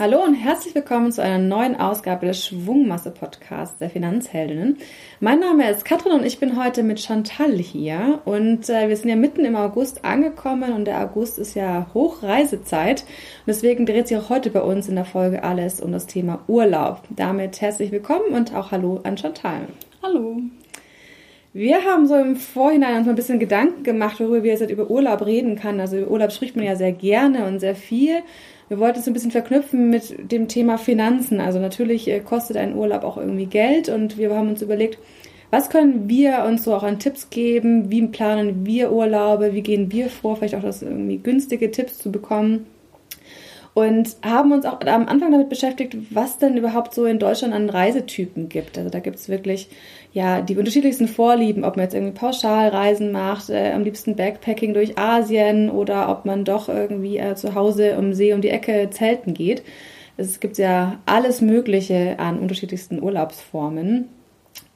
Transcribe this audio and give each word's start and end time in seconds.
Hallo 0.00 0.24
und 0.24 0.32
herzlich 0.32 0.74
willkommen 0.74 1.12
zu 1.12 1.22
einer 1.22 1.36
neuen 1.36 1.78
Ausgabe 1.78 2.24
des 2.24 2.46
Schwungmasse 2.46 3.10
Podcasts 3.10 3.76
der 3.76 3.90
Finanzheldinnen. 3.90 4.78
Mein 5.20 5.40
Name 5.40 5.70
ist 5.70 5.84
Katrin 5.84 6.12
und 6.12 6.24
ich 6.24 6.38
bin 6.38 6.58
heute 6.58 6.82
mit 6.82 7.00
Chantal 7.00 7.58
hier 7.58 8.20
und 8.24 8.70
äh, 8.70 8.88
wir 8.88 8.96
sind 8.96 9.10
ja 9.10 9.16
mitten 9.16 9.44
im 9.44 9.56
August 9.56 10.02
angekommen 10.02 10.72
und 10.72 10.86
der 10.86 11.02
August 11.02 11.38
ist 11.38 11.54
ja 11.54 11.86
Hochreisezeit 11.92 13.02
und 13.02 13.48
deswegen 13.48 13.84
dreht 13.84 14.08
sich 14.08 14.16
auch 14.16 14.30
heute 14.30 14.48
bei 14.48 14.62
uns 14.62 14.88
in 14.88 14.94
der 14.94 15.04
Folge 15.04 15.44
alles 15.44 15.82
um 15.82 15.92
das 15.92 16.06
Thema 16.06 16.40
Urlaub. 16.46 17.02
Damit 17.10 17.60
herzlich 17.60 17.92
willkommen 17.92 18.32
und 18.32 18.54
auch 18.54 18.70
Hallo 18.70 19.00
an 19.02 19.18
Chantal. 19.18 19.68
Hallo. 20.02 20.40
Wir 21.52 21.84
haben 21.84 22.06
so 22.06 22.14
im 22.14 22.36
Vorhinein 22.36 22.96
uns 22.96 23.06
mal 23.06 23.12
ein 23.12 23.16
bisschen 23.16 23.40
Gedanken 23.40 23.82
gemacht, 23.82 24.18
worüber 24.18 24.44
wir 24.44 24.52
jetzt 24.52 24.70
über 24.70 24.88
Urlaub 24.88 25.26
reden 25.26 25.56
kann. 25.56 25.78
Also 25.78 25.98
über 25.98 26.10
Urlaub 26.10 26.32
spricht 26.32 26.56
man 26.56 26.64
ja 26.64 26.76
sehr 26.76 26.92
gerne 26.92 27.44
und 27.44 27.58
sehr 27.58 27.74
viel. 27.74 28.22
Wir 28.70 28.78
wollten 28.78 29.00
es 29.00 29.08
ein 29.08 29.14
bisschen 29.14 29.32
verknüpfen 29.32 29.90
mit 29.90 30.30
dem 30.30 30.46
Thema 30.46 30.78
Finanzen. 30.78 31.40
Also 31.40 31.58
natürlich 31.58 32.06
äh, 32.06 32.20
kostet 32.20 32.56
ein 32.56 32.76
Urlaub 32.76 33.02
auch 33.02 33.16
irgendwie 33.16 33.46
Geld 33.46 33.88
und 33.88 34.16
wir 34.16 34.32
haben 34.32 34.48
uns 34.48 34.62
überlegt, 34.62 35.00
was 35.50 35.70
können 35.70 36.08
wir 36.08 36.44
uns 36.44 36.62
so 36.62 36.72
auch 36.72 36.84
an 36.84 37.00
Tipps 37.00 37.30
geben? 37.30 37.90
Wie 37.90 38.06
planen 38.06 38.64
wir 38.64 38.92
Urlaube? 38.92 39.54
Wie 39.54 39.62
gehen 39.62 39.90
wir 39.90 40.08
vor? 40.08 40.36
Vielleicht 40.36 40.54
auch 40.54 40.62
das 40.62 40.82
irgendwie 40.82 41.18
günstige 41.18 41.72
Tipps 41.72 41.98
zu 41.98 42.12
bekommen 42.12 42.66
und 43.74 44.16
haben 44.22 44.52
uns 44.52 44.64
auch 44.64 44.80
am 44.82 45.08
Anfang 45.08 45.32
damit 45.32 45.48
beschäftigt, 45.48 45.96
was 46.10 46.38
denn 46.38 46.56
überhaupt 46.56 46.94
so 46.94 47.06
in 47.06 47.18
Deutschland 47.18 47.52
an 47.52 47.70
Reisetypen 47.70 48.48
gibt. 48.48 48.78
Also 48.78 48.88
da 48.88 49.00
gibt 49.00 49.16
es 49.16 49.28
wirklich 49.28 49.68
ja 50.12 50.40
die 50.40 50.56
unterschiedlichsten 50.56 51.08
Vorlieben, 51.08 51.64
ob 51.64 51.76
man 51.76 51.84
jetzt 51.84 51.94
irgendwie 51.94 52.18
Pauschalreisen 52.18 53.12
macht, 53.12 53.50
äh, 53.50 53.72
am 53.72 53.84
liebsten 53.84 54.16
Backpacking 54.16 54.74
durch 54.74 54.98
Asien 54.98 55.70
oder 55.70 56.08
ob 56.10 56.24
man 56.24 56.44
doch 56.44 56.68
irgendwie 56.68 57.18
äh, 57.18 57.34
zu 57.36 57.54
Hause 57.54 57.96
um 57.98 58.12
See 58.12 58.32
um 58.32 58.40
die 58.40 58.50
Ecke 58.50 58.88
zelten 58.90 59.34
geht. 59.34 59.62
Es 60.16 60.40
gibt 60.40 60.58
ja 60.58 60.98
alles 61.06 61.40
Mögliche 61.40 62.18
an 62.18 62.38
unterschiedlichsten 62.38 63.02
Urlaubsformen. 63.02 64.08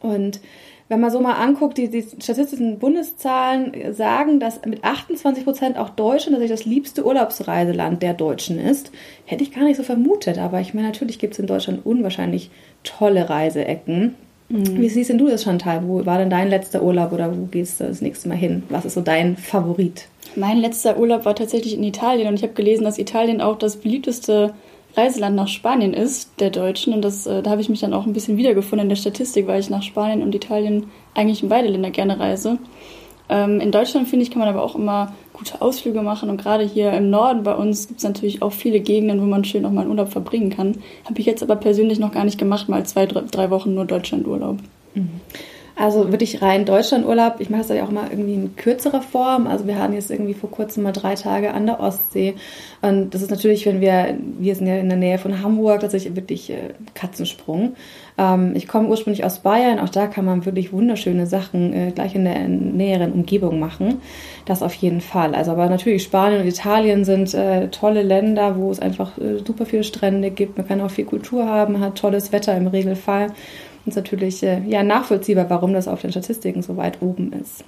Und 0.01 0.41
wenn 0.89 1.01
man 1.01 1.11
so 1.11 1.21
mal 1.21 1.35
anguckt, 1.35 1.79
die, 1.79 1.89
die 1.89 2.03
statistischen 2.03 2.79
Bundeszahlen 2.79 3.95
sagen, 3.95 4.39
dass 4.39 4.65
mit 4.65 4.85
28 4.85 5.45
Prozent 5.45 5.79
auch 5.79 5.91
Deutschland 5.91 6.49
das 6.49 6.65
liebste 6.67 7.05
Urlaubsreiseland 7.07 8.03
der 8.03 8.15
Deutschen 8.15 8.59
ist. 8.59 8.93
Hätte 9.25 9.43
ich 9.43 9.53
gar 9.53 9.65
nicht 9.65 9.77
so 9.77 9.83
vermutet, 9.83 10.39
aber 10.39 10.61
ich 10.61 10.75
meine, 10.75 10.89
natürlich 10.89 11.19
gibt 11.19 11.33
es 11.35 11.39
in 11.39 11.47
Deutschland 11.47 11.87
unwahrscheinlich 11.87 12.51
tolle 12.83 13.29
Reiseecken. 13.31 14.15
Mhm. 14.49 14.81
Wie 14.81 14.89
siehst 14.89 15.11
denn 15.11 15.19
du 15.19 15.29
das, 15.29 15.45
Chantal? 15.45 15.87
Wo 15.87 16.05
war 16.05 16.19
denn 16.19 16.31
dein 16.31 16.49
letzter 16.49 16.83
Urlaub 16.83 17.13
oder 17.13 17.35
wo 17.37 17.47
gehst 17.47 17.81
du 17.81 17.85
das 17.85 18.01
nächste 18.01 18.29
Mal 18.29 18.37
hin? 18.37 18.63
Was 18.69 18.85
ist 18.85 18.95
so 18.95 19.01
dein 19.01 19.37
Favorit? 19.37 20.09
Mein 20.37 20.59
letzter 20.59 20.99
Urlaub 20.99 21.25
war 21.25 21.35
tatsächlich 21.35 21.75
in 21.75 21.85
Italien 21.85 22.29
und 22.29 22.35
ich 22.35 22.43
habe 22.43 22.55
gelesen, 22.55 22.85
dass 22.85 22.99
Italien 22.99 23.41
auch 23.41 23.57
das 23.57 23.77
beliebteste 23.77 24.55
Reiseland 24.97 25.35
nach 25.37 25.49
Spanien 25.49 25.93
ist, 25.93 26.31
der 26.41 26.51
Deutschen. 26.51 26.93
Und 26.93 27.03
das, 27.03 27.27
äh, 27.27 27.43
da 27.43 27.51
habe 27.51 27.61
ich 27.61 27.69
mich 27.69 27.81
dann 27.81 27.95
auch 27.95 28.07
ein 28.07 28.13
bisschen 28.13 28.37
wiedergefunden 28.37 28.85
in 28.87 28.89
der 28.91 28.97
Statistik, 28.97 29.47
weil 29.47 29.61
ich 29.61 29.71
nach 29.71 29.83
Spanien 29.83 30.23
und 30.23 30.35
Italien 30.35 30.91
eigentlich 31.15 31.43
in 31.43 31.49
beide 31.49 31.69
Länder 31.69 31.91
gerne 31.91 32.19
reise. 32.21 32.59
Ähm, 33.29 33.61
in 33.61 33.73
Deutschland, 33.73 34.09
finde 34.09 34.25
ich, 34.25 34.31
kann 34.31 34.41
man 34.41 34.49
aber 34.49 34.63
auch 34.63 34.75
immer 34.75 35.15
gute 35.35 35.61
Ausflüge 35.61 36.01
machen. 36.01 36.31
Und 36.31 36.41
gerade 36.41 36.65
hier 36.65 36.93
im 36.93 37.11
Norden 37.11 37.43
bei 37.43 37.55
uns 37.55 37.89
gibt 37.89 37.99
es 37.99 38.05
natürlich 38.05 38.41
auch 38.41 38.53
viele 38.53 38.81
Gegenden, 38.81 39.21
wo 39.21 39.27
man 39.27 39.45
schön 39.45 39.63
noch 39.63 39.73
mal 39.73 39.83
einen 39.83 39.91
Urlaub 39.91 40.11
verbringen 40.11 40.49
kann. 40.49 40.79
Habe 41.05 41.21
ich 41.21 41.27
jetzt 41.27 41.43
aber 41.43 41.57
persönlich 41.57 41.99
noch 41.99 42.13
gar 42.13 42.25
nicht 42.25 42.39
gemacht, 42.39 42.71
mal 42.71 42.87
zwei, 42.87 43.05
drei 43.05 43.51
Wochen 43.51 43.75
nur 43.75 43.85
Deutschlandurlaub. 43.85 44.59
Mhm. 44.95 45.21
Also 45.77 46.13
wirklich 46.13 46.41
rein 46.41 46.65
Deutschlandurlaub. 46.65 47.41
Ich 47.41 47.51
mache 47.51 47.63
das 47.63 47.77
ja 47.77 47.85
auch 47.85 47.91
mal 47.91 48.09
irgendwie 48.09 48.35
in 48.35 48.57
kürzerer 48.57 49.03
Form. 49.03 49.49
Also 49.49 49.67
wir 49.67 49.77
hatten 49.77 49.95
jetzt 49.95 50.11
irgendwie 50.11 50.35
vor 50.35 50.51
kurzem 50.51 50.85
mal 50.85 50.93
drei 50.93 51.17
Tage 51.17 51.53
an 51.53 51.67
der 51.67 51.81
Ostsee. 51.81 52.35
Und 52.81 53.13
das 53.13 53.23
ist 53.23 53.31
natürlich, 53.31 53.67
wenn 53.67 53.81
wir, 53.81 54.17
wir 54.39 54.55
sind 54.55 54.69
ja 54.69 54.77
in 54.77 54.89
der 54.89 54.99
Nähe 54.99 55.19
von 55.19 55.43
Hamburg, 55.43 55.81
tatsächlich 55.81 56.15
wirklich 56.15 56.51
äh, 56.51 56.75
Katzensprung. 56.95 57.75
Ähm, 58.17 58.53
ich 58.55 58.69
komme 58.69 58.89
ursprünglich 58.89 59.25
aus 59.25 59.41
Bayern. 59.41 59.79
Auch 59.79 59.89
da 59.89 60.07
kann 60.07 60.25
man 60.25 60.45
wirklich 60.45 60.73
wunderschöne 60.73 61.27
Sachen 61.27 61.73
äh, 61.73 61.93
gleich 61.93 62.15
in 62.15 62.25
der 62.25 62.49
näheren 62.49 63.13
Umgebung 63.13 63.59
machen. 63.59 64.01
Das 64.45 64.63
auf 64.63 64.75
jeden 64.75 65.01
Fall. 65.01 65.35
Also 65.35 65.53
aber 65.53 65.69
natürlich 65.69 66.03
Spanien 66.03 66.43
und 66.43 66.49
Italien 66.49 67.05
sind 67.05 67.35
äh, 67.35 67.69
tolle 67.69 68.03
Länder, 68.03 68.57
wo 68.57 68.71
es 68.71 68.81
einfach 68.81 69.19
äh, 69.19 69.39
super 69.45 69.67
viele 69.67 69.85
Strände 69.85 70.31
gibt. 70.31 70.57
Man 70.57 70.67
kann 70.67 70.81
auch 70.81 70.91
viel 70.91 71.05
Kultur 71.05 71.47
haben, 71.47 71.81
hat 71.81 71.97
tolles 71.97 72.33
Wetter 72.33 72.57
im 72.57 72.67
Regelfall 72.67 73.33
ist 73.87 73.97
natürlich 73.97 74.41
ja, 74.41 74.83
nachvollziehbar, 74.83 75.51
warum 75.51 75.75
das 75.75 75.89
auf 75.89 76.01
den 76.01 76.11
Statistiken 76.11 76.63
so 76.63 76.79
weit 76.79 77.03
oben 77.03 77.35
ist. 77.35 77.65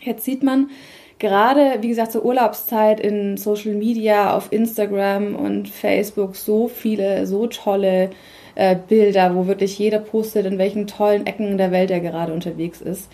Jetzt 0.00 0.24
sieht 0.24 0.42
man 0.42 0.70
gerade, 1.18 1.78
wie 1.80 1.88
gesagt, 1.88 2.12
zur 2.12 2.24
Urlaubszeit 2.24 3.00
in 3.00 3.36
Social 3.36 3.74
Media, 3.74 4.36
auf 4.36 4.52
Instagram 4.52 5.34
und 5.34 5.68
Facebook 5.68 6.36
so 6.36 6.68
viele, 6.68 7.26
so 7.26 7.46
tolle 7.46 8.10
äh, 8.54 8.76
Bilder, 8.76 9.34
wo 9.34 9.46
wirklich 9.46 9.78
jeder 9.78 9.98
postet, 9.98 10.46
in 10.46 10.58
welchen 10.58 10.86
tollen 10.86 11.26
Ecken 11.26 11.58
der 11.58 11.70
Welt 11.70 11.90
er 11.90 12.00
gerade 12.00 12.32
unterwegs 12.32 12.80
ist. 12.80 13.10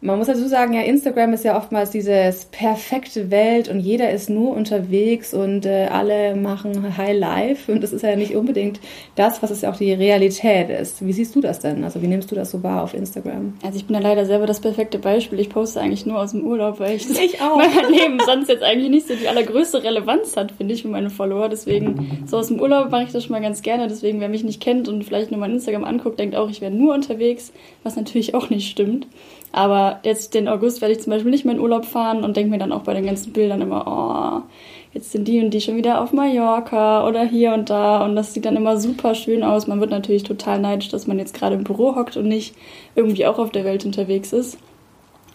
Man 0.00 0.16
muss 0.16 0.28
dazu 0.28 0.46
sagen, 0.46 0.74
ja, 0.74 0.82
Instagram 0.82 1.32
ist 1.32 1.44
ja 1.44 1.56
oftmals 1.56 1.90
dieses 1.90 2.44
perfekte 2.44 3.32
Welt 3.32 3.68
und 3.68 3.80
jeder 3.80 4.10
ist 4.10 4.30
nur 4.30 4.54
unterwegs 4.54 5.34
und 5.34 5.66
äh, 5.66 5.88
alle 5.90 6.36
machen 6.36 6.96
High 6.96 7.18
Life 7.18 7.72
und 7.72 7.82
das 7.82 7.92
ist 7.92 8.02
ja 8.02 8.14
nicht 8.14 8.36
unbedingt 8.36 8.78
das, 9.16 9.42
was 9.42 9.50
es 9.50 9.62
ja 9.62 9.72
auch 9.72 9.76
die 9.76 9.92
Realität 9.92 10.70
ist. 10.70 11.04
Wie 11.04 11.12
siehst 11.12 11.34
du 11.34 11.40
das 11.40 11.58
denn? 11.58 11.82
Also 11.82 12.00
wie 12.00 12.06
nimmst 12.06 12.30
du 12.30 12.36
das 12.36 12.52
so 12.52 12.62
wahr 12.62 12.84
auf 12.84 12.94
Instagram? 12.94 13.54
Also 13.64 13.76
ich 13.76 13.86
bin 13.86 13.96
ja 13.96 14.00
leider 14.00 14.24
selber 14.24 14.46
das 14.46 14.60
perfekte 14.60 15.00
Beispiel. 15.00 15.40
Ich 15.40 15.50
poste 15.50 15.80
eigentlich 15.80 16.06
nur 16.06 16.20
aus 16.20 16.30
dem 16.30 16.46
Urlaub, 16.46 16.78
weil 16.78 16.94
ich, 16.94 17.10
ich 17.10 17.40
auch. 17.42 17.56
mein 17.56 17.92
Leben 17.92 18.20
sonst 18.24 18.48
jetzt 18.48 18.62
eigentlich 18.62 18.90
nicht 18.90 19.08
so 19.08 19.16
die 19.16 19.26
allergrößte 19.26 19.82
Relevanz 19.82 20.36
hat, 20.36 20.52
finde 20.52 20.74
ich, 20.74 20.82
für 20.82 20.88
meine 20.88 21.10
Follower. 21.10 21.48
Deswegen, 21.48 22.24
so 22.24 22.36
aus 22.36 22.46
dem 22.46 22.60
Urlaub 22.60 22.92
mache 22.92 23.02
ich 23.02 23.10
das 23.10 23.24
schon 23.24 23.32
mal 23.32 23.42
ganz 23.42 23.62
gerne. 23.62 23.88
Deswegen, 23.88 24.20
wer 24.20 24.28
mich 24.28 24.44
nicht 24.44 24.62
kennt 24.62 24.86
und 24.86 25.02
vielleicht 25.02 25.32
nur 25.32 25.40
mein 25.40 25.54
Instagram 25.54 25.82
anguckt, 25.82 26.20
denkt 26.20 26.36
auch, 26.36 26.48
ich 26.48 26.60
wäre 26.60 26.70
nur 26.70 26.94
unterwegs, 26.94 27.52
was 27.82 27.96
natürlich 27.96 28.36
auch 28.36 28.48
nicht 28.48 28.70
stimmt. 28.70 29.08
Aber 29.52 30.00
jetzt 30.02 30.34
den 30.34 30.48
August 30.48 30.80
werde 30.80 30.94
ich 30.94 31.00
zum 31.00 31.10
Beispiel 31.10 31.30
nicht 31.30 31.44
mehr 31.44 31.54
in 31.54 31.60
Urlaub 31.60 31.84
fahren 31.84 32.22
und 32.22 32.36
denke 32.36 32.50
mir 32.50 32.58
dann 32.58 32.72
auch 32.72 32.82
bei 32.82 32.94
den 32.94 33.06
ganzen 33.06 33.32
Bildern 33.32 33.62
immer, 33.62 33.84
oh, 33.86 34.48
jetzt 34.92 35.12
sind 35.12 35.26
die 35.26 35.40
und 35.40 35.50
die 35.50 35.60
schon 35.60 35.76
wieder 35.76 36.02
auf 36.02 36.12
Mallorca 36.12 37.06
oder 37.06 37.24
hier 37.24 37.54
und 37.54 37.70
da 37.70 38.04
und 38.04 38.14
das 38.14 38.34
sieht 38.34 38.44
dann 38.44 38.56
immer 38.56 38.78
super 38.78 39.14
schön 39.14 39.42
aus. 39.42 39.66
Man 39.66 39.80
wird 39.80 39.90
natürlich 39.90 40.22
total 40.22 40.58
neidisch, 40.60 40.88
dass 40.88 41.06
man 41.06 41.18
jetzt 41.18 41.34
gerade 41.34 41.54
im 41.54 41.64
Büro 41.64 41.94
hockt 41.96 42.16
und 42.16 42.28
nicht 42.28 42.54
irgendwie 42.94 43.26
auch 43.26 43.38
auf 43.38 43.50
der 43.50 43.64
Welt 43.64 43.86
unterwegs 43.86 44.32
ist. 44.32 44.58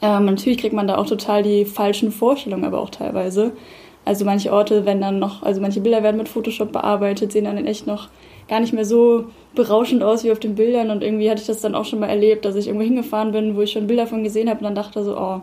Ähm, 0.01 0.25
natürlich 0.25 0.57
kriegt 0.59 0.73
man 0.73 0.87
da 0.87 0.97
auch 0.97 1.07
total 1.07 1.43
die 1.43 1.65
falschen 1.65 2.11
Vorstellungen, 2.11 2.65
aber 2.65 2.79
auch 2.79 2.89
teilweise. 2.89 3.53
Also 4.05 4.25
manche 4.25 4.51
Orte 4.51 4.85
werden 4.85 5.01
dann 5.01 5.19
noch, 5.19 5.43
also 5.43 5.61
manche 5.61 5.79
Bilder 5.79 6.03
werden 6.03 6.17
mit 6.17 6.27
Photoshop 6.27 6.73
bearbeitet, 6.73 7.31
sehen 7.31 7.45
dann 7.45 7.57
in 7.57 7.65
echt 7.65 7.87
noch 7.87 8.09
gar 8.47 8.59
nicht 8.59 8.73
mehr 8.73 8.85
so 8.85 9.25
berauschend 9.55 10.03
aus 10.03 10.23
wie 10.23 10.31
auf 10.31 10.39
den 10.39 10.55
Bildern. 10.55 10.89
Und 10.89 11.03
irgendwie 11.03 11.29
hatte 11.29 11.41
ich 11.41 11.47
das 11.47 11.61
dann 11.61 11.75
auch 11.75 11.85
schon 11.85 11.99
mal 11.99 12.09
erlebt, 12.09 12.45
dass 12.45 12.55
ich 12.55 12.67
irgendwo 12.67 12.85
hingefahren 12.85 13.31
bin, 13.31 13.55
wo 13.55 13.61
ich 13.61 13.71
schon 13.71 13.87
Bilder 13.87 14.07
von 14.07 14.23
gesehen 14.23 14.49
habe 14.49 14.59
und 14.59 14.65
dann 14.65 14.75
dachte 14.75 15.03
so, 15.03 15.17
oh, 15.17 15.41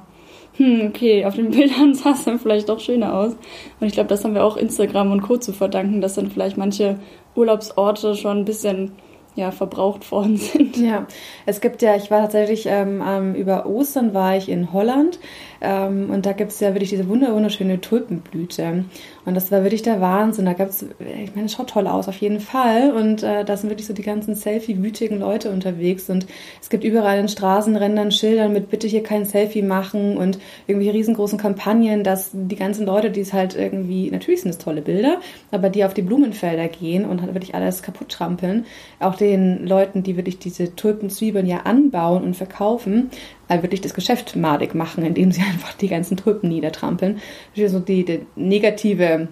hm, 0.56 0.88
okay, 0.88 1.25
auf 1.25 1.37
den 1.37 1.50
Bildern 1.56 1.94
sah 1.94 2.12
es 2.12 2.25
dann 2.25 2.38
vielleicht 2.38 2.69
doch 2.69 2.81
schöner 2.81 3.15
aus. 3.15 3.37
Und 3.81 3.87
ich 3.87 3.93
glaube, 3.93 4.09
das 4.09 4.25
haben 4.25 4.34
wir 4.34 4.44
auch 4.44 4.56
Instagram 4.56 5.12
und 5.12 5.22
Co. 5.22 5.37
zu 5.37 5.53
verdanken, 5.53 6.00
dass 6.00 6.15
dann 6.15 6.31
vielleicht 6.31 6.56
manche 6.56 6.99
Urlaubsorte 7.34 8.15
schon 8.16 8.38
ein 8.38 8.44
bisschen 8.44 8.93
ja, 9.37 9.50
verbraucht 9.50 10.11
worden 10.11 10.37
sind. 10.37 10.77
Ja, 10.77 11.06
es 11.47 11.61
gibt 11.61 11.82
ja, 11.82 11.97
ich 11.97 12.11
war 12.11 12.21
tatsächlich 12.22 12.65
ähm, 12.67 13.34
über 13.34 13.67
Ostern 13.67 14.12
war 14.15 14.37
ich 14.37 14.49
in 14.49 14.72
Holland 14.72 15.19
ähm, 15.61 16.11
und 16.11 16.27
da 16.27 16.32
gibt 16.32 16.53
es 16.53 16.61
ja 16.61 16.75
wirklich 16.75 16.91
diese 16.91 17.09
wunderschöne 17.09 17.81
Tulpenblüte. 17.81 18.84
Und 19.25 19.34
das 19.34 19.53
war 19.53 19.62
wirklich 19.62 19.82
der 19.82 20.00
Wahnsinn. 20.00 20.47
Da 20.47 20.54
gab 20.54 20.69
es, 20.69 20.82
ich 20.82 21.34
meine, 21.34 21.47
es 21.47 21.53
schaut 21.53 21.70
toll 21.70 21.86
aus, 21.86 22.08
auf 22.08 22.16
jeden 22.16 22.41
Fall. 22.41 22.92
Und 22.92 23.22
äh, 23.22 23.44
da 23.44 23.56
sind 23.56 23.69
wirklich 23.70 23.86
so 23.86 23.92
die 23.92 24.03
ganzen 24.03 24.34
Selfie-wütigen 24.34 25.19
Leute 25.19 25.50
unterwegs. 25.50 26.08
Und 26.08 26.26
es 26.60 26.70
gibt 26.70 26.84
überall 26.84 27.19
in 27.19 27.28
Straßenrändern 27.28 28.12
Schildern 28.12 28.53
mit 28.53 28.70
bitte 28.70 28.86
hier 28.86 29.03
kein 29.03 29.25
Selfie 29.25 29.62
machen 29.62 30.16
und 30.16 30.38
irgendwie 30.66 30.90
riesengroßen 30.90 31.38
Kampagnen, 31.38 32.02
dass 32.02 32.31
die 32.32 32.56
ganzen 32.56 32.87
Leute, 32.87 33.11
die 33.11 33.20
es 33.20 33.32
halt 33.32 33.55
irgendwie, 33.55 34.11
natürlich 34.11 34.43
sind 34.43 34.50
es 34.50 34.58
tolle 34.58 34.82
Bilder, 34.82 35.19
aber 35.50 35.69
die 35.69 35.84
auf 35.84 35.94
die 35.94 36.02
Blumenfelder 36.02 36.69
gehen 36.69 37.05
und 37.05 37.20
halt 37.20 37.34
wirklich 37.34 37.55
alles 37.55 37.82
kaputt 37.82 38.08
trampeln. 38.08 38.64
Auch 38.99 39.14
den 39.14 39.67
Leuten, 39.67 40.02
die 40.02 40.17
wirklich 40.17 40.38
diese 40.38 40.75
Tulpenzwiebeln 40.75 41.46
ja 41.46 41.61
anbauen 41.64 42.22
und 42.22 42.37
verkaufen, 42.37 43.11
wirklich 43.50 43.81
das 43.81 43.94
Geschäft 43.94 44.37
madig 44.37 44.75
machen, 44.75 45.05
indem 45.05 45.32
sie 45.32 45.43
einfach 45.52 45.75
die 45.75 45.88
ganzen 45.88 46.17
Tulpen 46.17 46.49
niedertrampeln. 46.49 47.20
Das 47.55 47.64
ist 47.64 47.73
so 47.73 47.81
die, 47.81 48.05
die 48.05 48.26
negative 48.37 49.29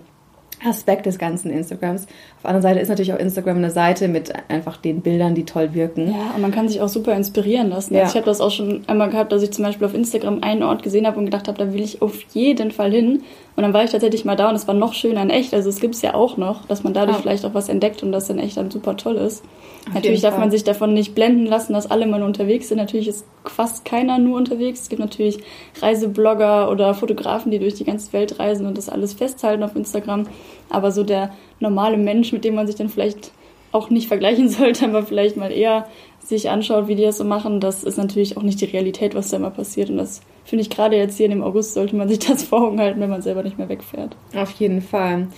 Aspekt 0.66 1.06
des 1.06 1.18
ganzen 1.18 1.50
Instagrams. 1.50 2.04
Auf 2.04 2.42
der 2.42 2.50
anderen 2.50 2.62
Seite 2.62 2.80
ist 2.80 2.88
natürlich 2.88 3.12
auch 3.12 3.18
Instagram 3.18 3.58
eine 3.58 3.70
Seite 3.70 4.08
mit 4.08 4.32
einfach 4.48 4.76
den 4.76 5.02
Bildern, 5.02 5.34
die 5.34 5.44
toll 5.44 5.74
wirken. 5.74 6.10
Ja, 6.10 6.32
und 6.34 6.42
man 6.42 6.50
kann 6.50 6.68
sich 6.68 6.80
auch 6.80 6.88
super 6.88 7.14
inspirieren 7.14 7.70
lassen. 7.70 7.94
Ja. 7.94 8.02
Also 8.02 8.12
ich 8.12 8.16
habe 8.16 8.26
das 8.26 8.40
auch 8.40 8.50
schon 8.50 8.82
einmal 8.88 9.10
gehabt, 9.10 9.30
dass 9.32 9.42
ich 9.42 9.52
zum 9.52 9.64
Beispiel 9.64 9.86
auf 9.86 9.94
Instagram 9.94 10.42
einen 10.42 10.62
Ort 10.62 10.82
gesehen 10.82 11.06
habe 11.06 11.18
und 11.18 11.26
gedacht 11.26 11.48
habe, 11.48 11.58
da 11.58 11.72
will 11.72 11.82
ich 11.82 12.02
auf 12.02 12.20
jeden 12.32 12.70
Fall 12.70 12.90
hin. 12.90 13.22
Und 13.58 13.62
dann 13.62 13.72
war 13.72 13.82
ich 13.82 13.90
tatsächlich 13.90 14.24
mal 14.24 14.36
da 14.36 14.50
und 14.50 14.54
es 14.54 14.68
war 14.68 14.74
noch 14.76 14.94
schöner 14.94 15.20
in 15.20 15.30
echt. 15.30 15.52
Also 15.52 15.68
es 15.68 15.80
gibt 15.80 15.96
es 15.96 16.02
ja 16.02 16.14
auch 16.14 16.36
noch, 16.36 16.66
dass 16.66 16.84
man 16.84 16.94
dadurch 16.94 17.16
ah. 17.16 17.20
vielleicht 17.20 17.44
auch 17.44 17.54
was 17.54 17.68
entdeckt 17.68 18.04
und 18.04 18.12
das 18.12 18.28
dann 18.28 18.38
echt 18.38 18.56
dann 18.56 18.70
super 18.70 18.96
toll 18.96 19.16
ist. 19.16 19.44
Auf 19.88 19.94
natürlich 19.94 20.20
darf 20.20 20.34
Fall. 20.34 20.42
man 20.42 20.52
sich 20.52 20.62
davon 20.62 20.94
nicht 20.94 21.12
blenden 21.16 21.44
lassen, 21.44 21.72
dass 21.72 21.90
alle 21.90 22.06
mal 22.06 22.22
unterwegs 22.22 22.68
sind. 22.68 22.78
Natürlich 22.78 23.08
ist 23.08 23.26
fast 23.44 23.84
keiner 23.84 24.20
nur 24.20 24.36
unterwegs. 24.36 24.82
Es 24.82 24.88
gibt 24.88 25.00
natürlich 25.00 25.38
Reiseblogger 25.82 26.70
oder 26.70 26.94
Fotografen, 26.94 27.50
die 27.50 27.58
durch 27.58 27.74
die 27.74 27.82
ganze 27.82 28.12
Welt 28.12 28.38
reisen 28.38 28.64
und 28.64 28.78
das 28.78 28.88
alles 28.88 29.14
festhalten 29.14 29.64
auf 29.64 29.74
Instagram. 29.74 30.28
Aber 30.70 30.92
so 30.92 31.02
der 31.02 31.32
normale 31.58 31.96
Mensch, 31.96 32.32
mit 32.32 32.44
dem 32.44 32.54
man 32.54 32.68
sich 32.68 32.76
dann 32.76 32.88
vielleicht 32.88 33.32
auch 33.72 33.90
nicht 33.90 34.06
vergleichen 34.06 34.48
sollte, 34.48 34.84
aber 34.84 35.02
vielleicht 35.02 35.36
mal 35.36 35.50
eher 35.50 35.88
sich 36.20 36.48
anschaut, 36.48 36.86
wie 36.86 36.94
die 36.94 37.02
das 37.02 37.18
so 37.18 37.24
machen, 37.24 37.58
das 37.58 37.82
ist 37.82 37.98
natürlich 37.98 38.36
auch 38.36 38.42
nicht 38.42 38.60
die 38.60 38.66
Realität, 38.66 39.16
was 39.16 39.30
da 39.30 39.38
immer 39.38 39.50
passiert. 39.50 39.90
Und 39.90 39.96
das 39.96 40.20
finde 40.48 40.62
ich 40.62 40.70
gerade 40.70 40.96
jetzt 40.96 41.16
hier 41.16 41.30
im 41.30 41.42
August 41.42 41.74
sollte 41.74 41.94
man 41.94 42.08
sich 42.08 42.18
das 42.26 42.42
vor 42.42 42.62
Augen 42.62 42.80
halten, 42.80 43.00
wenn 43.00 43.10
man 43.10 43.22
selber 43.22 43.42
nicht 43.42 43.58
mehr 43.58 43.68
wegfährt. 43.68 44.16
Auf 44.34 44.50
jeden 44.52 44.80
Fall. 44.80 45.28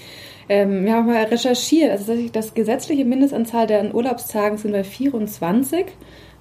Ähm, 0.49 0.85
wir 0.85 0.95
haben 0.95 1.07
mal 1.07 1.23
recherchiert, 1.25 1.91
also 1.91 2.13
das 2.33 2.55
gesetzliche 2.55 3.05
Mindestanzahl 3.05 3.67
der 3.67 3.95
Urlaubstagen 3.95 4.59
sind 4.59 4.73
bei 4.73 4.83
24. 4.85 5.87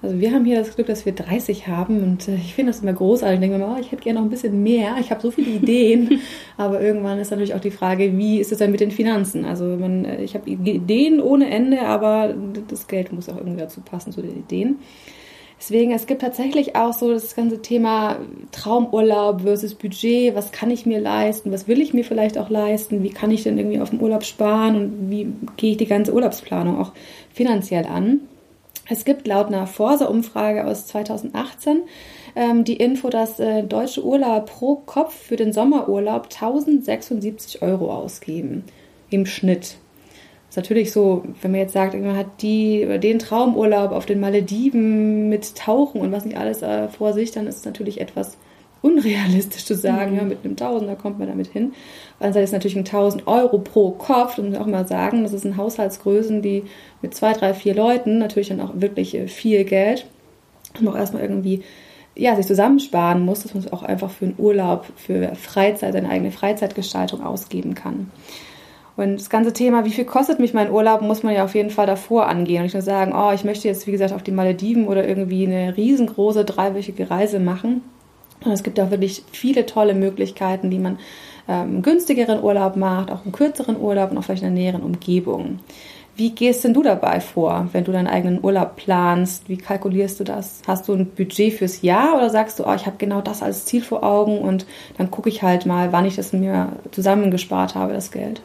Also 0.02 0.18
wir 0.20 0.32
haben 0.32 0.46
hier 0.46 0.58
das 0.58 0.76
Glück, 0.76 0.88
dass 0.88 1.06
wir 1.06 1.14
30 1.14 1.68
haben 1.68 2.02
und 2.02 2.28
äh, 2.28 2.36
ich 2.36 2.56
finde 2.56 2.72
das 2.72 2.82
immer 2.82 2.94
großartig. 2.94 3.36
Ich 3.36 3.42
denke 3.42 3.58
mir, 3.58 3.76
oh, 3.76 3.80
ich 3.80 3.92
hätte 3.92 4.02
gerne 4.02 4.20
noch 4.20 4.26
ein 4.26 4.30
bisschen 4.30 4.64
mehr. 4.64 4.96
Ich 5.00 5.12
habe 5.12 5.22
so 5.22 5.30
viele 5.30 5.52
Ideen. 5.52 6.22
Aber 6.58 6.82
irgendwann 6.82 7.20
ist 7.20 7.32
natürlich 7.32 7.54
auch 7.54 7.60
die 7.60 7.70
Frage, 7.70 8.18
wie 8.18 8.40
ist 8.40 8.52
es 8.52 8.60
dann 8.60 8.72
mit 8.72 8.80
den 8.80 8.92
Finanzen? 8.92 9.44
Also 9.46 9.66
man, 9.66 10.06
äh, 10.06 10.24
ich 10.24 10.36
habe 10.36 10.50
Ideen 10.50 11.20
ohne 11.20 11.50
Ende, 11.50 11.82
aber 11.82 12.34
das 12.68 12.88
Geld 12.88 13.12
muss 13.12 13.30
auch 13.30 13.38
irgendwie 13.38 13.60
dazu 13.60 13.82
passen 13.82 14.12
zu 14.12 14.22
den 14.22 14.38
Ideen. 14.38 14.80
Deswegen, 15.60 15.92
es 15.92 16.08
gibt 16.08 16.22
tatsächlich 16.22 16.78
auch 16.78 16.94
so 16.94 17.12
das 17.12 17.36
ganze 17.36 17.62
Thema 17.62 18.18
Traumurlaub 18.54 19.42
versus 19.42 19.76
Budget. 19.76 20.34
Was 20.34 20.54
kann 20.54 20.72
ich 20.72 20.86
mir 20.86 21.02
leisten? 21.02 21.52
Was 21.52 21.68
will 21.68 21.82
ich 21.82 21.94
mir 21.94 22.06
vielleicht 22.06 22.38
auch 22.38 22.50
leisten? 22.50 23.04
Wie 23.04 23.10
kann 23.10 23.30
ich 23.30 23.44
denn 23.44 23.58
irgendwie 23.58 23.82
auf 23.82 23.90
dem 23.90 24.00
Urlaub 24.00 24.24
sparen? 24.24 24.76
Und 24.78 25.10
wie 25.10 25.28
gehe 25.58 25.72
ich 25.72 25.78
die 25.78 25.86
ganze 25.86 26.14
Urlaubsplanung 26.14 26.80
auch 26.80 26.94
finanziell 27.34 27.86
an? 27.86 28.22
Es 28.88 29.04
gibt 29.04 29.28
laut 29.28 29.48
einer 29.48 29.68
Forsa-Umfrage 29.68 30.66
aus 30.66 30.88
2018 30.88 31.82
ähm, 32.36 32.64
die 32.64 32.78
Info, 32.78 33.10
dass 33.10 33.40
äh, 33.40 33.64
deutsche 33.64 34.04
Urlaub 34.04 34.46
pro 34.46 34.78
Kopf 34.78 35.14
für 35.14 35.36
den 35.36 35.52
Sommerurlaub 35.52 36.30
1076 36.32 37.62
Euro 37.62 37.94
ausgeben. 37.94 38.64
Im 39.10 39.26
Schnitt. 39.26 39.76
Ist 40.50 40.58
natürlich 40.58 40.92
so, 40.92 41.24
wenn 41.42 41.52
man 41.52 41.60
jetzt 41.60 41.74
sagt, 41.74 41.94
man 41.94 42.18
hat 42.18 42.42
die, 42.42 43.00
den 43.00 43.20
Traumurlaub 43.20 43.92
auf 43.92 44.08
den 44.08 44.20
Malediven 44.20 45.30
mit 45.30 45.56
Tauchen 45.56 46.02
und 46.02 46.12
was 46.12 46.26
nicht 46.26 46.38
alles 46.38 46.64
äh, 46.64 46.88
vor 46.88 47.14
sich, 47.14 47.32
dann 47.32 47.46
ist 47.46 47.58
es 47.58 47.66
natürlich 47.66 48.02
etwas 48.02 48.36
unrealistisch 48.82 49.66
zu 49.66 49.76
sagen, 49.76 50.12
mhm. 50.12 50.18
ja, 50.18 50.24
mit 50.24 50.40
einem 50.44 50.56
Tausender 50.56 50.96
kommt 50.96 51.20
man 51.20 51.28
damit 51.28 51.48
hin. 51.48 51.74
Das 52.20 52.36
ist 52.36 52.54
natürlich 52.54 52.78
ein 52.78 52.86
1000 52.86 53.28
Euro 53.28 53.60
pro 53.60 53.92
Kopf, 53.92 54.36
das 54.36 54.46
muss 54.46 54.54
ich 54.56 54.60
auch 54.60 54.66
mal 54.66 54.88
sagen, 54.88 55.24
das 55.24 55.34
ist 55.34 55.46
in 55.46 55.58
Haushaltsgrößen, 55.58 56.42
die 56.42 56.64
mit 57.02 57.14
zwei, 57.14 57.34
drei, 57.34 57.54
vier 57.54 57.76
Leuten 57.76 58.18
natürlich 58.18 58.50
dann 58.50 58.62
auch 58.62 58.72
wirklich 58.74 59.16
äh, 59.16 59.28
viel 59.28 59.64
Geld 59.66 60.08
und 60.80 60.88
auch 60.88 60.96
erstmal 60.96 61.22
irgendwie 61.22 61.62
ja, 62.16 62.36
sich 62.36 62.48
zusammensparen 62.48 63.24
muss, 63.24 63.44
dass 63.44 63.54
man 63.54 63.64
es 63.64 63.72
auch 63.72 63.84
einfach 63.84 64.10
für 64.10 64.26
einen 64.26 64.36
Urlaub, 64.38 64.88
für 64.96 65.36
Freizeit, 65.36 65.94
seine 65.94 66.10
eigene 66.10 66.32
Freizeitgestaltung 66.32 67.24
ausgeben 67.24 67.76
kann. 67.76 68.12
Und 69.00 69.16
das 69.18 69.30
ganze 69.30 69.54
Thema, 69.54 69.86
wie 69.86 69.92
viel 69.92 70.04
kostet 70.04 70.40
mich 70.40 70.54
mein 70.54 70.70
Urlaub, 70.70 71.02
muss 71.02 71.24
man 71.24 71.34
ja 71.34 71.46
auf 71.46 71.56
jeden 71.56 71.70
Fall 71.70 71.88
davor 71.88 72.28
angehen. 72.28 72.58
Und 72.58 72.64
nicht 72.64 72.74
nur 72.74 72.82
sagen, 72.82 73.14
oh, 73.16 73.32
ich 73.34 73.46
möchte 73.46 73.70
jetzt, 73.70 73.88
wie 73.88 73.94
gesagt, 73.94 74.12
auf 74.12 74.24
die 74.24 74.34
Malediven 74.34 74.90
oder 74.90 75.08
irgendwie 75.08 75.48
eine 75.48 75.78
riesengroße 75.78 76.44
dreiwöchige 76.44 77.10
Reise 77.10 77.40
machen. 77.40 77.82
Und 78.44 78.52
es 78.52 78.62
gibt 78.62 78.78
auch 78.78 78.92
wirklich 78.92 79.24
viele 79.32 79.66
tolle 79.66 79.94
Möglichkeiten, 79.94 80.70
wie 80.70 80.80
man 80.80 81.00
ähm, 81.48 81.82
günstigeren 81.82 82.44
Urlaub 82.44 82.76
macht, 82.76 83.10
auch 83.10 83.24
einen 83.24 83.32
kürzeren 83.32 83.80
Urlaub 83.80 84.12
und 84.12 84.18
auch 84.18 84.24
vielleicht 84.26 84.42
in 84.42 84.50
einer 84.50 84.58
näheren 84.58 84.84
Umgebung. 84.84 85.60
Wie 86.18 86.32
gehst 86.32 86.66
denn 86.66 86.74
du 86.74 86.84
dabei 86.84 87.22
vor, 87.22 87.70
wenn 87.72 87.86
du 87.86 87.94
deinen 87.94 88.08
eigenen 88.08 88.44
Urlaub 88.44 88.76
planst? 88.76 89.48
Wie 89.48 89.56
kalkulierst 89.56 90.20
du 90.20 90.26
das? 90.26 90.62
Hast 90.68 90.90
du 90.90 90.94
ein 90.94 91.06
Budget 91.12 91.54
fürs 91.54 91.84
Jahr 91.84 92.18
oder 92.18 92.30
sagst 92.30 92.60
du, 92.60 92.68
oh, 92.68 92.74
ich 92.76 92.86
habe 92.86 92.98
genau 92.98 93.22
das 93.22 93.44
als 93.44 93.64
Ziel 93.64 93.82
vor 93.82 94.04
Augen 94.04 94.40
und 94.40 94.66
dann 94.98 95.10
gucke 95.10 95.30
ich 95.30 95.42
halt 95.42 95.66
mal, 95.66 95.94
wann 95.94 96.04
ich 96.04 96.18
das 96.18 96.34
mir 96.34 96.74
zusammengespart 96.92 97.76
habe, 97.76 97.94
das 97.94 98.12
Geld? 98.12 98.42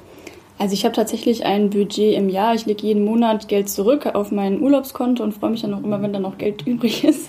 Also 0.57 0.73
ich 0.73 0.85
habe 0.85 0.95
tatsächlich 0.95 1.45
ein 1.45 1.71
Budget 1.71 2.17
im 2.17 2.29
Jahr. 2.29 2.55
Ich 2.55 2.65
lege 2.65 2.87
jeden 2.87 3.05
Monat 3.05 3.49
Geld 3.49 3.69
zurück 3.69 4.07
auf 4.15 4.31
mein 4.31 4.63
Urlaubskonto 4.63 5.23
und 5.23 5.33
freue 5.33 5.51
mich 5.51 5.63
dann 5.63 5.75
auch 5.75 5.83
immer, 5.83 6.01
wenn 6.01 6.13
da 6.13 6.21
noch 6.21 6.39
Geld 6.39 6.63
übrig 6.67 7.03
ist. 7.03 7.29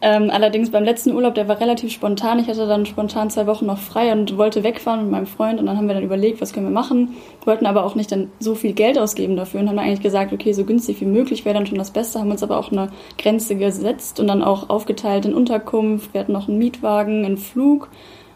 Ähm, 0.00 0.30
allerdings 0.30 0.70
beim 0.70 0.82
letzten 0.82 1.12
Urlaub, 1.12 1.34
der 1.34 1.48
war 1.48 1.60
relativ 1.60 1.92
spontan. 1.92 2.38
Ich 2.38 2.48
hatte 2.48 2.66
dann 2.66 2.86
spontan 2.86 3.28
zwei 3.28 3.46
Wochen 3.46 3.66
noch 3.66 3.78
frei 3.78 4.10
und 4.10 4.38
wollte 4.38 4.64
wegfahren 4.64 5.02
mit 5.02 5.10
meinem 5.10 5.26
Freund. 5.26 5.60
Und 5.60 5.66
dann 5.66 5.76
haben 5.76 5.86
wir 5.86 5.94
dann 5.94 6.02
überlegt, 6.02 6.40
was 6.40 6.54
können 6.54 6.66
wir 6.66 6.72
machen. 6.72 7.16
Wollten 7.44 7.66
aber 7.66 7.84
auch 7.84 7.94
nicht 7.94 8.10
dann 8.10 8.30
so 8.38 8.54
viel 8.54 8.72
Geld 8.72 8.98
ausgeben 8.98 9.36
dafür 9.36 9.60
und 9.60 9.68
haben 9.68 9.78
eigentlich 9.78 10.02
gesagt, 10.02 10.32
okay, 10.32 10.52
so 10.54 10.64
günstig 10.64 11.00
wie 11.02 11.06
möglich 11.06 11.44
wäre 11.44 11.54
dann 11.54 11.66
schon 11.66 11.78
das 11.78 11.90
Beste. 11.90 12.20
Haben 12.20 12.30
uns 12.30 12.42
aber 12.42 12.58
auch 12.58 12.72
eine 12.72 12.88
Grenze 13.18 13.56
gesetzt 13.56 14.18
und 14.18 14.28
dann 14.28 14.42
auch 14.42 14.70
aufgeteilt 14.70 15.26
in 15.26 15.34
Unterkunft. 15.34 16.14
Wir 16.14 16.22
hatten 16.22 16.32
noch 16.32 16.48
einen 16.48 16.58
Mietwagen, 16.58 17.26
einen 17.26 17.36
Flug 17.36 17.90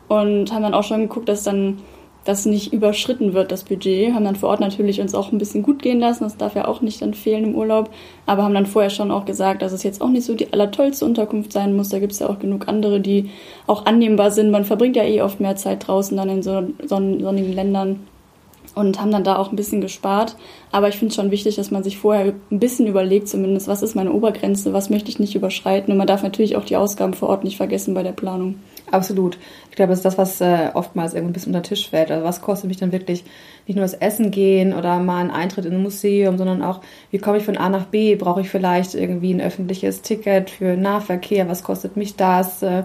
und 0.09 0.53
haben 0.53 0.63
dann 0.63 0.75
auch 0.75 0.85
schon 0.85 1.01
geguckt, 1.01 1.29
dass 1.29 1.45
dann 1.45 1.79
das 2.25 2.45
nicht 2.45 2.73
überschritten 2.73 3.33
wird, 3.33 3.51
das 3.51 3.65
Budget. 3.65 4.13
Haben 4.13 4.25
dann 4.25 4.37
vor 4.37 4.51
Ort 4.51 4.61
natürlich 4.61 5.01
uns 5.01 5.15
auch 5.15 5.33
ein 5.33 5.39
bisschen 5.39 5.63
gut 5.63 5.83
gehen 5.83 6.01
lassen. 6.01 6.25
Das 6.25 6.37
darf 6.37 6.55
ja 6.55 6.69
auch 6.69 6.81
nicht 6.83 7.01
dann 7.01 7.15
fehlen 7.15 7.45
im 7.45 7.55
Urlaub. 7.55 7.91
Aber 8.27 8.43
haben 8.43 8.55
dann 8.55 8.67
vorher 8.67 8.91
schon 8.91 9.11
auch 9.11 9.25
gesagt, 9.25 9.63
dass 9.63 9.73
es 9.73 9.83
jetzt 9.83 10.03
auch 10.03 10.09
nicht 10.09 10.25
so 10.25 10.35
die 10.35 10.53
allertollste 10.53 11.05
Unterkunft 11.05 11.53
sein 11.53 11.75
muss. 11.75 11.89
Da 11.89 11.99
gibt 11.99 12.13
es 12.13 12.19
ja 12.19 12.29
auch 12.29 12.39
genug 12.39 12.69
andere, 12.69 13.01
die 13.01 13.31
auch 13.67 13.87
annehmbar 13.87 14.31
sind. 14.31 14.51
Man 14.51 14.65
verbringt 14.65 14.97
ja 14.97 15.05
eh 15.05 15.23
oft 15.23 15.41
mehr 15.41 15.57
Zeit 15.57 15.87
draußen 15.87 16.17
dann 16.17 16.29
in 16.29 16.43
so 16.43 16.63
sonnigen 16.87 17.53
Ländern 17.53 18.01
und 18.75 19.01
haben 19.01 19.11
dann 19.11 19.25
da 19.25 19.37
auch 19.37 19.51
ein 19.51 19.57
bisschen 19.57 19.81
gespart. 19.81 20.37
Aber 20.73 20.89
ich 20.89 20.97
finde 20.97 21.11
es 21.11 21.17
schon 21.17 21.31
wichtig, 21.31 21.57
dass 21.57 21.71
man 21.71 21.83
sich 21.83 21.99
vorher 21.99 22.35
ein 22.51 22.59
bisschen 22.59 22.87
überlegt, 22.87 23.29
zumindest, 23.29 23.69
was 23.69 23.83
ist 23.83 23.97
meine 23.97 24.13
Obergrenze, 24.13 24.73
was 24.73 24.91
möchte 24.91 25.11
ich 25.11 25.19
nicht 25.19 25.35
überschreiten. 25.35 25.93
Und 25.93 25.99
man 25.99 26.07
darf 26.07 26.23
natürlich 26.23 26.57
auch 26.57 26.65
die 26.65 26.77
Ausgaben 26.77 27.15
vor 27.15 27.29
Ort 27.29 27.45
nicht 27.45 27.57
vergessen 27.57 27.95
bei 27.95 28.03
der 28.03 28.13
Planung. 28.13 28.57
Absolut. 28.91 29.39
Ich 29.71 29.77
glaube, 29.77 29.91
das 29.91 30.01
ist 30.01 30.05
das, 30.05 30.19
was 30.19 30.41
äh, 30.41 30.71
oftmals 30.75 31.15
irgendwie 31.15 31.31
ein 31.31 31.33
bisschen 31.35 31.51
unter 31.55 31.61
den 31.61 31.69
Tisch 31.69 31.91
fällt. 31.91 32.11
Also 32.11 32.25
was 32.25 32.41
kostet 32.41 32.69
mich 32.69 32.79
dann 32.79 32.93
wirklich 32.93 33.25
nicht 33.67 33.77
nur 33.77 33.85
das 33.85 33.95
Essen 33.95 34.31
gehen 34.31 34.75
oder 34.75 34.99
mal 34.99 35.21
ein 35.21 35.31
Eintritt 35.31 35.65
in 35.65 35.75
ein 35.75 35.83
Museum, 35.83 36.39
sondern 36.39 36.63
auch, 36.63 36.81
wie 37.11 37.19
komme 37.19 37.39
ich 37.39 37.45
von 37.45 37.57
A 37.57 37.69
nach 37.69 37.87
B? 37.87 38.17
Brauche 38.17 38.41
ich 38.41 38.51
vielleicht 38.51 38.95
irgendwie 38.95 39.33
ein 39.33 39.41
öffentliches 39.41 40.03
Ticket 40.03 40.51
für 40.51 40.77
Nahverkehr? 40.77 41.49
Was 41.49 41.63
kostet 41.63 41.97
mich 41.97 42.17
das? 42.17 42.63
Äh, 42.63 42.83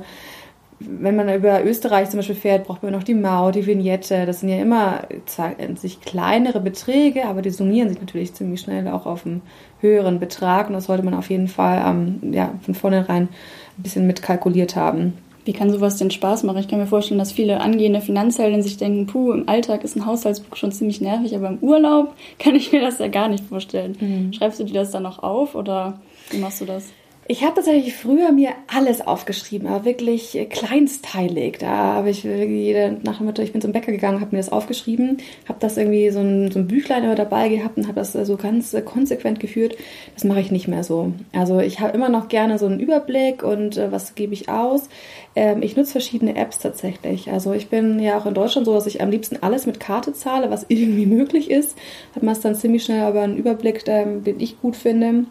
wenn 0.79 1.15
man 1.15 1.33
über 1.33 1.63
Österreich 1.63 2.09
zum 2.09 2.19
Beispiel 2.19 2.35
fährt, 2.35 2.65
braucht 2.65 2.83
man 2.83 2.91
noch 2.91 3.03
die 3.03 3.13
Maut, 3.13 3.55
die 3.55 3.65
Vignette. 3.65 4.25
Das 4.25 4.41
sind 4.41 4.49
ja 4.49 4.57
immer 4.57 5.03
zwar 5.25 5.57
in 5.57 5.77
sich 5.77 6.01
kleinere 6.01 6.59
Beträge, 6.59 7.25
aber 7.25 7.41
die 7.41 7.49
summieren 7.49 7.89
sich 7.89 7.99
natürlich 7.99 8.33
ziemlich 8.33 8.59
schnell 8.59 8.87
auch 8.89 9.05
auf 9.05 9.25
einen 9.25 9.41
höheren 9.79 10.19
Betrag. 10.19 10.67
Und 10.67 10.73
das 10.73 10.85
sollte 10.85 11.03
man 11.03 11.13
auf 11.13 11.29
jeden 11.29 11.47
Fall 11.47 11.81
ähm, 11.87 12.33
ja, 12.33 12.53
von 12.61 12.75
vornherein 12.75 13.29
ein 13.77 13.83
bisschen 13.83 14.05
mitkalkuliert 14.05 14.75
haben. 14.75 15.13
Wie 15.45 15.53
kann 15.53 15.71
sowas 15.71 15.97
denn 15.97 16.11
Spaß 16.11 16.43
machen? 16.43 16.57
Ich 16.57 16.67
kann 16.67 16.79
mir 16.79 16.87
vorstellen, 16.87 17.19
dass 17.19 17.31
viele 17.31 17.61
angehende 17.61 18.01
Finanzhelden 18.01 18.63
sich 18.63 18.77
denken, 18.77 19.05
puh, 19.05 19.31
im 19.31 19.47
Alltag 19.47 19.83
ist 19.83 19.95
ein 19.95 20.05
Haushaltsbuch 20.05 20.55
schon 20.55 20.71
ziemlich 20.71 21.01
nervig, 21.01 21.35
aber 21.35 21.47
im 21.47 21.59
Urlaub 21.59 22.13
kann 22.39 22.55
ich 22.55 22.71
mir 22.71 22.81
das 22.81 22.99
ja 22.99 23.07
gar 23.07 23.29
nicht 23.29 23.45
vorstellen. 23.45 23.95
Mhm. 23.99 24.33
Schreibst 24.33 24.59
du 24.59 24.63
dir 24.63 24.73
das 24.73 24.91
dann 24.91 25.03
noch 25.03 25.21
auf 25.21 25.55
oder 25.55 25.99
wie 26.31 26.39
machst 26.39 26.61
du 26.61 26.65
das? 26.65 26.91
Ich 27.27 27.43
habe 27.43 27.55
tatsächlich 27.55 27.95
früher 27.95 28.31
mir 28.31 28.51
alles 28.67 29.01
aufgeschrieben, 29.01 29.67
aber 29.67 29.83
wirklich 29.83 30.37
kleinstteilig. 30.51 31.57
Da 31.57 31.67
habe 31.95 32.11
ich 32.11 32.23
jede 32.23 32.99
nach 33.01 33.17
dem 33.17 33.25
Motto, 33.25 33.41
ich 33.41 33.51
bin 33.51 33.61
zum 33.61 33.71
Bäcker 33.71 33.91
gegangen, 33.91 34.21
habe 34.21 34.35
mir 34.35 34.41
das 34.41 34.51
aufgeschrieben, 34.51 35.17
habe 35.49 35.57
das 35.59 35.75
irgendwie 35.75 36.11
so 36.11 36.19
ein, 36.19 36.51
so 36.51 36.59
ein 36.59 36.67
Büchlein 36.67 37.03
immer 37.03 37.15
dabei 37.15 37.49
gehabt 37.49 37.77
und 37.77 37.87
habe 37.87 37.95
das 37.95 38.13
so 38.13 38.37
ganz 38.37 38.77
konsequent 38.85 39.39
geführt. 39.39 39.75
Das 40.13 40.23
mache 40.23 40.39
ich 40.39 40.51
nicht 40.51 40.67
mehr 40.67 40.83
so. 40.83 41.13
Also 41.33 41.59
ich 41.59 41.79
habe 41.79 41.97
immer 41.97 42.09
noch 42.09 42.27
gerne 42.27 42.59
so 42.59 42.67
einen 42.67 42.79
Überblick 42.79 43.41
und 43.41 43.75
äh, 43.77 43.91
was 43.91 44.13
gebe 44.13 44.35
ich 44.35 44.47
aus. 44.47 44.87
Ähm, 45.35 45.63
ich 45.63 45.75
nutze 45.75 45.93
verschiedene 45.93 46.35
Apps 46.35 46.59
tatsächlich. 46.59 47.31
Also 47.31 47.53
ich 47.53 47.69
bin 47.69 47.99
ja 47.99 48.19
auch 48.19 48.27
in 48.27 48.35
Deutschland 48.35 48.67
so, 48.67 48.73
dass 48.75 48.85
ich 48.85 49.01
am 49.01 49.09
liebsten 49.09 49.41
alles 49.41 49.65
mit 49.65 49.79
Karte 49.79 50.13
zahle, 50.13 50.51
was 50.51 50.65
irgendwie 50.69 51.07
möglich 51.07 51.49
ist. 51.49 51.75
Hat 52.15 52.21
man 52.21 52.33
es 52.33 52.41
dann 52.41 52.53
ziemlich 52.53 52.83
schnell 52.83 53.01
aber 53.01 53.21
einen 53.21 53.37
Überblick, 53.37 53.83
ähm, 53.87 54.23
den 54.23 54.39
ich 54.39 54.61
gut 54.61 54.75
finde. 54.75 55.25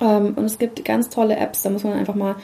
Ähm, 0.00 0.34
und 0.36 0.44
es 0.44 0.58
gibt 0.58 0.84
ganz 0.84 1.08
tolle 1.08 1.36
Apps, 1.36 1.62
da 1.62 1.70
muss 1.70 1.84
man 1.84 1.94
einfach 1.94 2.14
mal 2.14 2.36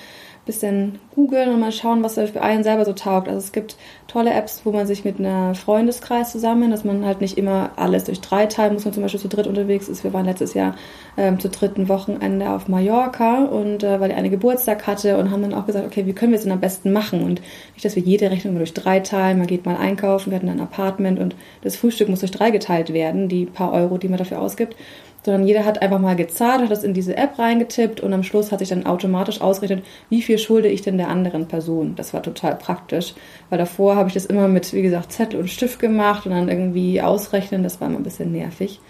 ein 0.44 0.46
bisschen 0.46 0.98
googeln 1.14 1.48
und 1.54 1.60
mal 1.60 1.72
schauen, 1.72 2.02
was 2.02 2.14
für 2.14 2.42
einen 2.42 2.64
selber 2.64 2.84
so 2.84 2.92
taugt. 2.92 3.28
Also 3.28 3.38
es 3.38 3.52
gibt 3.52 3.76
tolle 4.08 4.34
Apps, 4.34 4.60
wo 4.64 4.72
man 4.72 4.86
sich 4.86 5.02
mit 5.02 5.18
einer 5.18 5.54
Freundeskreis 5.54 6.32
zusammen, 6.32 6.70
dass 6.70 6.84
man 6.84 7.06
halt 7.06 7.22
nicht 7.22 7.38
immer 7.38 7.70
alles 7.76 8.04
durch 8.04 8.20
drei 8.20 8.44
teilen 8.44 8.74
muss, 8.74 8.84
man 8.84 8.92
zum 8.92 9.02
Beispiel 9.02 9.20
zu 9.20 9.28
dritt 9.28 9.46
unterwegs 9.46 9.88
ist. 9.88 10.04
Wir 10.04 10.12
waren 10.12 10.26
letztes 10.26 10.52
Jahr 10.52 10.76
ähm, 11.16 11.40
zu 11.40 11.48
dritten 11.48 11.88
Wochenende 11.88 12.50
auf 12.50 12.68
Mallorca 12.68 13.44
und 13.44 13.82
äh, 13.84 14.00
weil 14.00 14.10
die 14.10 14.16
eine 14.16 14.28
Geburtstag 14.28 14.86
hatte 14.86 15.16
und 15.16 15.30
haben 15.30 15.40
dann 15.40 15.54
auch 15.54 15.64
gesagt, 15.64 15.86
okay, 15.86 16.04
wie 16.04 16.12
können 16.12 16.32
wir 16.32 16.36
es 16.36 16.44
denn 16.44 16.52
am 16.52 16.60
besten 16.60 16.92
machen? 16.92 17.22
Und 17.22 17.40
nicht, 17.72 17.84
dass 17.86 17.96
wir 17.96 18.02
jede 18.02 18.30
Rechnung 18.30 18.56
durch 18.56 18.74
drei 18.74 19.00
teilen, 19.00 19.38
man 19.38 19.46
geht 19.46 19.64
mal 19.64 19.76
einkaufen, 19.76 20.30
wir 20.30 20.36
hatten 20.36 20.50
ein 20.50 20.60
Apartment 20.60 21.18
und 21.18 21.36
das 21.62 21.76
Frühstück 21.76 22.10
muss 22.10 22.20
durch 22.20 22.32
drei 22.32 22.50
geteilt 22.50 22.92
werden, 22.92 23.30
die 23.30 23.46
paar 23.46 23.72
Euro, 23.72 23.96
die 23.96 24.08
man 24.08 24.18
dafür 24.18 24.42
ausgibt 24.42 24.76
sondern 25.24 25.46
jeder 25.46 25.64
hat 25.64 25.80
einfach 25.82 25.98
mal 25.98 26.16
gezahlt, 26.16 26.62
hat 26.62 26.70
das 26.70 26.84
in 26.84 26.94
diese 26.94 27.16
App 27.16 27.38
reingetippt 27.38 28.00
und 28.00 28.12
am 28.12 28.22
Schluss 28.22 28.52
hat 28.52 28.58
sich 28.58 28.68
dann 28.68 28.86
automatisch 28.86 29.40
ausgerechnet, 29.40 29.84
wie 30.10 30.22
viel 30.22 30.38
schulde 30.38 30.68
ich 30.68 30.82
denn 30.82 30.98
der 30.98 31.08
anderen 31.08 31.48
Person. 31.48 31.94
Das 31.96 32.12
war 32.12 32.22
total 32.22 32.56
praktisch, 32.56 33.14
weil 33.48 33.58
davor 33.58 33.96
habe 33.96 34.08
ich 34.08 34.14
das 34.14 34.26
immer 34.26 34.48
mit, 34.48 34.72
wie 34.72 34.82
gesagt, 34.82 35.12
Zettel 35.12 35.40
und 35.40 35.48
Stift 35.48 35.78
gemacht 35.78 36.26
und 36.26 36.32
dann 36.32 36.48
irgendwie 36.48 37.00
ausrechnen, 37.00 37.62
das 37.62 37.80
war 37.80 37.88
immer 37.88 37.98
ein 37.98 38.04
bisschen 38.04 38.32
nervig. 38.32 38.80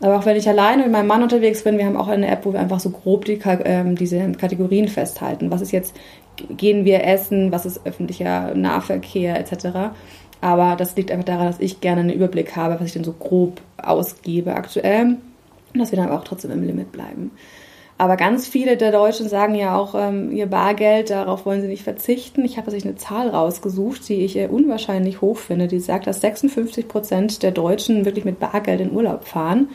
Aber 0.00 0.16
auch 0.16 0.26
wenn 0.26 0.36
ich 0.36 0.48
alleine 0.48 0.84
mit 0.84 0.92
meinem 0.92 1.08
Mann 1.08 1.22
unterwegs 1.22 1.64
bin, 1.64 1.78
wir 1.78 1.86
haben 1.86 1.96
auch 1.96 2.06
eine 2.06 2.28
App, 2.28 2.44
wo 2.44 2.52
wir 2.52 2.60
einfach 2.60 2.78
so 2.78 2.90
grob 2.90 3.24
die, 3.24 3.40
ähm, 3.64 3.96
diese 3.96 4.30
Kategorien 4.32 4.86
festhalten. 4.86 5.50
Was 5.50 5.60
ist 5.60 5.72
jetzt 5.72 5.96
gehen 6.50 6.84
wir 6.84 7.04
essen, 7.04 7.50
was 7.50 7.66
ist 7.66 7.84
öffentlicher 7.84 8.54
Nahverkehr 8.54 9.38
etc. 9.40 9.90
Aber 10.40 10.76
das 10.76 10.94
liegt 10.94 11.10
einfach 11.10 11.24
daran, 11.24 11.46
dass 11.46 11.58
ich 11.58 11.80
gerne 11.80 12.02
einen 12.02 12.12
Überblick 12.12 12.54
habe, 12.54 12.78
was 12.78 12.86
ich 12.86 12.92
denn 12.92 13.02
so 13.02 13.12
grob 13.12 13.60
ausgebe 13.76 14.54
aktuell. 14.54 15.16
Und 15.78 15.82
dass 15.82 15.92
wir 15.92 15.96
dann 15.96 16.10
auch 16.10 16.24
trotzdem 16.24 16.50
im 16.50 16.64
Limit 16.64 16.90
bleiben. 16.90 17.30
Aber 18.00 18.16
ganz 18.16 18.48
viele 18.48 18.76
der 18.76 18.90
Deutschen 18.90 19.28
sagen 19.28 19.54
ja 19.54 19.76
auch, 19.76 19.94
ähm, 19.96 20.32
ihr 20.32 20.46
Bargeld, 20.46 21.10
darauf 21.10 21.46
wollen 21.46 21.60
sie 21.60 21.68
nicht 21.68 21.84
verzichten. 21.84 22.44
Ich 22.44 22.56
habe 22.56 22.66
tatsächlich 22.66 22.90
eine 22.90 22.96
Zahl 22.96 23.28
rausgesucht, 23.28 24.08
die 24.08 24.24
ich 24.24 24.36
äh, 24.36 24.48
unwahrscheinlich 24.48 25.20
hoch 25.20 25.36
finde. 25.36 25.68
Die 25.68 25.78
sagt, 25.78 26.08
dass 26.08 26.20
56 26.20 26.88
Prozent 26.88 27.42
der 27.44 27.52
Deutschen 27.52 28.04
wirklich 28.04 28.24
mit 28.24 28.40
Bargeld 28.40 28.80
in 28.80 28.92
Urlaub 28.92 29.24
fahren. 29.24 29.68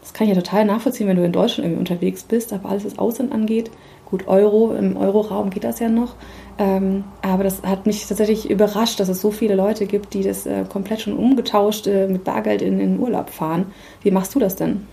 Das 0.00 0.12
kann 0.12 0.28
ich 0.28 0.34
ja 0.34 0.40
total 0.40 0.64
nachvollziehen, 0.64 1.08
wenn 1.08 1.16
du 1.16 1.24
in 1.24 1.32
Deutschland 1.32 1.66
irgendwie 1.66 1.80
unterwegs 1.80 2.22
bist, 2.22 2.52
aber 2.52 2.70
alles, 2.70 2.84
was 2.84 2.98
Ausland 2.98 3.32
angeht, 3.32 3.70
gut, 4.06 4.28
Euro, 4.28 4.72
im 4.74 4.96
Euroraum 4.96 5.50
geht 5.50 5.64
das 5.64 5.78
ja 5.78 5.88
noch. 5.88 6.14
Ähm, 6.58 7.04
aber 7.22 7.44
das 7.44 7.62
hat 7.62 7.86
mich 7.86 8.06
tatsächlich 8.06 8.50
überrascht, 8.50 9.00
dass 9.00 9.08
es 9.08 9.20
so 9.20 9.30
viele 9.30 9.54
Leute 9.54 9.86
gibt, 9.86 10.14
die 10.14 10.22
das 10.22 10.46
äh, 10.46 10.64
komplett 10.68 11.02
schon 11.02 11.16
umgetauscht 11.16 11.86
äh, 11.86 12.08
mit 12.08 12.24
Bargeld 12.24 12.62
in 12.62 12.78
den 12.78 12.98
Urlaub 12.98 13.30
fahren. 13.30 13.66
Wie 14.02 14.10
machst 14.10 14.34
du 14.34 14.38
das 14.38 14.56
denn? 14.56 14.86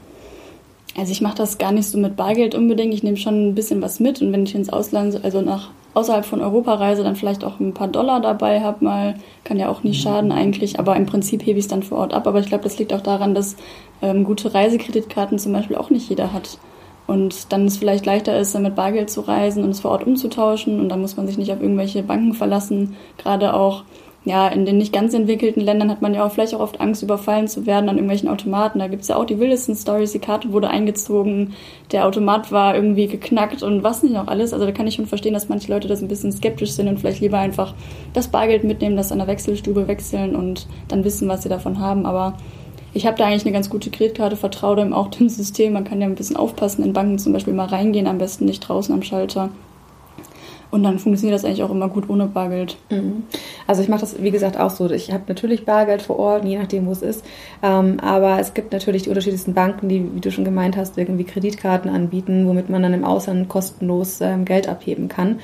Also 0.97 1.11
ich 1.11 1.21
mache 1.21 1.37
das 1.37 1.59
gar 1.59 1.71
nicht 1.71 1.87
so 1.87 1.97
mit 1.99 2.15
Bargeld 2.15 2.55
unbedingt. 2.55 2.93
Ich 2.93 3.03
nehme 3.03 3.17
schon 3.17 3.49
ein 3.49 3.55
bisschen 3.55 3.81
was 3.83 3.99
mit 3.99 4.21
und 4.21 4.33
wenn 4.33 4.43
ich 4.43 4.55
ins 4.55 4.69
Ausland, 4.69 5.23
also 5.23 5.41
nach 5.41 5.69
außerhalb 5.93 6.25
von 6.25 6.41
Europa 6.41 6.73
reise, 6.73 7.03
dann 7.03 7.15
vielleicht 7.15 7.43
auch 7.43 7.59
ein 7.59 7.73
paar 7.73 7.87
Dollar 7.87 8.19
dabei 8.19 8.61
habe 8.61 8.83
mal, 8.83 9.15
kann 9.43 9.57
ja 9.57 9.69
auch 9.69 9.83
nicht 9.83 10.01
schaden 10.01 10.31
eigentlich. 10.31 10.79
Aber 10.79 10.95
im 10.95 11.05
Prinzip 11.05 11.45
hebe 11.45 11.59
ich 11.59 11.65
es 11.65 11.69
dann 11.69 11.83
vor 11.83 11.99
Ort 11.99 12.13
ab. 12.13 12.27
Aber 12.27 12.39
ich 12.39 12.47
glaube, 12.47 12.63
das 12.63 12.79
liegt 12.79 12.93
auch 12.93 13.01
daran, 13.01 13.35
dass 13.35 13.55
ähm, 14.01 14.23
gute 14.23 14.53
Reisekreditkarten 14.53 15.39
zum 15.39 15.53
Beispiel 15.53 15.75
auch 15.75 15.89
nicht 15.91 16.09
jeder 16.09 16.33
hat. 16.33 16.57
Und 17.05 17.51
dann 17.53 17.65
es 17.65 17.77
vielleicht 17.77 18.05
leichter 18.05 18.37
ist, 18.37 18.57
mit 18.59 18.75
Bargeld 18.75 19.09
zu 19.09 19.21
reisen 19.21 19.63
und 19.63 19.69
es 19.69 19.79
vor 19.79 19.91
Ort 19.91 20.05
umzutauschen. 20.05 20.79
Und 20.79 20.89
dann 20.89 21.01
muss 21.01 21.15
man 21.15 21.27
sich 21.27 21.37
nicht 21.37 21.51
auf 21.51 21.61
irgendwelche 21.61 22.03
Banken 22.03 22.33
verlassen. 22.33 22.95
Gerade 23.17 23.53
auch 23.53 23.83
ja, 24.25 24.49
in 24.49 24.65
den 24.65 24.77
nicht 24.77 24.91
ganz 24.91 25.13
entwickelten 25.13 25.61
Ländern 25.61 25.89
hat 25.89 26.01
man 26.01 26.13
ja 26.13 26.25
auch 26.25 26.31
vielleicht 26.31 26.53
auch 26.53 26.59
oft 26.59 26.81
Angst, 26.81 27.01
überfallen 27.01 27.47
zu 27.47 27.65
werden 27.65 27.87
an 27.87 27.95
irgendwelchen 27.95 28.27
Automaten. 28.27 28.79
Da 28.79 28.87
gibt's 28.87 29.07
ja 29.07 29.15
auch 29.15 29.23
die 29.23 29.39
wildesten 29.39 29.73
Stories. 29.73 30.11
Die 30.11 30.19
Karte 30.19 30.51
wurde 30.51 30.69
eingezogen, 30.69 31.53
der 31.93 32.05
Automat 32.05 32.51
war 32.51 32.75
irgendwie 32.75 33.07
geknackt 33.07 33.63
und 33.63 33.83
was 33.83 34.03
nicht 34.03 34.13
noch 34.13 34.27
alles. 34.27 34.51
Also 34.51 34.65
da 34.65 34.73
kann 34.73 34.85
ich 34.85 34.95
schon 34.95 35.05
verstehen, 35.05 35.33
dass 35.33 35.47
manche 35.47 35.71
Leute 35.71 35.87
das 35.87 36.01
ein 36.01 36.09
bisschen 36.09 36.33
skeptisch 36.33 36.71
sind 36.71 36.89
und 36.89 36.99
vielleicht 36.99 37.21
lieber 37.21 37.37
einfach 37.37 37.73
das 38.13 38.27
Bargeld 38.27 38.65
mitnehmen, 38.65 38.97
das 38.97 39.13
an 39.13 39.19
der 39.19 39.27
Wechselstube 39.27 39.87
wechseln 39.87 40.35
und 40.35 40.67
dann 40.89 41.05
wissen, 41.05 41.29
was 41.29 41.43
sie 41.43 41.49
davon 41.49 41.79
haben. 41.79 42.05
Aber 42.05 42.33
ich 42.93 43.05
habe 43.05 43.17
da 43.17 43.27
eigentlich 43.27 43.45
eine 43.45 43.53
ganz 43.53 43.69
gute 43.69 43.91
Kreditkarte, 43.91 44.35
vertraue 44.35 44.75
dem 44.75 44.91
auch 44.91 45.07
dem 45.07 45.29
System. 45.29 45.71
Man 45.71 45.83
kann 45.83 46.01
ja 46.01 46.07
ein 46.07 46.15
bisschen 46.15 46.35
aufpassen, 46.35 46.83
in 46.83 46.93
Banken 46.93 47.19
zum 47.19 47.31
Beispiel 47.31 47.53
mal 47.53 47.67
reingehen, 47.67 48.07
am 48.07 48.17
besten 48.17 48.45
nicht 48.45 48.59
draußen 48.59 48.93
am 48.93 49.03
Schalter. 49.03 49.51
Und 50.69 50.83
dann 50.83 50.99
funktioniert 50.99 51.35
das 51.35 51.45
eigentlich 51.45 51.63
auch 51.63 51.69
immer 51.69 51.87
gut 51.87 52.09
ohne 52.09 52.25
Bargeld. 52.25 52.77
Mhm. 52.89 53.23
Also 53.67 53.81
ich 53.81 53.89
mache 53.89 54.01
das, 54.01 54.21
wie 54.21 54.31
gesagt, 54.31 54.59
auch 54.59 54.69
so. 54.69 54.89
Ich 54.91 55.11
habe 55.11 55.23
natürlich 55.27 55.65
Bargeld 55.65 56.01
vor 56.01 56.19
Ort, 56.19 56.45
je 56.45 56.57
nachdem, 56.57 56.85
wo 56.87 56.91
es 56.91 57.01
ist. 57.01 57.23
Ähm, 57.63 57.99
aber 57.99 58.39
es 58.39 58.53
gibt 58.53 58.73
natürlich 58.73 59.03
die 59.03 59.09
unterschiedlichsten 59.09 59.53
Banken, 59.53 59.87
die, 59.89 60.03
wie 60.13 60.19
du 60.19 60.31
schon 60.31 60.45
gemeint 60.45 60.75
hast, 60.75 60.97
irgendwie 60.97 61.23
Kreditkarten 61.23 61.89
anbieten, 61.89 62.47
womit 62.47 62.69
man 62.69 62.83
dann 62.83 62.93
im 62.93 63.05
Ausland 63.05 63.47
kostenlos 63.47 64.19
ähm, 64.21 64.45
Geld 64.45 64.67
abheben 64.67 65.07
kann. 65.07 65.39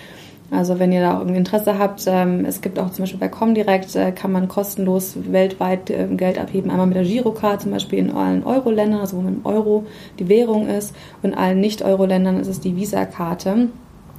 Also 0.51 0.77
wenn 0.77 0.91
ihr 0.91 1.01
da 1.01 1.15
auch 1.15 1.21
irgendwie 1.21 1.39
Interesse 1.39 1.79
habt, 1.79 2.03
ähm, 2.05 2.45
es 2.45 2.61
gibt 2.61 2.77
auch 2.77 2.91
zum 2.91 3.03
Beispiel 3.03 3.19
bei 3.19 3.27
Comdirect, 3.27 3.95
äh, 3.95 4.11
kann 4.11 4.31
man 4.31 4.47
kostenlos 4.47 5.15
weltweit 5.31 5.89
äh, 5.89 6.07
Geld 6.11 6.37
abheben. 6.37 6.69
Einmal 6.69 6.85
mit 6.85 6.95
der 6.95 7.03
Girocard 7.03 7.61
zum 7.61 7.71
Beispiel 7.71 7.99
in 7.99 8.11
allen 8.11 8.43
Euro-Ländern, 8.43 8.99
also 8.99 9.17
wo 9.17 9.21
mit 9.21 9.33
dem 9.33 9.45
Euro 9.45 9.85
die 10.19 10.29
Währung 10.29 10.67
ist. 10.67 10.93
Und 11.23 11.31
in 11.31 11.37
allen 11.37 11.59
Nicht-Euro-Ländern 11.59 12.39
ist 12.39 12.47
es 12.47 12.59
die 12.59 12.75
Visa-Karte. 12.75 13.69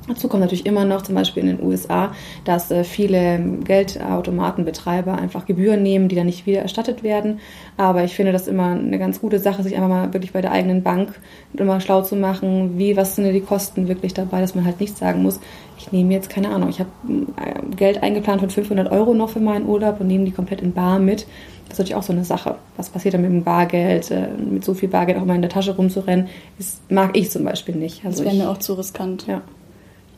Dazu 0.06 0.28
kommt 0.28 0.42
natürlich 0.42 0.66
immer 0.66 0.84
noch 0.84 1.00
zum 1.00 1.14
Beispiel 1.14 1.42
in 1.42 1.56
den 1.56 1.66
USA, 1.66 2.12
dass 2.44 2.70
äh, 2.70 2.84
viele 2.84 3.40
Geldautomatenbetreiber 3.64 5.14
einfach 5.14 5.46
Gebühren 5.46 5.82
nehmen, 5.82 6.08
die 6.08 6.16
dann 6.16 6.26
nicht 6.26 6.44
wieder 6.44 6.60
erstattet 6.60 7.02
werden. 7.02 7.40
Aber 7.78 8.04
ich 8.04 8.14
finde 8.14 8.32
das 8.32 8.46
immer 8.46 8.72
eine 8.72 8.98
ganz 8.98 9.20
gute 9.20 9.38
Sache, 9.38 9.62
sich 9.62 9.74
einfach 9.76 9.88
mal 9.88 10.12
wirklich 10.12 10.32
bei 10.32 10.42
der 10.42 10.52
eigenen 10.52 10.82
Bank 10.82 11.18
immer 11.54 11.80
schlau 11.80 12.02
zu 12.02 12.16
machen, 12.16 12.78
wie, 12.78 12.98
was 12.98 13.16
sind 13.16 13.24
denn 13.24 13.32
die 13.32 13.40
Kosten 13.40 13.88
wirklich 13.88 14.12
dabei, 14.12 14.42
dass 14.42 14.54
man 14.54 14.66
halt 14.66 14.78
nicht 14.78 14.98
sagen 14.98 15.22
muss, 15.22 15.40
ich 15.78 15.90
nehme 15.90 16.12
jetzt 16.12 16.28
keine 16.28 16.50
Ahnung, 16.50 16.68
ich 16.68 16.80
habe 16.80 16.90
äh, 17.08 17.74
Geld 17.74 18.02
eingeplant 18.02 18.40
von 18.40 18.50
500 18.50 18.92
Euro 18.92 19.14
noch 19.14 19.30
für 19.30 19.40
meinen 19.40 19.66
Urlaub 19.66 20.00
und 20.00 20.06
nehme 20.06 20.26
die 20.26 20.32
komplett 20.32 20.60
in 20.60 20.72
Bar 20.72 20.98
mit. 20.98 21.26
Das 21.68 21.74
ist 21.74 21.78
natürlich 21.78 21.94
auch 21.94 22.02
so 22.02 22.12
eine 22.12 22.26
Sache. 22.26 22.56
Was 22.76 22.90
passiert 22.90 23.14
dann 23.14 23.22
mit 23.22 23.30
dem 23.30 23.42
Bargeld, 23.42 24.10
äh, 24.10 24.28
mit 24.28 24.66
so 24.66 24.74
viel 24.74 24.90
Bargeld 24.90 25.16
auch 25.18 25.24
mal 25.24 25.34
in 25.34 25.40
der 25.40 25.50
Tasche 25.50 25.74
rumzurennen, 25.74 26.28
das 26.58 26.82
mag 26.90 27.16
ich 27.16 27.30
zum 27.30 27.44
Beispiel 27.44 27.74
nicht. 27.74 28.04
Also 28.04 28.22
das 28.22 28.32
wäre 28.32 28.44
mir 28.44 28.50
auch 28.50 28.58
zu 28.58 28.74
riskant. 28.74 29.26
Ja 29.26 29.40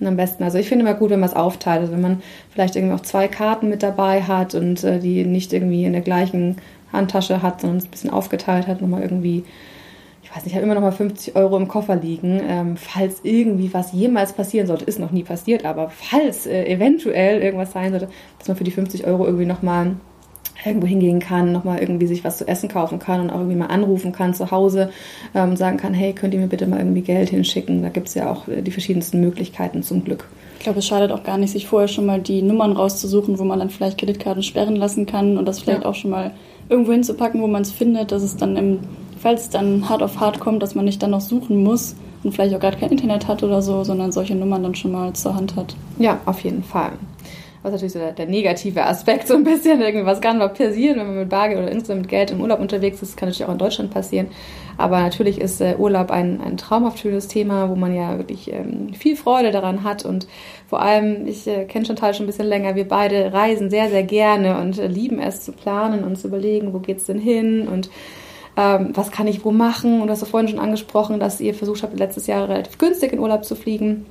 am 0.05 0.17
besten. 0.17 0.43
Also 0.43 0.59
ich 0.59 0.69
finde 0.69 0.85
immer 0.85 0.95
gut, 0.95 1.11
wenn 1.11 1.21
man 1.21 1.29
es 1.29 1.37
aufteilt. 1.37 1.81
Also 1.81 1.93
wenn 1.93 2.01
man 2.01 2.23
vielleicht 2.51 2.77
irgendwie 2.77 2.95
auch 2.95 3.01
zwei 3.01 3.29
Karten 3.29 3.69
mit 3.69 3.83
dabei 3.83 4.23
hat 4.23 4.55
und 4.55 4.85
äh, 4.85 4.99
die 4.99 5.25
nicht 5.25 5.53
irgendwie 5.53 5.85
in 5.85 5.93
der 5.93 6.03
gleichen 6.03 6.57
Handtasche 6.93 7.43
hat, 7.43 7.61
sondern 7.61 7.79
es 7.79 7.85
ein 7.85 7.91
bisschen 7.91 8.11
aufgeteilt 8.11 8.67
hat, 8.67 8.81
nochmal 8.81 9.03
irgendwie, 9.03 9.45
ich 10.23 10.31
weiß 10.31 10.45
nicht, 10.45 10.49
ich 10.49 10.55
habe 10.55 10.65
immer 10.65 10.75
noch 10.75 10.83
mal 10.83 10.93
50 10.93 11.37
Euro 11.37 11.57
im 11.57 11.69
Koffer 11.69 11.97
liegen, 11.97 12.41
ähm, 12.47 12.77
falls 12.77 13.21
irgendwie 13.23 13.73
was 13.73 13.93
jemals 13.93 14.33
passieren 14.33 14.67
sollte. 14.67 14.85
Ist 14.85 14.99
noch 14.99 15.13
nie 15.13 15.23
passiert, 15.23 15.65
aber 15.65 15.91
falls 15.91 16.47
äh, 16.47 16.65
eventuell 16.65 17.43
irgendwas 17.43 17.73
sein 17.73 17.91
sollte, 17.91 18.09
dass 18.39 18.49
man 18.49 18.57
für 18.57 18.65
die 18.65 18.71
50 18.71 19.07
Euro 19.07 19.25
irgendwie 19.25 19.47
nochmal 19.47 19.97
irgendwo 20.65 20.87
hingehen 20.87 21.21
kann, 21.21 21.53
nochmal 21.53 21.79
irgendwie 21.79 22.07
sich 22.07 22.25
was 22.25 22.39
zu 22.39 22.49
essen 22.49 22.69
kaufen 22.69 22.99
kann 22.99 23.21
und 23.21 23.31
auch 23.31 23.37
irgendwie 23.39 23.57
mal 23.57 23.67
anrufen 23.67 24.13
kann 24.13 24.35
zu 24.35 24.51
Hause 24.51 24.91
ähm, 25.35 25.51
und 25.51 25.57
sagen 25.57 25.77
kann, 25.77 25.95
hey, 25.95 26.13
könnt 26.13 26.35
ihr 26.35 26.41
mir 26.41 26.47
bitte 26.47 26.67
mal 26.67 26.79
irgendwie 26.79 27.03
Geld 27.03 27.31
hinschicken? 27.31 27.83
Da 27.83 27.89
gibt 27.89 28.09
es 28.09 28.15
ja 28.15 28.31
auch 28.31 28.49
äh, 28.49 28.63
die 28.63 28.71
verschiedensten 28.71 29.21
Möglichkeiten 29.21 29.83
zum 29.83 30.05
Glück. 30.05 30.29
Ich 30.59 30.65
glaube, 30.65 30.79
es 30.79 30.87
schadet 30.87 31.13
auch 31.13 31.23
gar 31.23 31.39
nicht, 31.39 31.53
sich 31.53 31.67
vorher 31.67 31.89
schon 31.89 32.07
mal 32.07 32.21
die 32.21 32.43
Nummern 32.43 32.73
rauszusuchen, 32.73 33.39
wo 33.39 33.45
man 33.45 33.59
dann 33.59 33.71
vielleicht 33.71 33.99
Kreditkarten 33.99 34.43
sperren 34.43 34.77
lassen 34.77 35.07
kann 35.07 35.39
und 35.39 35.47
das 35.47 35.61
vielleicht 35.61 35.83
ja. 35.83 35.89
auch 35.89 35.95
schon 35.95 36.11
mal 36.11 36.33
irgendwo 36.69 36.93
hinzupacken, 36.93 37.41
wo 37.41 37.47
man 37.47 37.63
es 37.63 37.71
findet, 37.71 38.11
dass 38.11 38.23
es 38.23 38.37
dann 38.37 38.57
im, 38.57 38.79
falls 39.19 39.43
es 39.43 39.51
dann 39.51 39.89
hart 39.89 40.03
auf 40.03 40.19
hart 40.19 40.41
kommt, 40.41 40.63
dass 40.63 40.75
man 40.75 40.85
nicht 40.85 41.03
dann 41.03 41.11
noch 41.11 41.21
suchen 41.21 41.63
muss 41.63 41.95
und 42.25 42.33
vielleicht 42.33 42.55
auch 42.55 42.61
gerade 42.61 42.79
kein 42.79 42.91
Internet 42.91 43.29
hat 43.29 43.45
oder 43.45 43.63
so, 43.63 43.85
sondern 43.85 44.11
solche 44.11 44.35
Nummern 44.35 44.63
dann 44.63 44.75
schon 44.75 44.91
mal 44.91 45.13
zur 45.13 45.37
Hand 45.37 45.55
hat. 45.55 45.77
Ja, 45.99 46.19
auf 46.27 46.41
jeden 46.41 46.65
Fall 46.65 46.93
was 47.67 47.73
natürlich 47.73 47.93
so 47.93 47.99
der, 47.99 48.13
der, 48.13 48.27
negative 48.27 48.85
Aspekt 48.85 49.27
so 49.27 49.35
ein 49.35 49.45
bisschen, 49.45 49.81
irgendwie 49.81 50.07
was 50.07 50.21
kann 50.21 50.39
mal 50.39 50.49
passieren, 50.49 50.99
wenn 50.99 51.07
man 51.07 51.19
mit 51.19 51.29
Bargeld 51.29 51.59
oder 51.61 51.71
insgesamt 51.71 52.03
mit 52.03 52.09
Geld 52.09 52.31
im 52.31 52.41
Urlaub 52.41 52.61
unterwegs 52.61 53.03
ist, 53.03 53.17
kann 53.17 53.29
natürlich 53.29 53.47
auch 53.47 53.53
in 53.53 53.59
Deutschland 53.59 53.91
passieren. 53.91 54.29
Aber 54.79 55.01
natürlich 55.01 55.41
ist 55.41 55.61
äh, 55.61 55.75
Urlaub 55.77 56.11
ein, 56.11 56.41
ein 56.41 56.57
traumhaft 56.57 57.01
schönes 57.01 57.29
Thema, 57.29 57.69
wo 57.69 57.75
man 57.75 57.95
ja 57.95 58.19
wirklich 58.19 58.53
ähm, 58.53 58.95
viel 58.95 59.17
Freude 59.17 59.51
daran 59.51 59.83
hat 59.83 60.05
und 60.05 60.29
vor 60.69 60.81
allem, 60.81 61.27
ich 61.27 61.47
äh, 61.47 61.65
kenne 61.65 61.87
Chantal 61.87 62.15
schon 62.15 62.25
ein 62.25 62.29
bisschen 62.29 62.47
länger, 62.47 62.77
wir 62.77 62.87
beide 62.87 63.33
reisen 63.33 63.69
sehr, 63.69 63.89
sehr 63.89 64.05
gerne 64.05 64.61
und 64.61 64.79
äh, 64.79 64.87
lieben 64.87 65.19
es 65.19 65.43
zu 65.43 65.53
planen 65.53 66.05
und 66.05 66.17
zu 66.17 66.29
überlegen, 66.29 66.73
wo 66.73 66.79
geht's 66.79 67.07
denn 67.07 67.19
hin 67.19 67.67
und 67.69 67.91
ähm, 68.57 68.91
was 68.95 69.11
kann 69.11 69.27
ich 69.27 69.45
wo 69.45 69.51
machen 69.51 70.01
und 70.01 70.07
du 70.07 70.13
hast 70.13 70.27
vorhin 70.27 70.49
schon 70.49 70.59
angesprochen, 70.59 71.21
dass 71.21 71.41
ihr 71.41 71.55
versucht 71.55 71.83
habt, 71.83 71.99
letztes 71.99 72.27
Jahr 72.27 72.49
relativ 72.49 72.79
günstig 72.79 73.13
in 73.13 73.19
Urlaub 73.19 73.45
zu 73.45 73.57
fliegen. 73.57 74.07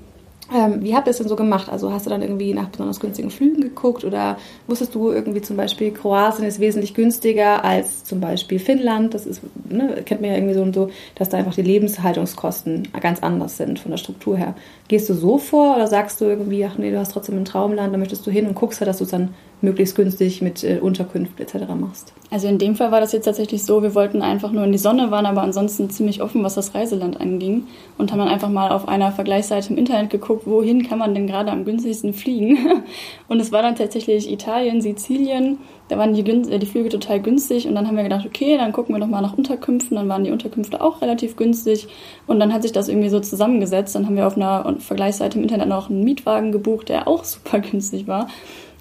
Ähm, 0.53 0.83
wie 0.83 0.95
habt 0.95 1.07
ihr 1.07 1.11
es 1.11 1.17
denn 1.17 1.27
so 1.27 1.35
gemacht? 1.35 1.69
Also 1.69 1.91
hast 1.91 2.05
du 2.05 2.11
dann 2.11 2.21
irgendwie 2.21 2.53
nach 2.53 2.69
besonders 2.69 2.99
günstigen 2.99 3.31
Flügen 3.31 3.61
geguckt 3.61 4.03
oder 4.03 4.37
wusstest 4.67 4.93
du 4.93 5.09
irgendwie 5.11 5.41
zum 5.41 5.57
Beispiel, 5.57 5.91
Kroatien 5.91 6.45
ist 6.45 6.59
wesentlich 6.59 6.93
günstiger 6.93 7.65
als 7.65 8.03
zum 8.03 8.19
Beispiel 8.19 8.59
Finnland? 8.59 9.15
Das 9.15 9.25
ist, 9.25 9.41
ne, 9.67 10.03
kennt 10.05 10.21
man 10.21 10.29
ja 10.29 10.37
irgendwie 10.37 10.53
so 10.53 10.61
und 10.61 10.75
so, 10.75 10.89
dass 11.15 11.29
da 11.29 11.37
einfach 11.37 11.55
die 11.55 11.63
Lebenshaltungskosten 11.63 12.89
ganz 13.01 13.23
anders 13.23 13.57
sind 13.57 13.79
von 13.79 13.89
der 13.89 13.97
Struktur 13.97 14.37
her. 14.37 14.53
Gehst 14.87 15.09
du 15.09 15.15
so 15.15 15.39
vor 15.39 15.75
oder 15.77 15.87
sagst 15.87 16.21
du 16.21 16.25
irgendwie, 16.25 16.63
ach 16.63 16.77
nee, 16.77 16.91
du 16.91 16.99
hast 16.99 17.11
trotzdem 17.13 17.37
ein 17.37 17.45
Traumland, 17.45 17.91
da 17.91 17.97
möchtest 17.97 18.25
du 18.27 18.31
hin 18.31 18.45
und 18.45 18.53
guckst 18.53 18.79
halt, 18.79 18.87
dass 18.87 18.99
du 18.99 19.05
es 19.05 19.09
dann 19.09 19.33
möglichst 19.61 19.95
günstig 19.95 20.41
mit 20.41 20.63
äh, 20.63 20.79
Unterkünften 20.79 21.41
etc. 21.41 21.67
machst? 21.79 22.13
Also 22.31 22.47
in 22.47 22.57
dem 22.57 22.75
Fall 22.75 22.91
war 22.91 23.01
das 23.01 23.11
jetzt 23.11 23.25
tatsächlich 23.25 23.63
so, 23.63 23.81
wir 23.83 23.95
wollten 23.95 24.21
einfach 24.21 24.51
nur 24.51 24.63
in 24.63 24.71
die 24.71 24.77
Sonne, 24.77 25.11
waren 25.11 25.25
aber 25.25 25.41
ansonsten 25.41 25.89
ziemlich 25.89 26.21
offen, 26.21 26.43
was 26.43 26.55
das 26.55 26.75
Reiseland 26.75 27.19
anging 27.21 27.65
und 27.97 28.11
haben 28.11 28.19
dann 28.19 28.27
einfach 28.27 28.49
mal 28.49 28.71
auf 28.71 28.87
einer 28.87 29.11
Vergleichsseite 29.11 29.71
im 29.71 29.77
Internet 29.77 30.09
geguckt, 30.09 30.45
wohin 30.45 30.87
kann 30.87 30.99
man 30.99 31.13
denn 31.13 31.27
gerade 31.27 31.51
am 31.51 31.65
günstigsten 31.65 32.13
fliegen. 32.13 32.57
Und 33.27 33.39
es 33.39 33.51
war 33.51 33.61
dann 33.61 33.75
tatsächlich 33.75 34.31
Italien, 34.31 34.81
Sizilien, 34.81 35.57
da 35.87 35.97
waren 35.97 36.13
die, 36.13 36.21
äh, 36.21 36.59
die 36.59 36.65
Flüge 36.65 36.89
total 36.89 37.21
günstig 37.21 37.67
und 37.67 37.75
dann 37.75 37.87
haben 37.87 37.95
wir 37.95 38.03
gedacht, 38.03 38.25
okay, 38.25 38.57
dann 38.57 38.71
gucken 38.71 38.95
wir 38.95 38.99
doch 38.99 39.07
mal 39.07 39.21
nach 39.21 39.37
Unterkünften, 39.37 39.95
dann 39.95 40.09
waren 40.09 40.23
die 40.23 40.31
Unterkünfte 40.31 40.81
auch 40.81 41.01
relativ 41.01 41.35
günstig 41.35 41.87
und 42.27 42.39
dann 42.39 42.53
hat 42.53 42.63
sich 42.63 42.71
das 42.71 42.87
irgendwie 42.87 43.09
so 43.09 43.19
zusammengesetzt, 43.19 43.95
dann 43.95 44.05
haben 44.05 44.15
wir 44.15 44.25
auf 44.25 44.35
einer 44.35 44.75
Vergleichsseite 44.79 45.37
im 45.37 45.43
Internet 45.43 45.67
noch 45.67 45.89
einen 45.89 46.03
Mietwagen 46.03 46.51
gebucht, 46.51 46.89
der 46.89 47.07
auch 47.07 47.23
super 47.23 47.59
günstig 47.59 48.07
war 48.07 48.27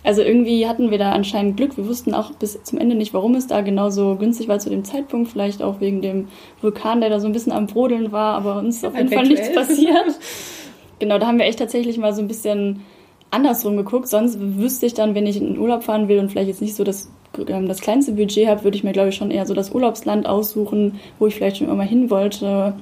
also 0.04 0.20
irgendwie 0.20 0.68
hatten 0.68 0.90
wir 0.90 0.98
da 0.98 1.12
anscheinend 1.12 1.56
Glück. 1.56 1.78
Wir 1.78 1.88
wussten 1.88 2.12
auch 2.12 2.32
bis 2.32 2.62
zum 2.62 2.78
Ende 2.78 2.94
nicht, 2.94 3.14
warum 3.14 3.34
es 3.34 3.46
da 3.46 3.62
genauso 3.62 4.16
günstig 4.16 4.48
war 4.48 4.58
zu 4.58 4.68
dem 4.68 4.84
Zeitpunkt. 4.84 5.30
Vielleicht 5.30 5.62
auch 5.62 5.80
wegen 5.80 6.02
dem 6.02 6.28
Vulkan, 6.60 7.00
der 7.00 7.08
da 7.08 7.20
so 7.20 7.26
ein 7.26 7.32
bisschen 7.32 7.52
am 7.52 7.66
Brodeln 7.66 8.12
war, 8.12 8.34
aber 8.34 8.58
uns 8.58 8.76
ist 8.76 8.84
auf 8.84 8.94
jeden 8.94 9.08
Fall 9.08 9.26
nichts 9.26 9.50
passiert. 9.54 10.18
genau, 10.98 11.18
da 11.18 11.26
haben 11.26 11.38
wir 11.38 11.46
echt 11.46 11.58
tatsächlich 11.58 11.96
mal 11.96 12.12
so 12.12 12.20
ein 12.20 12.28
bisschen 12.28 12.82
andersrum 13.30 13.78
geguckt. 13.78 14.08
Sonst 14.08 14.36
wüsste 14.38 14.84
ich 14.84 14.92
dann, 14.92 15.14
wenn 15.14 15.26
ich 15.26 15.38
in 15.38 15.46
den 15.46 15.58
Urlaub 15.58 15.84
fahren 15.84 16.06
will 16.06 16.18
und 16.18 16.30
vielleicht 16.30 16.48
jetzt 16.48 16.60
nicht 16.60 16.76
so 16.76 16.84
das, 16.84 17.10
ähm, 17.48 17.66
das 17.66 17.80
kleinste 17.80 18.12
Budget 18.12 18.46
habe, 18.46 18.62
würde 18.62 18.76
ich 18.76 18.84
mir, 18.84 18.92
glaube 18.92 19.08
ich, 19.08 19.14
schon 19.14 19.30
eher 19.30 19.46
so 19.46 19.54
das 19.54 19.70
Urlaubsland 19.70 20.26
aussuchen, 20.26 21.00
wo 21.18 21.26
ich 21.26 21.34
vielleicht 21.34 21.56
schon 21.56 21.66
immer 21.66 21.76
mal 21.76 21.86
hin 21.86 22.10
wollte 22.10 22.74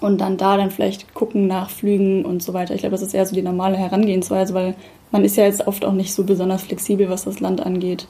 und 0.00 0.20
dann 0.20 0.36
da 0.36 0.56
dann 0.56 0.70
vielleicht 0.70 1.12
gucken 1.12 1.48
nach 1.48 1.70
Flügen 1.70 2.24
und 2.24 2.40
so 2.40 2.54
weiter. 2.54 2.74
Ich 2.74 2.80
glaube, 2.80 2.92
das 2.92 3.02
ist 3.02 3.14
eher 3.14 3.26
so 3.26 3.34
die 3.34 3.42
normale 3.42 3.76
Herangehensweise, 3.76 4.54
weil 4.54 4.74
man 5.12 5.24
ist 5.24 5.36
ja 5.36 5.44
jetzt 5.44 5.66
oft 5.66 5.84
auch 5.84 5.92
nicht 5.92 6.12
so 6.14 6.24
besonders 6.24 6.62
flexibel, 6.64 7.08
was 7.08 7.24
das 7.24 7.40
Land 7.40 7.64
angeht. 7.64 8.08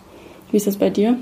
Wie 0.50 0.56
ist 0.56 0.66
das 0.66 0.76
bei 0.76 0.88
dir? 0.88 1.18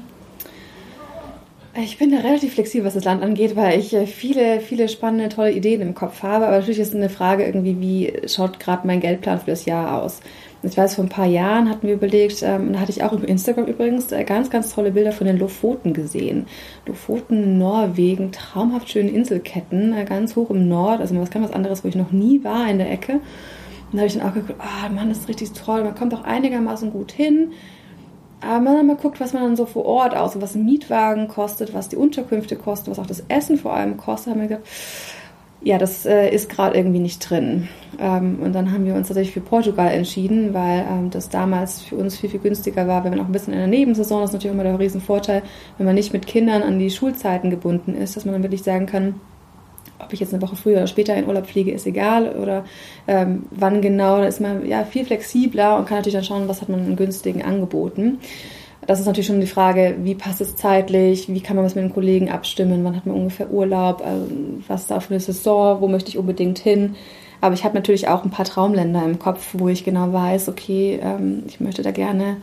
Ich 1.76 1.98
bin 1.98 2.10
da 2.10 2.18
relativ 2.18 2.54
flexibel, 2.54 2.84
was 2.84 2.94
das 2.94 3.04
Land 3.04 3.22
angeht, 3.22 3.54
weil 3.54 3.78
ich 3.78 3.94
äh, 3.94 4.06
viele, 4.06 4.60
viele 4.60 4.88
spannende, 4.88 5.28
tolle 5.28 5.52
Ideen 5.52 5.80
im 5.80 5.94
Kopf 5.94 6.22
habe. 6.22 6.46
Aber 6.46 6.58
natürlich 6.58 6.80
ist 6.80 6.94
eine 6.94 7.08
Frage 7.08 7.44
irgendwie, 7.44 7.80
wie 7.80 8.28
schaut 8.28 8.58
gerade 8.58 8.86
mein 8.86 9.00
Geldplan 9.00 9.38
für 9.38 9.46
das 9.46 9.66
Jahr 9.66 10.02
aus? 10.02 10.20
Ich 10.62 10.76
weiß, 10.76 10.96
vor 10.96 11.04
ein 11.04 11.08
paar 11.08 11.26
Jahren 11.26 11.70
hatten 11.70 11.86
wir 11.86 11.94
überlegt, 11.94 12.42
ähm, 12.42 12.72
da 12.72 12.80
hatte 12.80 12.90
ich 12.90 13.02
auch 13.02 13.12
über 13.12 13.26
Instagram 13.26 13.66
übrigens 13.66 14.10
äh, 14.10 14.24
ganz, 14.24 14.50
ganz 14.50 14.74
tolle 14.74 14.90
Bilder 14.90 15.12
von 15.12 15.26
den 15.28 15.38
Lofoten 15.38 15.94
gesehen. 15.94 16.46
Lofoten, 16.86 17.56
Norwegen, 17.56 18.32
traumhaft 18.32 18.90
schöne 18.90 19.10
Inselketten, 19.10 19.96
äh, 19.96 20.04
ganz 20.04 20.34
hoch 20.36 20.50
im 20.50 20.68
Nord, 20.68 21.00
also 21.00 21.18
was 21.18 21.30
ganz 21.30 21.48
was 21.48 21.54
anderes, 21.54 21.84
wo 21.84 21.88
ich 21.88 21.94
noch 21.94 22.10
nie 22.10 22.42
war 22.42 22.68
in 22.68 22.78
der 22.78 22.90
Ecke. 22.90 23.20
Und 23.92 23.94
da 23.94 23.98
habe 23.98 24.06
ich 24.06 24.14
dann 24.14 24.28
auch 24.28 24.34
geguckt, 24.34 24.60
oh, 24.60 24.92
Mann, 24.92 25.08
das 25.08 25.18
ist 25.18 25.28
richtig 25.28 25.52
toll, 25.52 25.82
man 25.84 25.94
kommt 25.94 26.14
auch 26.14 26.24
einigermaßen 26.24 26.92
gut 26.92 27.12
hin. 27.12 27.52
Aber 28.40 28.60
man 28.60 28.76
dann 28.76 28.86
mal 28.86 28.96
guckt, 28.96 29.20
was 29.20 29.32
man 29.32 29.42
dann 29.42 29.56
so 29.56 29.66
vor 29.66 29.84
Ort 29.84 30.16
aus, 30.16 30.40
was 30.40 30.54
ein 30.54 30.64
Mietwagen 30.64 31.28
kostet, 31.28 31.74
was 31.74 31.88
die 31.88 31.96
Unterkünfte 31.96 32.56
kosten, 32.56 32.90
was 32.90 32.98
auch 32.98 33.06
das 33.06 33.24
Essen 33.28 33.58
vor 33.58 33.74
allem 33.74 33.96
kostet, 33.96 34.32
haben 34.32 34.40
wir 34.40 34.48
gesagt, 34.48 34.66
ja, 35.62 35.76
das 35.76 36.06
äh, 36.06 36.30
ist 36.30 36.48
gerade 36.48 36.76
irgendwie 36.76 37.00
nicht 37.00 37.18
drin. 37.28 37.68
Ähm, 37.98 38.38
und 38.42 38.54
dann 38.54 38.72
haben 38.72 38.86
wir 38.86 38.94
uns 38.94 39.08
tatsächlich 39.08 39.34
für 39.34 39.42
Portugal 39.42 39.90
entschieden, 39.90 40.54
weil 40.54 40.86
ähm, 40.90 41.10
das 41.10 41.28
damals 41.28 41.82
für 41.82 41.96
uns 41.96 42.16
viel, 42.16 42.30
viel 42.30 42.40
günstiger 42.40 42.88
war. 42.88 43.04
Wenn 43.04 43.10
man 43.10 43.20
auch 43.20 43.26
ein 43.26 43.32
bisschen 43.32 43.52
in 43.52 43.58
der 43.58 43.68
Nebensaison, 43.68 44.22
das 44.22 44.30
ist 44.30 44.34
natürlich 44.34 44.54
immer 44.54 44.62
der 44.62 44.78
Riesenvorteil, 44.78 45.42
wenn 45.76 45.84
man 45.84 45.94
nicht 45.94 46.14
mit 46.14 46.26
Kindern 46.26 46.62
an 46.62 46.78
die 46.78 46.90
Schulzeiten 46.90 47.50
gebunden 47.50 47.94
ist, 47.94 48.16
dass 48.16 48.24
man 48.24 48.32
dann 48.32 48.42
wirklich 48.42 48.62
sagen 48.62 48.86
kann, 48.86 49.16
ob 50.04 50.12
ich 50.12 50.20
jetzt 50.20 50.32
eine 50.32 50.42
Woche 50.42 50.56
früher 50.56 50.78
oder 50.78 50.86
später 50.86 51.14
in 51.14 51.26
Urlaub 51.26 51.46
fliege, 51.46 51.72
ist 51.72 51.86
egal. 51.86 52.36
Oder 52.36 52.64
ähm, 53.06 53.44
wann 53.50 53.80
genau, 53.80 54.18
da 54.18 54.26
ist 54.26 54.40
man 54.40 54.66
ja 54.66 54.84
viel 54.84 55.04
flexibler 55.04 55.76
und 55.76 55.86
kann 55.86 55.98
natürlich 55.98 56.14
dann 56.14 56.24
schauen, 56.24 56.48
was 56.48 56.60
hat 56.60 56.68
man 56.68 56.80
an 56.80 56.96
günstigen 56.96 57.42
Angeboten. 57.42 58.18
Das 58.86 58.98
ist 58.98 59.06
natürlich 59.06 59.26
schon 59.26 59.40
die 59.40 59.46
Frage, 59.46 59.96
wie 60.02 60.14
passt 60.14 60.40
es 60.40 60.56
zeitlich, 60.56 61.28
wie 61.28 61.40
kann 61.40 61.56
man 61.56 61.64
was 61.64 61.74
mit 61.74 61.84
den 61.84 61.92
Kollegen 61.92 62.30
abstimmen, 62.30 62.82
wann 62.82 62.96
hat 62.96 63.06
man 63.06 63.14
ungefähr 63.14 63.50
Urlaub, 63.50 64.02
ähm, 64.04 64.64
was 64.66 64.82
ist 64.82 64.90
da 64.90 65.00
für 65.00 65.10
eine 65.10 65.20
Saison, 65.20 65.80
wo 65.80 65.88
möchte 65.88 66.08
ich 66.08 66.18
unbedingt 66.18 66.58
hin. 66.58 66.96
Aber 67.40 67.54
ich 67.54 67.64
habe 67.64 67.74
natürlich 67.74 68.08
auch 68.08 68.24
ein 68.24 68.30
paar 68.30 68.44
Traumländer 68.44 69.04
im 69.04 69.18
Kopf, 69.18 69.50
wo 69.52 69.68
ich 69.68 69.84
genau 69.84 70.12
weiß, 70.12 70.48
okay, 70.48 70.98
ähm, 71.02 71.44
ich 71.46 71.60
möchte 71.60 71.82
da 71.82 71.90
gerne 71.90 72.38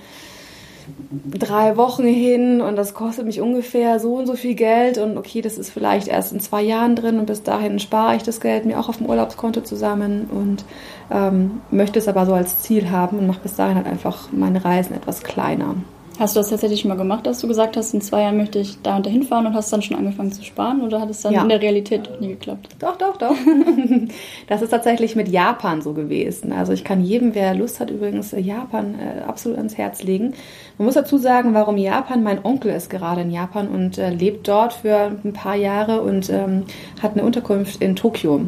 drei 1.32 1.78
Wochen 1.78 2.06
hin 2.06 2.62
und 2.62 2.76
das 2.76 2.94
kostet 2.94 3.26
mich 3.26 3.42
ungefähr 3.42 4.00
so 4.00 4.16
und 4.16 4.28
so 4.28 4.36
viel 4.36 4.56
Geld 4.56 4.98
und 4.98 5.18
okay, 5.18 5.42
das 5.42 5.58
ist 5.58 5.70
vielleicht 5.70 6.08
erst 6.08 6.34
in 6.34 6.40
zwei 6.40 6.62
Jahren 6.62 6.96
drin 6.96 7.20
und 7.20 7.26
bis 7.26 7.44
dahin 7.44 7.80
spare 7.80 8.16
ich 8.16 8.24
das 8.24 8.42
Geld 8.42 8.66
mir 8.66 8.80
auch 8.80 8.90
auf 8.90 8.98
dem 8.98 9.08
Urlaubskonto 9.08 9.62
zusammen 9.62 10.30
und 10.32 10.66
ähm, 11.12 11.62
möchte 11.72 12.00
es 12.00 12.08
aber 12.08 12.26
so 12.26 12.34
als 12.34 12.60
Ziel 12.60 12.90
haben 12.90 13.20
und 13.20 13.28
mache 13.28 13.42
bis 13.42 13.56
dahin 13.56 13.76
halt 13.76 13.88
einfach 13.88 14.32
meine 14.32 14.64
Reisen 14.64 14.96
etwas 14.96 15.24
kleiner. 15.24 15.76
Hast 16.20 16.36
du 16.36 16.40
das 16.40 16.50
tatsächlich 16.50 16.84
mal 16.84 16.98
gemacht, 16.98 17.28
dass 17.28 17.40
du 17.40 17.48
gesagt 17.48 17.78
hast, 17.78 17.94
in 17.94 18.02
zwei 18.02 18.24
Jahren 18.24 18.38
möchte 18.38 18.58
ich 18.58 18.82
da 18.82 18.98
und 18.98 19.06
dahin 19.06 19.22
fahren 19.22 19.46
und 19.46 19.54
hast 19.54 19.72
dann 19.72 19.84
schon 19.84 19.98
angefangen 19.98 20.32
zu 20.32 20.44
sparen 20.44 20.82
oder 20.82 21.00
hat 21.00 21.12
es 21.12 21.22
dann 21.22 21.34
ja. 21.34 21.44
in 21.44 21.50
der 21.50 21.62
Realität 21.62 22.08
doch 22.08 22.20
nie 22.20 22.30
geklappt? 22.30 22.70
Doch, 22.80 22.98
doch, 22.98 23.18
doch. 23.18 23.36
das 24.48 24.64
ist 24.64 24.72
tatsächlich 24.72 25.16
mit 25.16 25.28
Japan 25.28 25.82
so 25.82 25.94
gewesen. 25.94 26.52
Also 26.52 26.74
ich 26.74 26.84
kann 26.84 27.04
jedem, 27.04 27.36
wer 27.36 27.54
Lust 27.54 27.80
hat, 27.80 27.92
übrigens 27.92 28.34
äh, 28.34 28.40
Japan 28.40 28.96
äh, 28.96 29.22
absolut 29.26 29.60
ans 29.60 29.78
Herz 29.78 30.02
legen. 30.02 30.34
Man 30.80 30.86
muss 30.88 30.96
dazu 30.96 31.18
sagen, 31.18 31.54
warum 31.54 31.78
Japan. 31.78 32.24
Mein 32.24 32.44
Onkel 32.44 32.72
ist 32.72 32.90
gerade 32.90 33.22
in 33.22 33.30
Japan 33.30 33.68
und 33.68 34.00
äh, 34.00 34.10
lebt 34.10 34.48
dort 34.48 34.74
für 34.74 35.12
ein 35.24 35.34
paar 35.34 35.56
Jahre 35.56 36.02
und 36.02 36.32
ähm, 36.32 36.64
hat 37.02 37.14
eine 37.14 37.24
Unterkunft 37.24 37.80
in 37.82 37.96
Tokio. 37.96 38.42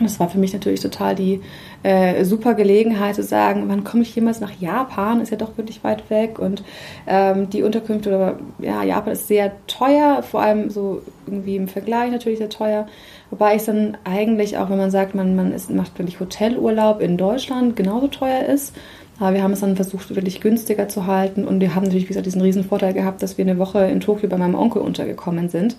Das 0.00 0.18
war 0.18 0.28
für 0.28 0.38
mich 0.38 0.52
natürlich 0.52 0.80
total 0.80 1.14
die 1.14 1.40
äh, 1.82 2.24
super 2.24 2.54
Gelegenheit 2.54 3.14
zu 3.14 3.22
sagen, 3.22 3.64
wann 3.66 3.84
komme 3.84 4.02
ich 4.02 4.14
jemals 4.14 4.40
nach 4.40 4.52
Japan? 4.58 5.20
Ist 5.20 5.30
ja 5.30 5.36
doch 5.36 5.56
wirklich 5.58 5.84
weit 5.84 6.08
weg 6.10 6.38
und 6.38 6.64
ähm, 7.06 7.50
die 7.50 7.62
Unterkünfte 7.62 8.08
oder 8.08 8.38
ja, 8.58 8.82
Japan 8.82 9.12
ist 9.12 9.28
sehr 9.28 9.52
teuer, 9.66 10.22
vor 10.22 10.42
allem 10.42 10.70
so 10.70 11.02
irgendwie 11.26 11.56
im 11.56 11.68
Vergleich 11.68 12.10
natürlich 12.10 12.38
sehr 12.38 12.48
teuer. 12.48 12.86
Wobei 13.30 13.54
es 13.54 13.66
dann 13.66 13.96
eigentlich 14.04 14.58
auch, 14.58 14.70
wenn 14.70 14.78
man 14.78 14.90
sagt, 14.90 15.14
man, 15.14 15.36
man 15.36 15.52
ist, 15.52 15.70
macht 15.70 15.98
wirklich 15.98 16.20
Hotelurlaub 16.20 17.00
in 17.00 17.16
Deutschland, 17.16 17.76
genauso 17.76 18.08
teuer 18.08 18.44
ist. 18.44 18.74
Aber 19.18 19.34
wir 19.34 19.42
haben 19.42 19.52
es 19.52 19.60
dann 19.60 19.76
versucht, 19.76 20.14
wirklich 20.14 20.40
günstiger 20.40 20.88
zu 20.88 21.06
halten 21.06 21.46
und 21.46 21.60
wir 21.60 21.74
haben 21.74 21.84
natürlich, 21.84 22.04
wie 22.04 22.08
gesagt, 22.08 22.26
diesen 22.26 22.40
riesen 22.40 22.64
Vorteil 22.64 22.92
gehabt, 22.92 23.22
dass 23.22 23.38
wir 23.38 23.44
eine 23.44 23.58
Woche 23.58 23.84
in 23.84 24.00
Tokio 24.00 24.28
bei 24.28 24.36
meinem 24.36 24.54
Onkel 24.54 24.82
untergekommen 24.82 25.48
sind. 25.48 25.76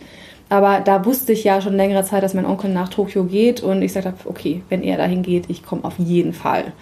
Aber 0.54 0.82
da 0.82 1.04
wusste 1.04 1.34
ich 1.34 1.44
ja 1.44 1.62
schon 1.62 1.76
längere 1.76 2.04
Zeit, 2.04 2.22
dass 2.22 2.36
mein 2.36 2.46
Onkel 2.46 2.72
nach 2.72 2.90
Tokio 2.90 3.24
geht 3.24 3.64
und 3.64 3.82
ich 3.82 3.92
sagte, 3.92 4.14
okay, 4.26 4.62
wenn 4.70 4.84
er 4.84 4.98
dahin 4.98 5.24
geht, 5.24 5.50
ich 5.50 5.66
komme 5.66 5.84
auf 5.84 5.98
jeden 5.98 6.32
Fall. 6.32 6.74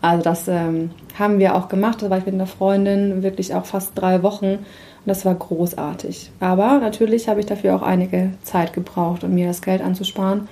Also 0.00 0.24
das 0.24 0.48
ähm, 0.48 0.90
haben 1.16 1.38
wir 1.38 1.54
auch 1.54 1.68
gemacht. 1.68 2.02
Da 2.02 2.10
war 2.10 2.18
ich 2.18 2.26
mit 2.26 2.34
einer 2.34 2.48
Freundin 2.48 3.22
wirklich 3.22 3.54
auch 3.54 3.64
fast 3.64 3.92
drei 3.94 4.24
Wochen 4.24 4.46
und 4.46 5.06
das 5.06 5.24
war 5.24 5.36
großartig. 5.36 6.32
Aber 6.40 6.80
natürlich 6.80 7.28
habe 7.28 7.38
ich 7.38 7.46
dafür 7.46 7.76
auch 7.76 7.82
einige 7.82 8.32
Zeit 8.42 8.72
gebraucht, 8.72 9.22
um 9.22 9.32
mir 9.32 9.46
das 9.46 9.62
Geld 9.62 9.82
anzusparen 9.82 10.48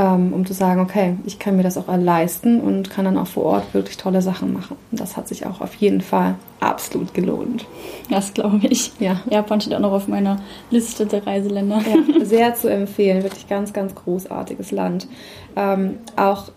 um 0.00 0.46
zu 0.46 0.52
sagen, 0.52 0.80
okay, 0.80 1.16
ich 1.26 1.40
kann 1.40 1.56
mir 1.56 1.64
das 1.64 1.76
auch 1.76 1.88
leisten 1.96 2.60
und 2.60 2.88
kann 2.88 3.04
dann 3.04 3.18
auch 3.18 3.26
vor 3.26 3.44
Ort 3.44 3.74
wirklich 3.74 3.96
tolle 3.96 4.22
Sachen 4.22 4.52
machen. 4.52 4.76
Das 4.92 5.16
hat 5.16 5.26
sich 5.26 5.44
auch 5.44 5.60
auf 5.60 5.74
jeden 5.74 6.02
Fall 6.02 6.36
absolut 6.60 7.14
gelohnt. 7.14 7.66
Das 8.08 8.32
glaube 8.32 8.66
ich. 8.68 8.92
Ja. 9.00 9.20
Japan 9.28 9.60
steht 9.60 9.74
auch 9.74 9.80
noch 9.80 9.92
auf 9.92 10.06
meiner 10.06 10.40
Liste 10.70 11.06
der 11.06 11.26
Reiseländer. 11.26 11.78
Ja, 11.78 12.24
sehr 12.24 12.54
zu 12.54 12.70
empfehlen. 12.70 13.24
Wirklich 13.24 13.48
ganz, 13.48 13.72
ganz 13.72 13.94
großartiges 13.94 14.70
Land. 14.70 15.08
Ähm, 15.56 15.98
auch, 16.14 16.52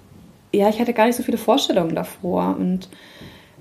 ja, 0.53 0.69
ich 0.69 0.79
hatte 0.79 0.93
gar 0.93 1.07
nicht 1.07 1.15
so 1.15 1.23
viele 1.23 1.39
Vorstellungen 1.39 1.95
davor 1.95 2.55
und 2.59 2.89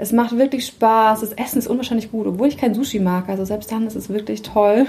es 0.00 0.12
macht 0.12 0.38
wirklich 0.38 0.66
Spaß. 0.66 1.20
Das 1.20 1.32
Essen 1.32 1.58
ist 1.58 1.66
unwahrscheinlich 1.66 2.10
gut, 2.10 2.26
obwohl 2.26 2.48
ich 2.48 2.56
kein 2.56 2.74
Sushi 2.74 3.00
mag. 3.00 3.28
Also 3.28 3.44
selbst 3.44 3.70
dann 3.70 3.86
ist 3.86 3.96
es 3.96 4.08
wirklich 4.08 4.40
toll, 4.40 4.86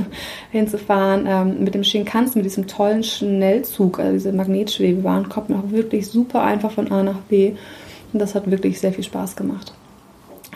hinzufahren. 0.52 1.26
Ähm, 1.28 1.64
mit 1.64 1.74
dem 1.74 1.82
Shinkansen, 1.82 2.40
mit 2.40 2.44
diesem 2.44 2.68
tollen 2.68 3.02
Schnellzug, 3.02 3.98
also 3.98 4.12
diese 4.12 4.32
Magnetschwebebahn, 4.32 5.28
kommt 5.28 5.50
man 5.50 5.60
auch 5.60 5.70
wirklich 5.72 6.06
super 6.06 6.42
einfach 6.42 6.70
von 6.70 6.92
A 6.92 7.02
nach 7.02 7.18
B. 7.22 7.54
Und 8.12 8.20
das 8.20 8.36
hat 8.36 8.48
wirklich 8.48 8.78
sehr 8.78 8.92
viel 8.92 9.02
Spaß 9.02 9.34
gemacht. 9.34 9.72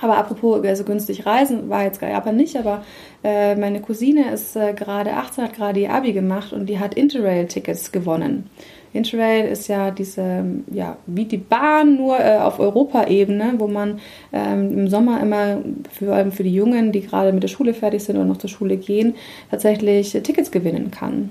Aber 0.01 0.19
apropos 0.19 0.65
also 0.65 0.85
günstig 0.85 1.27
reisen, 1.27 1.69
war 1.69 1.83
jetzt 1.83 2.01
Japan 2.01 2.37
nicht, 2.37 2.57
aber 2.57 2.85
äh, 3.25 3.57
meine 3.57 3.81
Cousine 3.81 4.31
ist 4.31 4.55
äh, 4.55 4.73
gerade 4.75 5.15
18, 5.15 5.45
hat 5.45 5.55
gerade 5.55 5.81
ihr 5.81 5.93
Abi 5.93 6.13
gemacht 6.13 6.53
und 6.53 6.67
die 6.67 6.79
hat 6.79 6.95
Interrail-Tickets 6.95 7.93
gewonnen. 7.93 8.51
Interrail 8.97 9.47
ist 9.47 9.69
ja 9.69 9.91
diese, 9.91 10.45
ja, 10.73 10.97
wie 11.07 11.25
die 11.25 11.37
Bahn, 11.37 11.97
nur 11.97 12.19
äh, 12.19 12.39
auf 12.39 12.59
Europaebene, 12.59 13.55
wo 13.59 13.67
man 13.67 14.01
ähm, 14.33 14.79
im 14.79 14.89
Sommer 14.89 15.21
immer, 15.21 15.59
vor 15.99 16.15
allem 16.15 16.33
für 16.33 16.43
die 16.43 16.55
Jungen, 16.55 16.93
die 16.93 17.03
gerade 17.03 17.33
mit 17.33 17.43
der 17.43 17.49
Schule 17.49 17.75
fertig 17.75 18.03
sind 18.03 18.17
oder 18.17 18.25
noch 18.25 18.39
zur 18.39 18.51
Schule 18.51 18.77
gehen, 18.77 19.15
tatsächlich 19.51 20.13
Tickets 20.13 20.51
gewinnen 20.51 20.91
kann. 20.91 21.31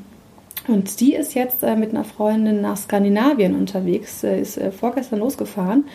Und 0.67 0.99
die 0.99 1.13
ist 1.13 1.35
jetzt 1.35 1.63
äh, 1.63 1.75
mit 1.75 1.91
einer 1.91 2.03
Freundin 2.03 2.61
nach 2.61 2.77
Skandinavien 2.77 3.55
unterwegs, 3.55 4.23
äh, 4.23 4.39
ist 4.39 4.57
äh, 4.57 4.71
vorgestern 4.71 5.19
losgefahren 5.19 5.85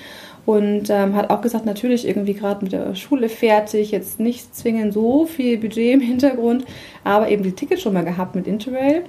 und 0.46 0.90
ähm, 0.90 1.14
hat 1.14 1.30
auch 1.30 1.40
gesagt, 1.40 1.66
natürlich 1.66 2.06
irgendwie 2.06 2.34
gerade 2.34 2.64
mit 2.64 2.72
der 2.72 2.94
Schule 2.94 3.28
fertig, 3.28 3.90
jetzt 3.90 4.20
nicht 4.20 4.54
zwingend 4.54 4.94
so 4.94 5.26
viel 5.26 5.58
Budget 5.58 5.94
im 5.94 6.00
Hintergrund, 6.00 6.64
aber 7.04 7.28
eben 7.28 7.42
die 7.42 7.52
Tickets 7.52 7.82
schon 7.82 7.94
mal 7.94 8.04
gehabt 8.04 8.34
mit 8.34 8.46
Interrail. 8.46 9.04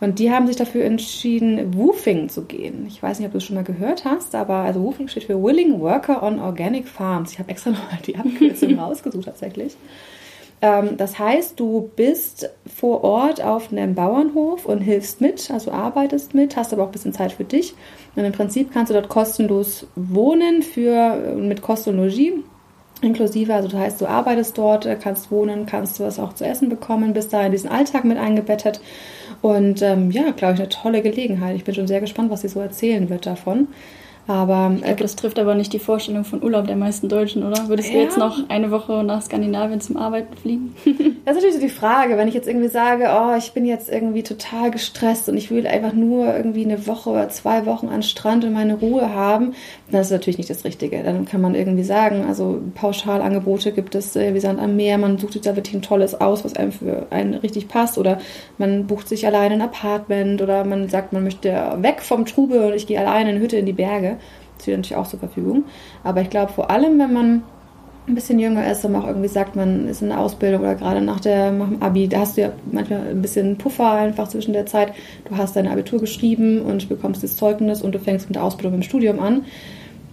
Und 0.00 0.18
die 0.18 0.30
haben 0.30 0.46
sich 0.46 0.56
dafür 0.56 0.84
entschieden, 0.84 1.74
Woofing 1.74 2.28
zu 2.28 2.44
gehen. 2.44 2.84
Ich 2.88 3.02
weiß 3.02 3.18
nicht, 3.18 3.26
ob 3.26 3.32
du 3.32 3.38
es 3.38 3.44
schon 3.44 3.56
mal 3.56 3.64
gehört 3.64 4.04
hast, 4.04 4.34
aber 4.34 4.56
also 4.56 4.82
Woofing 4.82 5.08
steht 5.08 5.24
für 5.24 5.42
Willing 5.42 5.80
Worker 5.80 6.22
on 6.22 6.38
Organic 6.38 6.86
Farms. 6.86 7.32
Ich 7.32 7.38
habe 7.38 7.50
extra 7.50 7.70
nochmal 7.72 7.98
die 8.06 8.16
Abkürzung 8.16 8.78
rausgesucht 8.78 9.24
tatsächlich. 9.24 9.76
Ähm, 10.64 10.96
das 10.96 11.18
heißt, 11.18 11.60
du 11.60 11.90
bist 11.94 12.48
vor 12.74 13.04
Ort 13.04 13.42
auf 13.44 13.70
einem 13.70 13.94
Bauernhof 13.94 14.64
und 14.64 14.80
hilfst 14.80 15.20
mit, 15.20 15.50
also 15.50 15.70
arbeitest 15.70 16.32
mit, 16.32 16.56
hast 16.56 16.72
aber 16.72 16.84
auch 16.84 16.86
ein 16.86 16.92
bisschen 16.92 17.12
Zeit 17.12 17.32
für 17.32 17.44
dich. 17.44 17.74
Und 18.16 18.24
im 18.24 18.32
Prinzip 18.32 18.72
kannst 18.72 18.88
du 18.88 18.94
dort 18.94 19.10
kostenlos 19.10 19.86
wohnen 19.94 20.62
für, 20.62 21.36
mit 21.36 21.60
Kost 21.60 21.86
und 21.86 21.98
Logis 21.98 22.32
inklusive, 23.02 23.52
also 23.52 23.68
das 23.68 23.78
heißt, 23.78 24.00
du 24.00 24.06
arbeitest 24.06 24.56
dort, 24.56 24.88
kannst 25.02 25.30
wohnen, 25.30 25.66
kannst 25.66 26.00
was 26.00 26.18
auch 26.18 26.32
zu 26.32 26.46
essen 26.46 26.70
bekommen, 26.70 27.12
bist 27.12 27.34
da 27.34 27.44
in 27.44 27.52
diesen 27.52 27.68
Alltag 27.68 28.04
mit 28.04 28.16
eingebettet 28.16 28.80
und 29.42 29.82
ähm, 29.82 30.10
ja, 30.10 30.30
glaube 30.30 30.54
ich, 30.54 30.60
eine 30.60 30.70
tolle 30.70 31.02
Gelegenheit. 31.02 31.54
Ich 31.56 31.64
bin 31.64 31.74
schon 31.74 31.88
sehr 31.88 32.00
gespannt, 32.00 32.30
was 32.30 32.40
sie 32.40 32.48
so 32.48 32.60
erzählen 32.60 33.10
wird 33.10 33.26
davon. 33.26 33.68
Aber 34.26 34.72
ich 34.74 34.82
glaube, 34.82 35.02
das 35.02 35.16
trifft 35.16 35.38
aber 35.38 35.54
nicht 35.54 35.72
die 35.72 35.78
Vorstellung 35.78 36.24
von 36.24 36.42
Urlaub 36.42 36.66
der 36.66 36.76
meisten 36.76 37.08
Deutschen, 37.08 37.42
oder? 37.42 37.68
Würdest 37.68 37.90
ja. 37.90 37.96
du 37.96 38.02
jetzt 38.02 38.16
noch 38.16 38.48
eine 38.48 38.70
Woche 38.70 39.04
nach 39.04 39.20
Skandinavien 39.20 39.80
zum 39.80 39.98
Arbeiten 39.98 40.34
fliegen? 40.36 40.74
das 40.84 41.36
ist 41.36 41.42
natürlich 41.42 41.54
so 41.54 41.60
die 41.60 41.68
Frage. 41.68 42.16
Wenn 42.16 42.28
ich 42.28 42.34
jetzt 42.34 42.48
irgendwie 42.48 42.68
sage, 42.68 43.08
oh, 43.10 43.36
ich 43.36 43.52
bin 43.52 43.66
jetzt 43.66 43.90
irgendwie 43.90 44.22
total 44.22 44.70
gestresst 44.70 45.28
und 45.28 45.36
ich 45.36 45.50
will 45.50 45.66
einfach 45.66 45.92
nur 45.92 46.34
irgendwie 46.34 46.64
eine 46.64 46.86
Woche 46.86 47.10
oder 47.10 47.28
zwei 47.28 47.66
Wochen 47.66 47.88
an 47.88 48.02
Strand 48.02 48.44
und 48.44 48.54
meine 48.54 48.76
Ruhe 48.76 49.14
haben, 49.14 49.54
das 49.90 50.06
ist 50.06 50.12
natürlich 50.12 50.38
nicht 50.38 50.50
das 50.50 50.64
Richtige. 50.64 51.02
Dann 51.02 51.26
kann 51.26 51.42
man 51.42 51.54
irgendwie 51.54 51.84
sagen, 51.84 52.24
also 52.26 52.60
Pauschalangebote 52.74 53.72
gibt 53.72 53.94
es 53.94 54.16
äh, 54.16 54.32
wie 54.34 54.40
Sand 54.40 54.58
am 54.58 54.76
Meer, 54.76 54.96
man 54.96 55.18
sucht 55.18 55.34
sich 55.34 55.42
da 55.42 55.54
wirklich 55.54 55.74
ein 55.74 55.82
tolles 55.82 56.18
aus, 56.18 56.44
was 56.44 56.56
einem 56.56 56.72
für 56.72 57.06
einen 57.10 57.34
richtig 57.34 57.68
passt 57.68 57.98
oder 57.98 58.18
man 58.56 58.86
bucht 58.86 59.08
sich 59.08 59.26
alleine 59.26 59.54
ein 59.54 59.62
Apartment 59.62 60.40
oder 60.40 60.64
man 60.64 60.88
sagt, 60.88 61.12
man 61.12 61.24
möchte 61.24 61.50
weg 61.78 62.00
vom 62.00 62.24
Trube 62.24 62.66
und 62.66 62.74
ich 62.74 62.86
gehe 62.86 62.98
alleine 62.98 63.30
in 63.30 63.36
eine 63.36 63.44
Hütte 63.44 63.56
in 63.58 63.66
die 63.66 63.72
Berge. 63.72 64.13
Steht 64.60 64.76
natürlich 64.76 64.96
auch 64.96 65.06
zur 65.06 65.18
Verfügung. 65.18 65.64
Aber 66.02 66.22
ich 66.22 66.30
glaube 66.30 66.52
vor 66.52 66.70
allem, 66.70 66.98
wenn 66.98 67.12
man 67.12 67.42
ein 68.06 68.14
bisschen 68.14 68.38
jünger 68.38 68.70
ist 68.70 68.84
und 68.84 68.94
auch 68.96 69.06
irgendwie 69.06 69.28
sagt, 69.28 69.56
man 69.56 69.88
ist 69.88 70.02
in 70.02 70.08
der 70.08 70.20
Ausbildung 70.20 70.60
oder 70.60 70.74
gerade 70.74 71.00
nach 71.00 71.20
dem 71.20 71.78
Abi, 71.80 72.06
da 72.06 72.20
hast 72.20 72.36
du 72.36 72.42
ja 72.42 72.52
manchmal 72.70 73.08
ein 73.08 73.22
bisschen 73.22 73.56
Puffer 73.56 73.92
einfach 73.92 74.28
zwischen 74.28 74.52
der 74.52 74.66
Zeit. 74.66 74.92
Du 75.24 75.36
hast 75.36 75.56
dein 75.56 75.66
Abitur 75.66 76.00
geschrieben 76.00 76.60
und 76.60 76.88
bekommst 76.88 77.22
das 77.22 77.36
Zeugnis 77.36 77.80
und 77.80 77.94
du 77.94 77.98
fängst 77.98 78.28
mit 78.28 78.36
der 78.36 78.44
Ausbildung 78.44 78.74
im 78.74 78.82
Studium 78.82 79.20
an. 79.20 79.46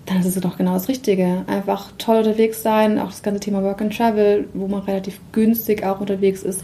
Dann 0.06 0.20
ist 0.20 0.26
es 0.26 0.40
doch 0.40 0.58
genau 0.58 0.74
das 0.74 0.88
Richtige. 0.88 1.44
Einfach 1.48 1.92
toll 1.98 2.18
unterwegs 2.18 2.64
sein, 2.64 2.98
auch 2.98 3.08
das 3.08 3.24
ganze 3.24 3.42
Thema 3.42 3.62
Work 3.62 3.82
and 3.82 3.96
Travel, 3.96 4.48
wo 4.54 4.68
man 4.68 4.82
relativ 4.84 5.20
günstig 5.34 5.84
auch 5.84 6.00
unterwegs 6.00 6.44
ist 6.44 6.64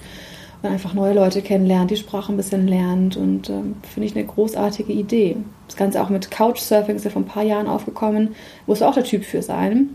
und 0.61 0.69
einfach 0.69 0.93
neue 0.93 1.13
Leute 1.13 1.41
kennenlernt, 1.41 1.91
die 1.91 1.97
Sprache 1.97 2.33
ein 2.33 2.37
bisschen 2.37 2.67
lernt 2.67 3.17
und 3.17 3.49
ähm, 3.49 3.75
finde 3.83 4.07
ich 4.07 4.15
eine 4.15 4.25
großartige 4.25 4.93
Idee. 4.93 5.37
Das 5.67 5.75
Ganze 5.75 6.01
auch 6.01 6.09
mit 6.09 6.31
Couchsurfing 6.31 6.95
ist 6.95 7.05
ja 7.05 7.11
vor 7.11 7.21
ein 7.21 7.27
paar 7.27 7.43
Jahren 7.43 7.67
aufgekommen, 7.67 8.35
es 8.67 8.81
auch 8.81 8.93
der 8.93 9.03
Typ 9.03 9.23
für 9.23 9.41
sein 9.41 9.89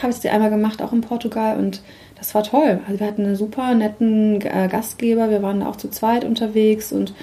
habe 0.00 0.10
ich 0.10 0.16
es 0.16 0.20
dir 0.20 0.32
einmal 0.32 0.50
gemacht, 0.50 0.80
auch 0.82 0.92
in 0.92 1.00
Portugal 1.00 1.58
und 1.58 1.82
das 2.16 2.34
war 2.34 2.44
toll. 2.44 2.80
Also 2.86 3.00
wir 3.00 3.06
hatten 3.06 3.24
einen 3.24 3.36
super 3.36 3.74
netten 3.74 4.40
äh, 4.40 4.68
Gastgeber, 4.70 5.30
wir 5.30 5.42
waren 5.42 5.60
da 5.60 5.68
auch 5.68 5.76
zu 5.76 5.90
zweit 5.90 6.24
unterwegs 6.24 6.92
und 6.92 7.14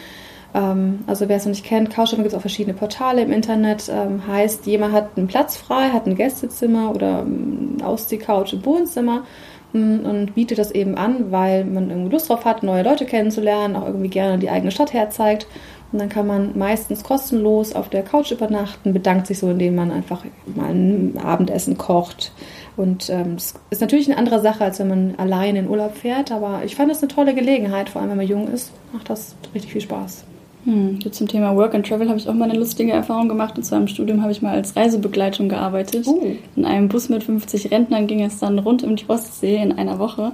ähm, 0.54 1.00
also 1.08 1.30
wer 1.30 1.38
es 1.38 1.46
noch 1.46 1.52
nicht 1.52 1.66
kennt, 1.66 1.90
Couchsurfing 1.90 2.24
gibt 2.24 2.34
es 2.34 2.38
auch 2.38 2.42
verschiedene 2.42 2.76
Portale 2.76 3.22
im 3.22 3.32
Internet. 3.32 3.90
Ähm, 3.90 4.26
heißt, 4.28 4.66
jemand 4.66 4.94
hat 4.94 5.12
einen 5.16 5.28
Platz 5.28 5.58
frei, 5.58 5.90
hat 5.90 6.06
ein 6.06 6.16
Gästezimmer 6.16 6.94
oder 6.94 7.22
ähm, 7.22 7.78
aus 7.84 8.08
die 8.08 8.18
Couch 8.18 8.54
im 8.54 8.66
Wohnzimmer 8.66 9.20
mm, 9.20 9.24
und 9.72 10.34
bietet 10.34 10.58
das 10.58 10.72
eben 10.72 10.96
an, 10.96 11.32
weil 11.32 11.64
man 11.64 11.90
irgendwie 11.90 12.12
Lust 12.12 12.30
drauf 12.30 12.46
hat, 12.46 12.64
neue 12.64 12.84
Leute 12.84 13.06
kennenzulernen, 13.06 13.76
auch 13.76 13.86
irgendwie 13.86 14.10
gerne 14.10 14.40
die 14.40 14.50
eigene 14.50 14.72
Stadt 14.72 14.94
herzeigt. 14.94 15.48
Und 15.92 16.00
dann 16.00 16.10
kann 16.10 16.28
man 16.28 16.58
meistens 16.58 17.04
kostenlos 17.04 17.74
auf 17.74 17.90
der 17.90 18.04
Couch 18.04 18.32
übernachten, 18.32 18.94
bedankt 18.94 19.28
sich 19.28 19.40
so, 19.40 19.50
indem 19.50 19.76
man 19.76 19.92
einfach 19.92 20.24
mal 20.56 20.70
ein 20.70 21.18
Abendessen 21.24 21.78
kocht. 21.78 22.32
Und 22.78 23.10
ähm, 23.10 23.36
es 23.36 23.56
ist 23.72 23.82
natürlich 23.82 24.08
eine 24.08 24.18
andere 24.18 24.40
Sache, 24.40 24.64
als 24.64 24.80
wenn 24.80 24.88
man 24.88 25.16
alleine 25.18 25.60
in 25.60 25.70
Urlaub 25.70 25.98
fährt. 25.98 26.32
Aber 26.32 26.62
ich 26.64 26.76
fand 26.76 26.92
es 26.92 27.00
eine 27.00 27.08
tolle 27.08 27.34
Gelegenheit, 27.34 27.90
vor 27.90 28.02
allem 28.02 28.12
wenn 28.12 28.18
man 28.18 28.28
jung 28.28 28.48
ist, 28.48 28.72
macht 28.94 29.10
das 29.10 29.36
richtig 29.54 29.74
viel 29.74 29.82
Spaß. 29.82 30.26
Hm, 30.66 31.00
zum 31.12 31.28
Thema 31.28 31.56
Work 31.56 31.74
and 31.74 31.88
Travel 31.88 32.10
habe 32.10 32.20
ich 32.20 32.28
auch 32.28 32.34
mal 32.34 32.50
eine 32.50 32.60
lustige 32.60 32.92
Erfahrung 32.92 33.30
gemacht. 33.30 33.58
Und 33.58 33.64
zwar 33.64 33.80
im 33.80 33.88
Studium 33.88 34.22
habe 34.22 34.32
ich 34.32 34.42
mal 34.42 34.54
als 34.54 34.76
Reisebegleitung 34.76 35.50
gearbeitet. 35.50 36.06
Uh. 36.08 36.36
In 36.56 36.66
einem 36.66 36.90
Bus 36.90 37.10
mit 37.10 37.24
50 37.24 37.72
Rentnern 37.72 38.08
ging 38.08 38.22
es 38.22 38.40
dann 38.40 38.60
rund 38.60 38.84
um 38.84 38.96
die 38.96 39.10
Ostsee 39.10 39.58
in 39.58 39.72
einer 39.72 40.00
Woche. 40.00 40.34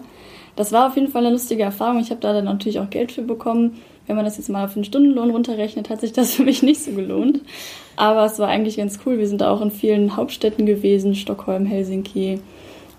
Das 0.56 0.72
war 0.72 0.88
auf 0.88 0.96
jeden 0.96 1.10
Fall 1.10 1.26
eine 1.26 1.34
lustige 1.34 1.64
Erfahrung. 1.64 2.00
Ich 2.00 2.10
habe 2.10 2.22
da 2.22 2.34
dann 2.34 2.46
natürlich 2.46 2.80
auch 2.80 2.90
Geld 2.90 3.12
für 3.12 3.22
bekommen 3.22 3.74
wenn 4.08 4.16
man 4.16 4.26
das 4.26 4.38
jetzt 4.38 4.50
mal 4.50 4.66
auf 4.66 4.74
den 4.74 4.84
Stundenlohn 4.84 5.32
runterrechnet, 5.32 5.90
hat 5.90 6.02
sich 6.02 6.14
das 6.14 6.32
für 6.36 6.44
mich 6.44 6.64
nicht 6.64 6.84
so 6.84 6.92
gelohnt. 6.92 7.42
Aber 7.96 8.26
es 8.26 8.40
war 8.40 8.48
eigentlich 8.48 8.78
ganz 8.78 9.00
cool. 9.06 9.18
Wir 9.18 9.28
sind 9.28 9.42
da 9.42 9.52
auch 9.52 9.62
in 9.62 9.72
vielen 9.72 10.16
Hauptstädten 10.16 10.66
gewesen, 10.66 11.16
Stockholm, 11.16 11.66
Helsinki 11.66 12.40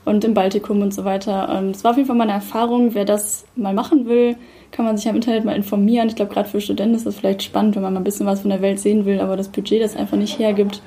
und 0.07 0.25
im 0.25 0.35
Baltikum 0.35 0.81
und 0.81 0.95
so 0.95 1.05
weiter. 1.05 1.59
Und 1.59 1.77
es 1.77 1.85
war 1.85 1.90
auf 1.90 1.97
jeden 1.97 2.07
Fall 2.07 2.16
mal 2.16 2.25
eine 2.25 2.33
Erfahrung. 2.33 2.95
Wer 2.95 3.05
das 3.05 3.45
mal 3.57 3.75
machen 3.75 4.07
will, 4.07 4.37
kann 4.71 4.85
man 4.85 4.97
sich 4.97 5.09
am 5.09 5.16
Internet 5.16 5.45
mal 5.45 5.57
informieren. 5.57 6.09
Ich 6.09 6.14
glaube, 6.14 6.33
gerade 6.33 6.49
für 6.49 6.61
Studenten 6.61 6.95
ist 6.95 7.07
das 7.07 7.16
vielleicht 7.16 7.42
spannend, 7.42 7.75
wenn 7.75 7.83
man 7.83 7.92
mal 7.92 8.01
ein 8.01 8.05
bisschen 8.05 8.25
was 8.25 8.40
von 8.40 8.51
der 8.51 8.62
Welt 8.62 8.79
sehen 8.79 9.05
will, 9.05 9.21
aber 9.21 9.37
das 9.37 9.49
Budget 9.49 9.83
das 9.83 9.97
einfach 9.97 10.16
nicht 10.16 10.38
hergibt. 10.38 10.81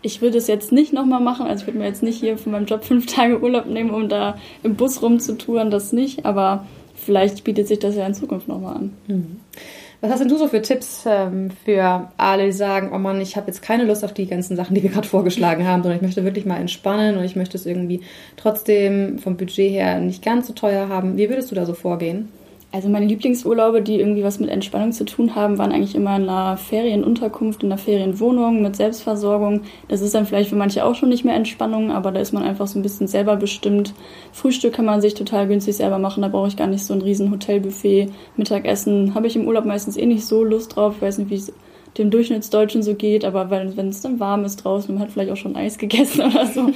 Ich 0.00 0.22
würde 0.22 0.38
es 0.38 0.46
jetzt 0.46 0.72
nicht 0.72 0.92
nochmal 0.92 1.20
machen. 1.20 1.46
Also 1.46 1.62
ich 1.62 1.66
würde 1.66 1.78
mir 1.78 1.86
jetzt 1.86 2.02
nicht 2.02 2.18
hier 2.18 2.38
von 2.38 2.52
meinem 2.52 2.66
Job 2.66 2.82
fünf 2.82 3.06
Tage 3.06 3.42
Urlaub 3.42 3.66
nehmen, 3.66 3.90
um 3.90 4.08
da 4.08 4.38
im 4.62 4.74
Bus 4.74 5.02
rumzutouren, 5.02 5.70
das 5.70 5.92
nicht. 5.92 6.24
Aber 6.24 6.64
vielleicht 6.94 7.44
bietet 7.44 7.68
sich 7.68 7.78
das 7.78 7.94
ja 7.94 8.06
in 8.06 8.14
Zukunft 8.14 8.48
nochmal 8.48 8.76
an. 8.76 8.92
Mhm. 9.06 9.40
Was 10.06 10.12
hast 10.12 10.20
denn 10.20 10.28
du 10.28 10.38
so 10.38 10.46
für 10.46 10.62
Tipps 10.62 11.02
ähm, 11.04 11.50
für 11.64 12.12
alle, 12.16 12.44
die 12.44 12.52
sagen, 12.52 12.90
oh 12.94 12.98
Mann, 12.98 13.20
ich 13.20 13.36
habe 13.36 13.48
jetzt 13.48 13.60
keine 13.60 13.82
Lust 13.82 14.04
auf 14.04 14.14
die 14.14 14.28
ganzen 14.28 14.54
Sachen, 14.54 14.76
die 14.76 14.82
wir 14.84 14.90
gerade 14.90 15.08
vorgeschlagen 15.08 15.66
haben, 15.66 15.82
sondern 15.82 15.96
ich 15.96 16.02
möchte 16.02 16.22
wirklich 16.22 16.46
mal 16.46 16.58
entspannen 16.58 17.16
und 17.16 17.24
ich 17.24 17.34
möchte 17.34 17.56
es 17.56 17.66
irgendwie 17.66 18.02
trotzdem 18.36 19.18
vom 19.18 19.36
Budget 19.36 19.72
her 19.72 19.98
nicht 19.98 20.24
ganz 20.24 20.46
so 20.46 20.52
teuer 20.52 20.88
haben. 20.88 21.16
Wie 21.16 21.28
würdest 21.28 21.50
du 21.50 21.56
da 21.56 21.66
so 21.66 21.74
vorgehen? 21.74 22.28
Also 22.76 22.90
meine 22.90 23.06
Lieblingsurlaube, 23.06 23.80
die 23.80 23.98
irgendwie 23.98 24.22
was 24.22 24.38
mit 24.38 24.50
Entspannung 24.50 24.92
zu 24.92 25.06
tun 25.06 25.34
haben, 25.34 25.56
waren 25.56 25.72
eigentlich 25.72 25.94
immer 25.94 26.14
in 26.16 26.28
einer 26.28 26.58
Ferienunterkunft, 26.58 27.62
in 27.62 27.72
einer 27.72 27.78
Ferienwohnung 27.78 28.60
mit 28.60 28.76
Selbstversorgung. 28.76 29.62
Das 29.88 30.02
ist 30.02 30.14
dann 30.14 30.26
vielleicht 30.26 30.50
für 30.50 30.56
manche 30.56 30.84
auch 30.84 30.94
schon 30.94 31.08
nicht 31.08 31.24
mehr 31.24 31.36
Entspannung, 31.36 31.90
aber 31.90 32.12
da 32.12 32.20
ist 32.20 32.34
man 32.34 32.42
einfach 32.42 32.66
so 32.66 32.78
ein 32.78 32.82
bisschen 32.82 33.06
selber 33.06 33.36
bestimmt. 33.36 33.94
Frühstück 34.30 34.74
kann 34.74 34.84
man 34.84 35.00
sich 35.00 35.14
total 35.14 35.46
günstig 35.46 35.76
selber 35.76 35.96
machen, 35.98 36.20
da 36.20 36.28
brauche 36.28 36.48
ich 36.48 36.56
gar 36.58 36.66
nicht 36.66 36.84
so 36.84 36.92
ein 36.92 37.00
riesen 37.00 37.30
Hotelbuffet. 37.30 38.10
Mittagessen 38.36 39.14
habe 39.14 39.26
ich 39.26 39.36
im 39.36 39.46
Urlaub 39.46 39.64
meistens 39.64 39.96
eh 39.96 40.04
nicht 40.04 40.26
so 40.26 40.44
Lust 40.44 40.76
drauf. 40.76 40.96
Ich 40.96 41.02
weiß 41.02 41.16
nicht, 41.16 41.30
wie 41.30 41.36
es 41.36 41.54
dem 41.96 42.10
Durchschnittsdeutschen 42.10 42.82
so 42.82 42.94
geht, 42.94 43.24
aber 43.24 43.48
wenn 43.48 43.88
es 43.88 44.02
dann 44.02 44.20
warm 44.20 44.44
ist 44.44 44.56
draußen 44.56 44.90
und 44.90 44.96
man 44.96 45.04
hat 45.04 45.12
vielleicht 45.14 45.30
auch 45.30 45.38
schon 45.38 45.56
Eis 45.56 45.78
gegessen 45.78 46.26
oder 46.30 46.44
so, 46.44 46.70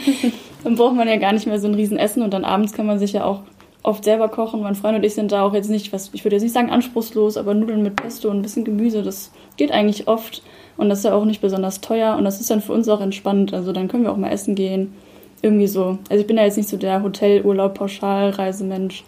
dann 0.64 0.76
braucht 0.76 0.96
man 0.96 1.08
ja 1.08 1.16
gar 1.16 1.34
nicht 1.34 1.46
mehr 1.46 1.60
so 1.60 1.68
ein 1.68 1.74
riesen 1.74 1.98
Essen 1.98 2.22
und 2.22 2.32
dann 2.32 2.46
abends 2.46 2.72
kann 2.72 2.86
man 2.86 2.98
sich 2.98 3.12
ja 3.12 3.24
auch 3.24 3.42
oft 3.82 4.04
selber 4.04 4.28
kochen. 4.28 4.62
Mein 4.62 4.74
Freund 4.74 4.96
und 4.96 5.04
ich 5.04 5.14
sind 5.14 5.32
da 5.32 5.42
auch 5.42 5.54
jetzt 5.54 5.70
nicht, 5.70 5.92
was 5.92 6.10
ich 6.12 6.24
würde 6.24 6.36
jetzt 6.36 6.42
nicht 6.42 6.52
sagen 6.52 6.70
anspruchslos, 6.70 7.36
aber 7.36 7.54
Nudeln 7.54 7.82
mit 7.82 7.96
Pesto 7.96 8.28
und 8.28 8.38
ein 8.38 8.42
bisschen 8.42 8.64
Gemüse, 8.64 9.02
das 9.02 9.30
geht 9.56 9.72
eigentlich 9.72 10.08
oft 10.08 10.42
und 10.76 10.88
das 10.88 10.98
ist 10.98 11.04
ja 11.04 11.14
auch 11.14 11.24
nicht 11.24 11.40
besonders 11.40 11.80
teuer 11.80 12.16
und 12.16 12.24
das 12.24 12.40
ist 12.40 12.50
dann 12.50 12.60
für 12.60 12.72
uns 12.72 12.88
auch 12.88 13.00
entspannt. 13.00 13.54
Also 13.54 13.72
dann 13.72 13.88
können 13.88 14.04
wir 14.04 14.12
auch 14.12 14.16
mal 14.16 14.30
essen 14.30 14.54
gehen. 14.54 14.94
Irgendwie 15.42 15.66
so. 15.66 15.98
Also 16.10 16.20
ich 16.20 16.26
bin 16.26 16.36
ja 16.36 16.44
jetzt 16.44 16.58
nicht 16.58 16.68
so 16.68 16.76
der 16.76 17.02
Hotelurlaub, 17.02 17.74
Pauschalreisemensch. 17.74 19.04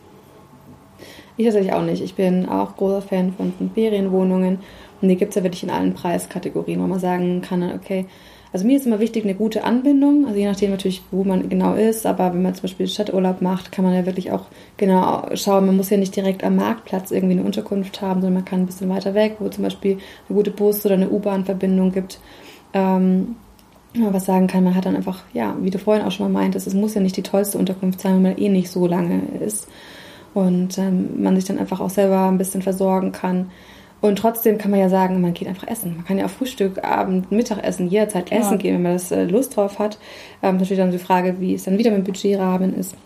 Ich 1.36 1.44
tatsächlich 1.44 1.72
auch 1.72 1.82
nicht. 1.82 2.02
Ich 2.02 2.14
bin 2.14 2.48
auch 2.48 2.76
großer 2.76 3.02
Fan 3.02 3.34
von 3.34 3.52
Ferienwohnungen. 3.74 4.58
Und 5.00 5.08
die 5.08 5.16
gibt 5.16 5.30
es 5.30 5.36
ja 5.36 5.42
wirklich 5.42 5.62
in 5.62 5.70
allen 5.70 5.94
Preiskategorien, 5.94 6.80
wo 6.80 6.86
man 6.86 7.00
sagen 7.00 7.42
kann, 7.42 7.62
okay, 7.74 8.06
also 8.52 8.66
mir 8.66 8.76
ist 8.76 8.86
immer 8.86 9.00
wichtig 9.00 9.24
eine 9.24 9.34
gute 9.34 9.64
Anbindung, 9.64 10.26
also 10.26 10.38
je 10.38 10.46
nachdem 10.46 10.70
natürlich, 10.72 11.02
wo 11.10 11.24
man 11.24 11.48
genau 11.48 11.74
ist, 11.74 12.04
aber 12.04 12.34
wenn 12.34 12.42
man 12.42 12.54
zum 12.54 12.62
Beispiel 12.62 12.86
Stadturlaub 12.86 13.40
macht, 13.40 13.72
kann 13.72 13.84
man 13.84 13.94
ja 13.94 14.04
wirklich 14.04 14.30
auch 14.30 14.46
genau 14.76 15.26
schauen, 15.34 15.66
man 15.66 15.76
muss 15.76 15.88
ja 15.88 15.96
nicht 15.96 16.14
direkt 16.14 16.44
am 16.44 16.56
Marktplatz 16.56 17.10
irgendwie 17.10 17.38
eine 17.38 17.44
Unterkunft 17.44 18.02
haben, 18.02 18.20
sondern 18.20 18.34
man 18.34 18.44
kann 18.44 18.60
ein 18.60 18.66
bisschen 18.66 18.90
weiter 18.90 19.14
weg, 19.14 19.36
wo 19.38 19.48
zum 19.48 19.64
Beispiel 19.64 19.98
eine 20.28 20.36
gute 20.36 20.50
Bus- 20.50 20.84
oder 20.84 20.96
eine 20.96 21.08
U-Bahn-Verbindung 21.08 21.92
gibt. 21.92 22.20
Ähm, 22.74 23.36
was 23.94 24.24
sagen 24.24 24.46
kann, 24.46 24.64
man 24.64 24.74
hat 24.74 24.86
dann 24.86 24.96
einfach, 24.96 25.22
ja, 25.32 25.54
wie 25.60 25.70
du 25.70 25.78
vorhin 25.78 26.04
auch 26.04 26.10
schon 26.10 26.32
mal 26.32 26.40
meintest, 26.40 26.66
es 26.66 26.74
muss 26.74 26.94
ja 26.94 27.00
nicht 27.00 27.16
die 27.16 27.22
tollste 27.22 27.58
Unterkunft 27.58 28.00
sein, 28.00 28.14
wenn 28.16 28.22
man 28.22 28.38
eh 28.38 28.48
nicht 28.48 28.70
so 28.70 28.86
lange 28.86 29.20
ist. 29.40 29.68
Und 30.34 30.78
ähm, 30.78 31.22
man 31.22 31.36
sich 31.36 31.44
dann 31.44 31.58
einfach 31.58 31.80
auch 31.80 31.90
selber 31.90 32.28
ein 32.28 32.38
bisschen 32.38 32.62
versorgen 32.62 33.12
kann. 33.12 33.50
Und 34.02 34.16
trotzdem 34.18 34.58
kann 34.58 34.72
man 34.72 34.80
ja 34.80 34.88
sagen, 34.88 35.20
man 35.20 35.32
geht 35.32 35.46
einfach 35.46 35.68
essen. 35.68 35.94
Man 35.96 36.04
kann 36.04 36.18
ja 36.18 36.26
auch 36.26 36.30
Frühstück, 36.30 36.84
Abend, 36.84 37.30
Mittagessen, 37.30 37.88
jederzeit 37.88 38.26
Klar. 38.26 38.40
essen 38.40 38.58
gehen, 38.58 38.74
wenn 38.74 38.82
man 38.82 38.92
das 38.94 39.12
äh, 39.12 39.24
Lust 39.24 39.56
drauf 39.56 39.78
hat. 39.78 39.96
Ähm, 40.42 40.56
natürlich 40.56 40.78
dann 40.78 40.90
die 40.90 40.98
Frage, 40.98 41.36
wie 41.38 41.54
es 41.54 41.64
dann 41.64 41.78
wieder 41.78 41.92
mit 41.92 42.04
Budgetrahmen 42.04 42.74
ist. 42.74 42.96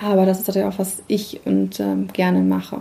Aber 0.00 0.24
das 0.24 0.40
ist 0.40 0.46
natürlich 0.46 0.68
auch, 0.68 0.78
was 0.78 1.02
ich 1.08 1.40
und 1.44 1.80
ähm, 1.80 2.06
gerne 2.12 2.40
mache. 2.40 2.78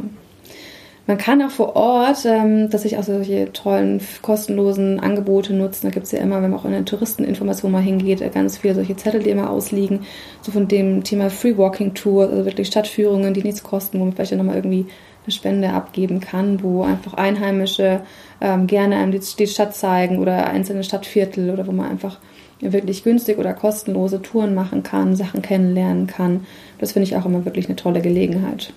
Man 1.07 1.17
kann 1.17 1.41
auch 1.41 1.49
vor 1.49 1.75
Ort, 1.75 2.25
ähm, 2.25 2.69
dass 2.69 2.85
ich 2.85 2.97
auch 2.99 3.03
solche 3.03 3.51
tollen, 3.51 3.99
kostenlosen 4.21 4.99
Angebote 4.99 5.53
nutzen. 5.53 5.87
Da 5.87 5.91
gibt 5.91 6.05
es 6.05 6.11
ja 6.11 6.19
immer, 6.19 6.43
wenn 6.43 6.51
man 6.51 6.59
auch 6.59 6.65
in 6.65 6.71
der 6.71 6.85
Touristeninformation 6.85 7.71
mal 7.71 7.81
hingeht, 7.81 8.21
äh, 8.21 8.29
ganz 8.29 8.59
viele 8.59 8.75
solche 8.75 8.95
Zettel, 8.95 9.23
die 9.23 9.31
immer 9.31 9.49
ausliegen. 9.49 10.01
So 10.43 10.51
von 10.51 10.67
dem 10.67 11.03
Thema 11.03 11.31
Free 11.31 11.57
Walking 11.57 11.95
Tour, 11.95 12.29
also 12.29 12.45
wirklich 12.45 12.67
Stadtführungen, 12.67 13.33
die 13.33 13.41
nichts 13.41 13.63
kosten, 13.63 13.99
wo 13.99 14.03
man 14.05 14.13
vielleicht 14.13 14.31
dann 14.31 14.37
nochmal 14.37 14.57
irgendwie 14.57 14.85
eine 15.31 15.37
Spende 15.37 15.69
abgeben 15.73 16.19
kann, 16.19 16.61
wo 16.61 16.83
einfach 16.83 17.13
Einheimische 17.13 18.01
ähm, 18.41 18.67
gerne 18.67 18.97
einem 18.97 19.11
die 19.11 19.47
Stadt 19.47 19.75
zeigen 19.75 20.19
oder 20.19 20.47
einzelne 20.47 20.83
Stadtviertel 20.83 21.49
oder 21.49 21.65
wo 21.67 21.71
man 21.71 21.89
einfach 21.89 22.19
wirklich 22.59 23.03
günstig 23.03 23.39
oder 23.39 23.53
kostenlose 23.53 24.21
Touren 24.21 24.53
machen 24.53 24.83
kann, 24.83 25.15
Sachen 25.15 25.41
kennenlernen 25.41 26.07
kann. 26.07 26.45
Das 26.79 26.91
finde 26.91 27.07
ich 27.07 27.15
auch 27.15 27.25
immer 27.25 27.45
wirklich 27.45 27.67
eine 27.67 27.75
tolle 27.75 28.01
Gelegenheit. 28.01 28.73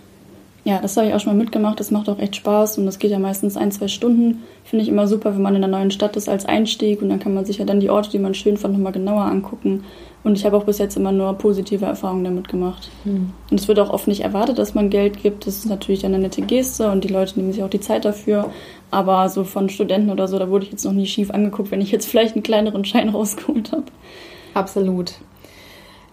Ja, 0.65 0.79
das 0.81 0.97
habe 0.97 1.07
ich 1.07 1.15
auch 1.15 1.21
schon 1.21 1.37
mal 1.37 1.43
mitgemacht. 1.43 1.79
Das 1.79 1.91
macht 1.91 2.09
auch 2.09 2.19
echt 2.19 2.37
Spaß 2.37 2.79
und 2.79 2.87
das 2.87 2.99
geht 2.99 3.11
ja 3.11 3.19
meistens 3.19 3.59
ein, 3.59 3.71
zwei 3.71 3.87
Stunden. 3.87 4.43
Finde 4.65 4.83
ich 4.83 4.89
immer 4.89 5.07
super, 5.07 5.35
wenn 5.35 5.43
man 5.43 5.55
in 5.55 5.63
einer 5.63 5.77
neuen 5.77 5.91
Stadt 5.91 6.17
ist 6.17 6.27
als 6.27 6.47
Einstieg 6.47 7.03
und 7.03 7.11
dann 7.11 7.19
kann 7.19 7.35
man 7.35 7.45
sich 7.45 7.59
ja 7.59 7.67
dann 7.67 7.81
die 7.81 7.91
Orte, 7.91 8.11
die 8.11 8.19
man 8.19 8.33
schön 8.33 8.57
fand, 8.57 8.73
nochmal 8.73 8.93
genauer 8.93 9.27
angucken. 9.27 9.85
Und 10.25 10.39
ich 10.39 10.47
habe 10.47 10.57
auch 10.57 10.65
bis 10.65 10.79
jetzt 10.79 10.97
immer 10.97 11.13
nur 11.13 11.35
positive 11.35 11.85
Erfahrungen 11.85 12.25
damit 12.25 12.49
gemacht. 12.49 12.91
Hm. 13.05 13.31
Und 13.51 13.61
es 13.61 13.69
wird 13.69 13.79
auch 13.79 13.91
oft 13.91 14.09
nicht 14.09 14.23
erwartet, 14.23 14.59
dass 14.59 14.73
man 14.73 14.89
Geld 14.89 15.23
gibt. 15.23 15.47
Das 15.47 15.59
ist 15.59 15.67
natürlich 15.67 16.07
eine 16.07 16.19
nette 16.19 16.41
Geste 16.41 16.91
und 16.91 17.05
die 17.05 17.09
Leute 17.09 17.39
nehmen 17.39 17.53
sich 17.53 17.63
auch 17.63 17.69
die 17.69 17.81
Zeit 17.81 18.07
dafür. 18.07 18.51
Aber 18.91 19.29
so 19.29 19.45
von 19.45 19.69
Studenten 19.69 20.09
oder 20.09 20.29
so, 20.29 20.39
da 20.39 20.49
wurde 20.49 20.65
ich 20.65 20.73
jetzt 20.73 20.87
noch 20.87 20.93
nie 20.93 21.07
schief 21.07 21.31
angeguckt, 21.31 21.71
wenn 21.73 21.83
ich 21.83 21.93
jetzt 21.93 22.07
vielleicht 22.07 22.37
einen 22.37 22.43
kleineren 22.43 22.87
Schein 22.87 23.09
rausgeholt 23.11 23.73
habe. 23.73 23.85
Absolut. 24.55 25.13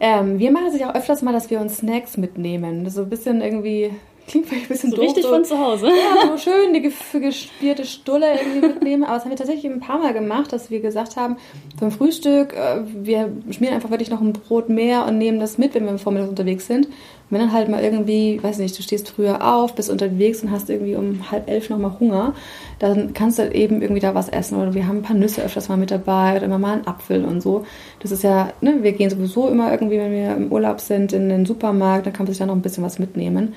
Ähm, 0.01 0.39
wir 0.39 0.51
machen 0.51 0.67
es 0.73 0.79
ja 0.79 0.89
auch 0.89 0.95
öfters 0.95 1.21
mal, 1.21 1.31
dass 1.31 1.49
wir 1.49 1.61
uns 1.61 1.77
Snacks 1.77 2.17
mitnehmen. 2.17 2.89
So 2.89 3.03
ein 3.03 3.09
bisschen 3.09 3.39
irgendwie 3.39 3.91
klingt 4.31 4.47
vielleicht 4.47 4.65
ein 4.65 4.69
bisschen 4.69 4.91
so 4.91 4.97
doof. 4.97 5.05
Richtig 5.05 5.23
so, 5.23 5.29
von 5.29 5.45
zu 5.45 5.59
Hause. 5.59 5.87
Ja, 5.87 6.31
so 6.31 6.37
schön 6.37 6.73
die 6.73 6.81
gespierte 6.81 7.85
Stulle 7.85 8.39
irgendwie 8.39 8.67
mitnehmen. 8.67 9.03
Aber 9.03 9.15
das 9.15 9.23
haben 9.23 9.31
wir 9.31 9.37
tatsächlich 9.37 9.71
ein 9.71 9.79
paar 9.81 9.99
Mal 9.99 10.13
gemacht, 10.13 10.53
dass 10.53 10.71
wir 10.71 10.79
gesagt 10.79 11.17
haben, 11.17 11.35
zum 11.77 11.91
Frühstück, 11.91 12.53
äh, 12.53 12.81
wir 12.85 13.31
schmieren 13.51 13.75
einfach 13.75 13.89
wirklich 13.89 14.09
noch 14.09 14.21
ein 14.21 14.33
Brot 14.33 14.69
mehr 14.69 15.05
und 15.05 15.17
nehmen 15.17 15.39
das 15.39 15.57
mit, 15.57 15.75
wenn 15.75 15.85
wir 15.85 15.97
vormittags 15.97 16.29
unterwegs 16.29 16.65
sind. 16.65 16.85
Und 16.85 16.93
wenn 17.29 17.39
dann 17.39 17.51
halt 17.53 17.69
mal 17.69 17.83
irgendwie, 17.83 18.41
weiß 18.41 18.57
nicht, 18.57 18.77
du 18.77 18.83
stehst 18.83 19.09
früher 19.09 19.45
auf, 19.45 19.75
bist 19.75 19.89
unterwegs 19.89 20.41
und 20.43 20.51
hast 20.51 20.69
irgendwie 20.69 20.95
um 20.95 21.29
halb 21.31 21.49
elf 21.49 21.69
nochmal 21.69 21.99
Hunger, 21.99 22.33
dann 22.79 23.13
kannst 23.13 23.37
du 23.37 23.43
halt 23.43 23.53
eben 23.53 23.81
irgendwie 23.81 24.01
da 24.01 24.15
was 24.15 24.29
essen. 24.29 24.57
Oder 24.57 24.73
wir 24.73 24.87
haben 24.87 24.97
ein 24.97 25.03
paar 25.03 25.15
Nüsse 25.15 25.43
öfters 25.43 25.69
mal 25.69 25.77
mit 25.77 25.91
dabei 25.91 26.37
oder 26.37 26.45
immer 26.45 26.59
mal 26.59 26.73
einen 26.73 26.87
Apfel 26.87 27.25
und 27.25 27.41
so. 27.41 27.65
Das 27.99 28.11
ist 28.11 28.23
ja, 28.23 28.53
ne, 28.61 28.79
wir 28.81 28.93
gehen 28.93 29.09
sowieso 29.09 29.49
immer 29.49 29.71
irgendwie, 29.71 29.97
wenn 29.97 30.11
wir 30.11 30.35
im 30.35 30.51
Urlaub 30.51 30.79
sind, 30.79 31.11
in 31.11 31.29
den 31.29 31.45
Supermarkt, 31.45 32.05
dann 32.05 32.13
kann 32.13 32.25
man 32.25 32.33
sich 32.33 32.39
da 32.39 32.45
noch 32.45 32.55
ein 32.55 32.61
bisschen 32.61 32.83
was 32.83 32.97
mitnehmen. 32.97 33.55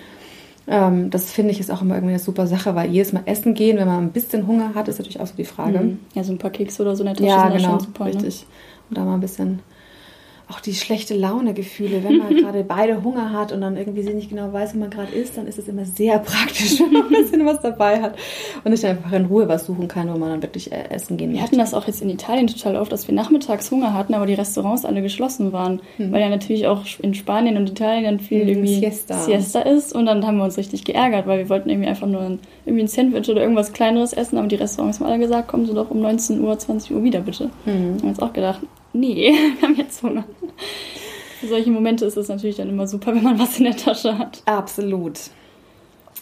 Ähm, 0.67 1.11
das 1.11 1.31
finde 1.31 1.51
ich 1.51 1.61
ist 1.61 1.71
auch 1.71 1.83
immer 1.83 1.95
irgendwie 1.95 2.15
eine 2.15 2.23
super 2.23 2.47
Sache, 2.47 2.75
weil 2.75 2.91
jedes 2.91 3.13
Mal 3.13 3.23
essen 3.27 3.55
gehen, 3.55 3.77
wenn 3.77 3.87
man 3.87 4.05
ein 4.05 4.13
bisschen 4.13 4.47
Hunger 4.47 4.75
hat, 4.75 4.89
ist 4.89 4.99
natürlich 4.99 5.21
auch 5.21 5.27
so 5.27 5.35
die 5.37 5.45
Frage. 5.45 5.79
Mhm. 5.79 5.99
Ja, 6.15 6.25
so 6.25 6.33
ein 6.33 6.39
paar 6.39 6.51
Kekse 6.51 6.83
oder 6.83 6.97
so 6.97 7.03
in 7.03 7.07
der 7.07 7.17
Tasche 7.17 7.29
ja, 7.29 7.49
genau, 7.49 7.71
schon 7.71 7.81
super. 7.81 8.07
richtig. 8.07 8.43
Ne? 8.43 8.47
Und 8.89 8.99
da 8.99 9.05
mal 9.05 9.15
ein 9.15 9.21
bisschen 9.21 9.61
auch 10.51 10.61
die 10.61 10.75
schlechte 10.75 11.15
Laune-Gefühle, 11.17 12.05
wenn 12.05 12.19
man 12.19 12.37
gerade 12.37 12.65
beide 12.65 13.03
Hunger 13.03 13.33
hat 13.33 13.51
und 13.53 13.63
dann 13.63 13.77
irgendwie 13.77 14.03
nicht 14.03 14.29
genau 14.29 14.53
weiß, 14.53 14.75
wo 14.75 14.79
man 14.79 14.91
gerade 14.91 15.13
ist, 15.13 15.37
dann 15.39 15.47
ist 15.47 15.59
es 15.59 15.69
immer 15.69 15.85
sehr 15.87 16.19
praktisch, 16.19 16.79
wenn 16.81 16.93
man 16.93 17.03
ein 17.05 17.09
bisschen 17.11 17.47
was 17.47 17.61
dabei 17.63 18.03
hat 18.03 18.15
und 18.63 18.71
nicht 18.71 18.85
einfach 18.85 19.11
in 19.13 19.25
Ruhe 19.27 19.49
was 19.49 19.65
suchen 19.67 19.89
kann, 19.89 20.13
wo 20.13 20.19
man 20.19 20.29
dann 20.31 20.43
wirklich 20.43 20.71
äh, 20.71 20.85
essen 20.91 21.17
gehen 21.17 21.31
Wir 21.31 21.37
möchte. 21.41 21.47
hatten 21.53 21.59
das 21.59 21.73
auch 21.73 21.87
jetzt 21.87 22.03
in 22.03 22.11
Italien 22.11 22.47
total 22.47 22.77
oft, 22.77 22.93
dass 22.93 23.09
wir 23.09 23.15
nachmittags 23.15 23.71
Hunger 23.71 23.95
hatten, 23.95 24.13
aber 24.15 24.27
die 24.27 24.35
Restaurants 24.35 24.85
alle 24.85 25.01
geschlossen 25.03 25.53
waren, 25.53 25.81
Hm. 25.97 26.13
weil 26.13 26.21
ja 26.21 26.29
natürlich 26.29 26.67
auch 26.67 26.83
in 27.01 27.15
Spanien 27.15 27.57
und 27.57 27.71
Italien 27.71 28.05
dann 28.05 28.21
viel 28.21 28.49
irgendwie 28.49 28.81
Siesta. 28.81 29.17
Siesta 29.23 29.61
ist 29.61 29.95
und 29.95 30.07
dann 30.07 30.27
haben 30.27 30.37
wir 30.37 30.45
uns 30.45 30.59
richtig 30.59 30.85
geärgert, 30.85 31.27
weil 31.27 31.39
wir 31.39 31.49
wollten 31.49 31.71
irgendwie 31.71 31.89
einfach 31.89 32.07
nur 32.07 32.21
ein, 32.21 32.39
irgendwie 32.67 32.85
ein 32.85 32.89
Sandwich 32.89 33.29
oder 33.31 33.41
irgendwas 33.41 33.73
kleineres 33.73 34.13
essen, 34.13 34.37
aber 34.39 34.47
die 34.49 34.57
Restaurants 34.57 35.01
haben 35.01 35.07
alle 35.07 35.19
gesagt, 35.19 35.49
kommen 35.49 35.65
Sie 35.67 35.73
doch 35.75 35.91
um 35.91 36.01
19 36.01 36.41
Uhr, 36.43 36.59
20 36.59 36.93
Uhr 36.95 37.03
wieder 37.03 37.21
bitte. 37.21 37.51
Hm. 37.65 37.73
haben 37.73 38.03
wir 38.03 38.09
uns 38.11 38.21
auch 38.21 38.33
gedacht, 38.33 38.61
nee, 38.95 39.33
wir 39.59 39.69
haben 39.69 39.77
jetzt 39.77 40.03
Hunger. 40.03 40.25
Für 41.41 41.49
solche 41.49 41.71
Momente 41.71 42.07
ist 42.07 42.17
es 42.17 42.29
natürlich 42.29 42.57
dann 42.57 42.71
immer 42.71 42.87
super, 42.87 43.15
wenn 43.15 43.23
man 43.23 43.39
was 43.39 43.59
in 43.59 43.65
der 43.65 43.77
Tasche 43.77 44.17
hat. 44.19 44.43
Absolut. 44.47 45.19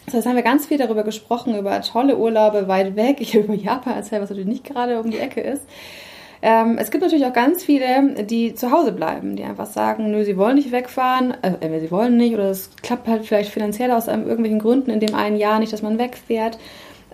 So, 0.07 0.17
jetzt 0.17 0.25
haben 0.25 0.35
wir 0.35 0.43
ganz 0.43 0.65
viel 0.65 0.77
darüber 0.77 1.03
gesprochen, 1.03 1.57
über 1.57 1.79
tolle 1.81 2.17
Urlaube 2.17 2.67
weit 2.67 2.97
weg. 2.97 3.17
Ich 3.21 3.33
habe 3.35 3.45
über 3.45 3.53
Japan 3.53 3.95
erzählt, 3.95 4.21
was 4.21 4.29
natürlich 4.29 4.49
nicht 4.49 4.65
gerade 4.65 4.99
um 4.99 5.09
die 5.09 5.19
Ecke 5.19 5.39
ist. 5.39 5.63
Ähm, 6.41 6.77
es 6.77 6.91
gibt 6.91 7.01
natürlich 7.01 7.25
auch 7.25 7.31
ganz 7.31 7.63
viele, 7.63 8.25
die 8.25 8.53
zu 8.53 8.69
Hause 8.69 8.91
bleiben, 8.91 9.37
die 9.37 9.45
einfach 9.45 9.65
sagen, 9.65 10.11
nö, 10.11 10.25
sie 10.25 10.35
wollen 10.35 10.55
nicht 10.55 10.73
wegfahren, 10.73 11.31
äh, 11.41 11.53
entweder 11.61 11.79
sie 11.79 11.91
wollen 11.91 12.17
nicht 12.17 12.33
oder 12.33 12.49
es 12.49 12.69
klappt 12.81 13.07
halt 13.07 13.25
vielleicht 13.25 13.49
finanziell 13.49 13.91
aus 13.91 14.09
irgendwelchen 14.09 14.59
Gründen 14.59 14.91
in 14.91 14.99
dem 14.99 15.15
einen 15.15 15.37
Jahr 15.37 15.59
nicht, 15.59 15.71
dass 15.71 15.81
man 15.81 15.97
wegfährt. 15.97 16.57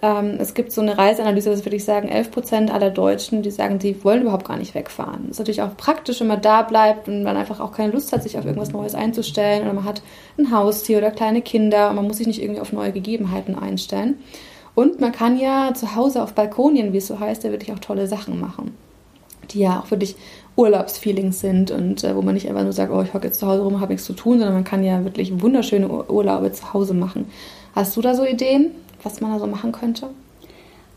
Ähm, 0.02 0.38
es 0.40 0.54
gibt 0.54 0.72
so 0.72 0.82
eine 0.82 0.98
Reiseanalyse, 0.98 1.50
das 1.50 1.66
würde 1.66 1.76
ich 1.76 1.84
sagen, 1.84 2.10
11% 2.10 2.70
aller 2.70 2.90
Deutschen, 2.90 3.42
die 3.42 3.52
sagen, 3.52 3.80
sie 3.80 4.04
wollen 4.04 4.22
überhaupt 4.22 4.48
gar 4.48 4.58
nicht 4.58 4.76
wegfahren. 4.76 5.24
Das 5.24 5.32
ist 5.32 5.40
natürlich 5.40 5.62
auch 5.62 5.76
praktisch, 5.76 6.22
wenn 6.22 6.28
man 6.28 6.42
da 6.42 6.62
bleibt 6.62 7.08
und 7.08 7.24
man 7.24 7.36
einfach 7.36 7.60
auch 7.60 7.74
keine 7.74 7.92
Lust 7.92 8.14
hat, 8.14 8.24
sich 8.24 8.38
auf 8.38 8.46
irgendwas 8.46 8.72
Neues 8.72 8.96
einzustellen 8.96 9.64
oder 9.64 9.74
man 9.74 9.86
hat 9.86 10.02
ein 10.38 10.52
Haustier 10.52 11.00
oder 11.00 11.12
kleine 11.12 11.42
Kinder 11.42 11.90
und 11.90 11.98
man 11.98 12.08
muss 12.08 12.18
sich 12.18 12.28
nicht 12.28 12.42
irgendwie 12.42 12.62
auf 12.62 12.72
neue 12.72 12.92
Gegebenheiten 12.92 13.56
einstellen. 13.56 14.20
Und 14.76 15.02
man 15.02 15.12
kann 15.12 15.38
ja 15.38 15.74
zu 15.74 15.96
Hause 15.96 16.24
auf 16.24 16.34
Balkonien, 16.34 16.94
wie 16.94 16.98
es 16.98 17.08
so 17.08 17.20
heißt, 17.20 17.44
ja 17.44 17.52
wirklich 17.52 17.74
auch 17.74 17.80
tolle 17.80 18.08
Sachen 18.08 18.40
machen, 18.40 18.74
die 19.52 19.60
ja 19.60 19.82
auch 19.82 19.92
wirklich 19.92 20.16
Urlaubsfeelings 20.56 21.42
sind 21.42 21.72
und 21.72 22.04
äh, 22.04 22.16
wo 22.16 22.22
man 22.22 22.34
nicht 22.34 22.48
einfach 22.48 22.64
nur 22.64 22.72
sagt, 22.72 22.92
oh, 22.94 23.02
ich 23.02 23.14
hocke 23.14 23.28
jetzt 23.28 23.40
zu 23.40 23.48
Hause 23.48 23.64
rum, 23.64 23.82
habe 23.82 23.94
nichts 23.94 24.06
zu 24.06 24.14
tun, 24.14 24.40
sondern 24.40 24.54
man 24.54 24.64
kann 24.64 24.84
ja 24.84 25.04
wirklich 25.04 25.42
wunderschöne 25.42 25.90
Ur 25.90 26.10
Urlaube 26.10 26.52
zu 26.54 26.74
Hause 26.74 26.94
machen. 26.94 27.26
Hast 27.76 27.98
du 27.98 28.02
da 28.02 28.16
so 28.16 28.26
Ideen, 28.26 28.72
was 29.04 29.22
man 29.22 29.32
da 29.32 29.40
so 29.40 29.48
machen 29.48 29.72
könnte? 29.72 30.10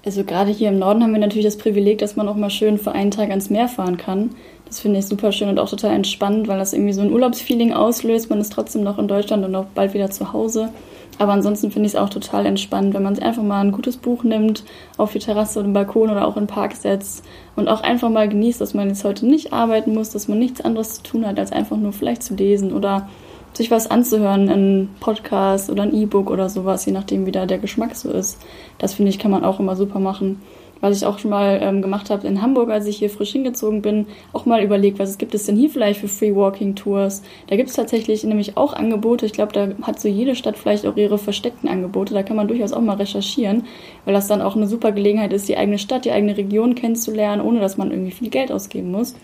Also 0.05 0.25
gerade 0.25 0.51
hier 0.51 0.71
im 0.71 0.81
Norden 0.81 1.03
haben 1.03 1.13
wir 1.13 1.21
natürlich 1.21 1.45
das 1.45 1.59
Privileg, 1.59 1.99
dass 1.99 2.17
man 2.17 2.29
auch 2.29 2.35
mal 2.35 2.51
schön 2.51 2.77
für 2.77 2.93
einen 2.93 3.13
Tag 3.13 3.31
ans 3.31 3.51
Meer 3.51 3.69
fahren 3.69 3.97
kann. 3.97 4.31
Das 4.67 4.81
finde 4.81 4.99
ich 4.99 5.07
super 5.07 5.31
schön 5.31 5.49
und 5.49 5.61
auch 5.61 5.69
total 5.69 5.95
entspannt, 5.95 6.49
weil 6.49 6.59
das 6.59 6.73
irgendwie 6.73 6.93
so 6.93 7.03
ein 7.03 7.13
Urlaubsfeeling 7.13 7.73
auslöst. 7.73 8.29
Man 8.31 8.41
ist 8.41 8.53
trotzdem 8.53 8.83
noch 8.83 8.99
in 8.99 9.07
Deutschland 9.07 9.45
und 9.45 9.55
auch 9.55 9.67
bald 9.75 9.95
wieder 9.95 10.11
zu 10.11 10.33
Hause. 10.33 10.71
Aber 11.19 11.33
ansonsten 11.33 11.71
finde 11.71 11.87
ich 11.87 11.93
es 11.93 12.01
auch 12.01 12.09
total 12.09 12.47
entspannt, 12.47 12.95
wenn 12.95 13.03
man 13.03 13.19
einfach 13.19 13.43
mal 13.43 13.61
ein 13.61 13.71
gutes 13.71 13.97
Buch 13.97 14.25
nimmt, 14.25 14.65
auf 14.97 15.13
die 15.13 15.19
Terrasse 15.19 15.61
oder 15.61 15.69
den 15.69 15.75
Balkon 15.75 16.11
oder 16.11 16.27
auch 16.27 16.37
in 16.37 16.45
den 16.45 16.49
Park 16.49 16.75
setzt 16.75 17.23
und 17.55 17.69
auch 17.69 17.83
einfach 17.83 18.09
mal 18.09 18.29
genießt, 18.29 18.61
dass 18.61 18.75
man 18.75 18.89
jetzt 18.89 19.05
heute 19.05 19.27
nicht 19.27 19.53
arbeiten 19.53 19.95
muss, 19.95 20.11
dass 20.11 20.27
man 20.27 20.39
nichts 20.39 20.63
anderes 20.63 20.95
zu 20.95 21.03
tun 21.03 21.27
hat, 21.27 21.39
als 21.39 21.53
einfach 21.53 21.77
nur 21.77 21.93
vielleicht 21.93 22.23
zu 22.23 22.35
lesen 22.35 22.73
oder 22.73 23.09
sich 23.53 23.71
was 23.71 23.91
anzuhören, 23.91 24.49
ein 24.49 24.91
Podcast 25.01 25.71
oder 25.71 25.83
ein 25.83 25.95
E-Book 25.95 26.31
oder 26.31 26.49
sowas, 26.49 26.87
je 26.87 26.93
nachdem, 26.93 27.27
wie 27.27 27.33
da 27.33 27.47
der 27.47 27.59
Geschmack 27.59 27.95
so 27.95 28.11
ist. 28.11 28.39
Das 28.79 28.95
finde 28.95 29.11
ich, 29.11 29.19
kann 29.19 29.31
man 29.31 29.45
auch 29.45 29.61
immer 29.61 29.77
super 29.77 29.99
machen. 29.99 30.41
Was 30.83 30.97
ich 30.97 31.07
auch 31.07 31.21
schon 31.21 31.31
mal 31.31 31.61
ähm, 31.63 31.81
gemacht 31.81 32.11
habe 32.11 32.27
in 32.27 32.43
Hamburg, 32.43 32.69
als 32.69 32.87
ich 32.87 32.97
hier 32.97 33.09
frisch 33.09 33.31
hingezogen 33.31 33.83
bin, 33.83 34.07
auch 34.33 34.47
mal 34.47 34.65
überlegt, 34.65 34.99
was 34.99 35.17
gibt 35.17 35.33
es 35.33 35.47
denn 35.47 35.55
hier 35.55 35.71
vielleicht 35.71 36.01
für 36.01 36.09
Free 36.09 36.35
Walking 36.35 36.75
Tours? 36.75 37.23
Da 37.47 37.55
gibt 37.55 37.69
es 37.69 37.77
tatsächlich 37.77 38.25
nämlich 38.25 38.57
auch 38.57 38.73
Angebote. 38.73 39.25
Ich 39.25 39.33
glaube, 39.33 39.53
da 39.53 39.69
hat 39.83 40.01
so 40.01 40.09
jede 40.09 40.35
Stadt 40.35 40.59
vielleicht 40.59 40.85
auch 40.85 40.97
ihre 40.97 41.19
versteckten 41.19 41.69
Angebote. 41.69 42.15
Da 42.15 42.25
kann 42.25 42.37
man 42.37 42.49
durchaus 42.49 42.73
auch 42.73 42.81
mal 42.81 42.97
recherchieren, 42.97 43.63
weil 44.05 44.15
das 44.15 44.27
dann 44.27 44.43
auch 44.43 44.57
eine 44.57 44.67
super 44.67 44.91
Gelegenheit 44.91 45.33
ist, 45.33 45.49
die 45.49 45.57
eigene 45.57 45.79
Stadt, 45.79 46.05
die 46.05 46.11
eigene 46.11 46.37
Region 46.37 46.75
kennenzulernen, 46.75 47.43
ohne 47.43 47.61
dass 47.61 47.77
man 47.77 47.93
irgendwie 47.93 48.11
viel 48.11 48.31
Geld 48.31 48.51
ausgeben 48.51 48.91
muss. 48.91 49.15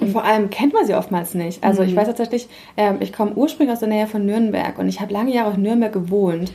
Und 0.00 0.10
vor 0.12 0.24
allem 0.24 0.50
kennt 0.50 0.74
man 0.74 0.86
sie 0.86 0.94
oftmals 0.94 1.34
nicht. 1.34 1.62
Also 1.64 1.82
Mhm. 1.82 1.88
ich 1.88 1.96
weiß 1.96 2.06
tatsächlich, 2.06 2.48
ähm, 2.76 2.98
ich 3.00 3.12
komme 3.12 3.32
ursprünglich 3.34 3.72
aus 3.72 3.80
der 3.80 3.88
Nähe 3.88 4.06
von 4.06 4.24
Nürnberg 4.24 4.78
und 4.78 4.88
ich 4.88 5.00
habe 5.00 5.12
lange 5.12 5.32
Jahre 5.34 5.54
in 5.54 5.62
Nürnberg 5.62 5.92
gewohnt. 5.92 6.52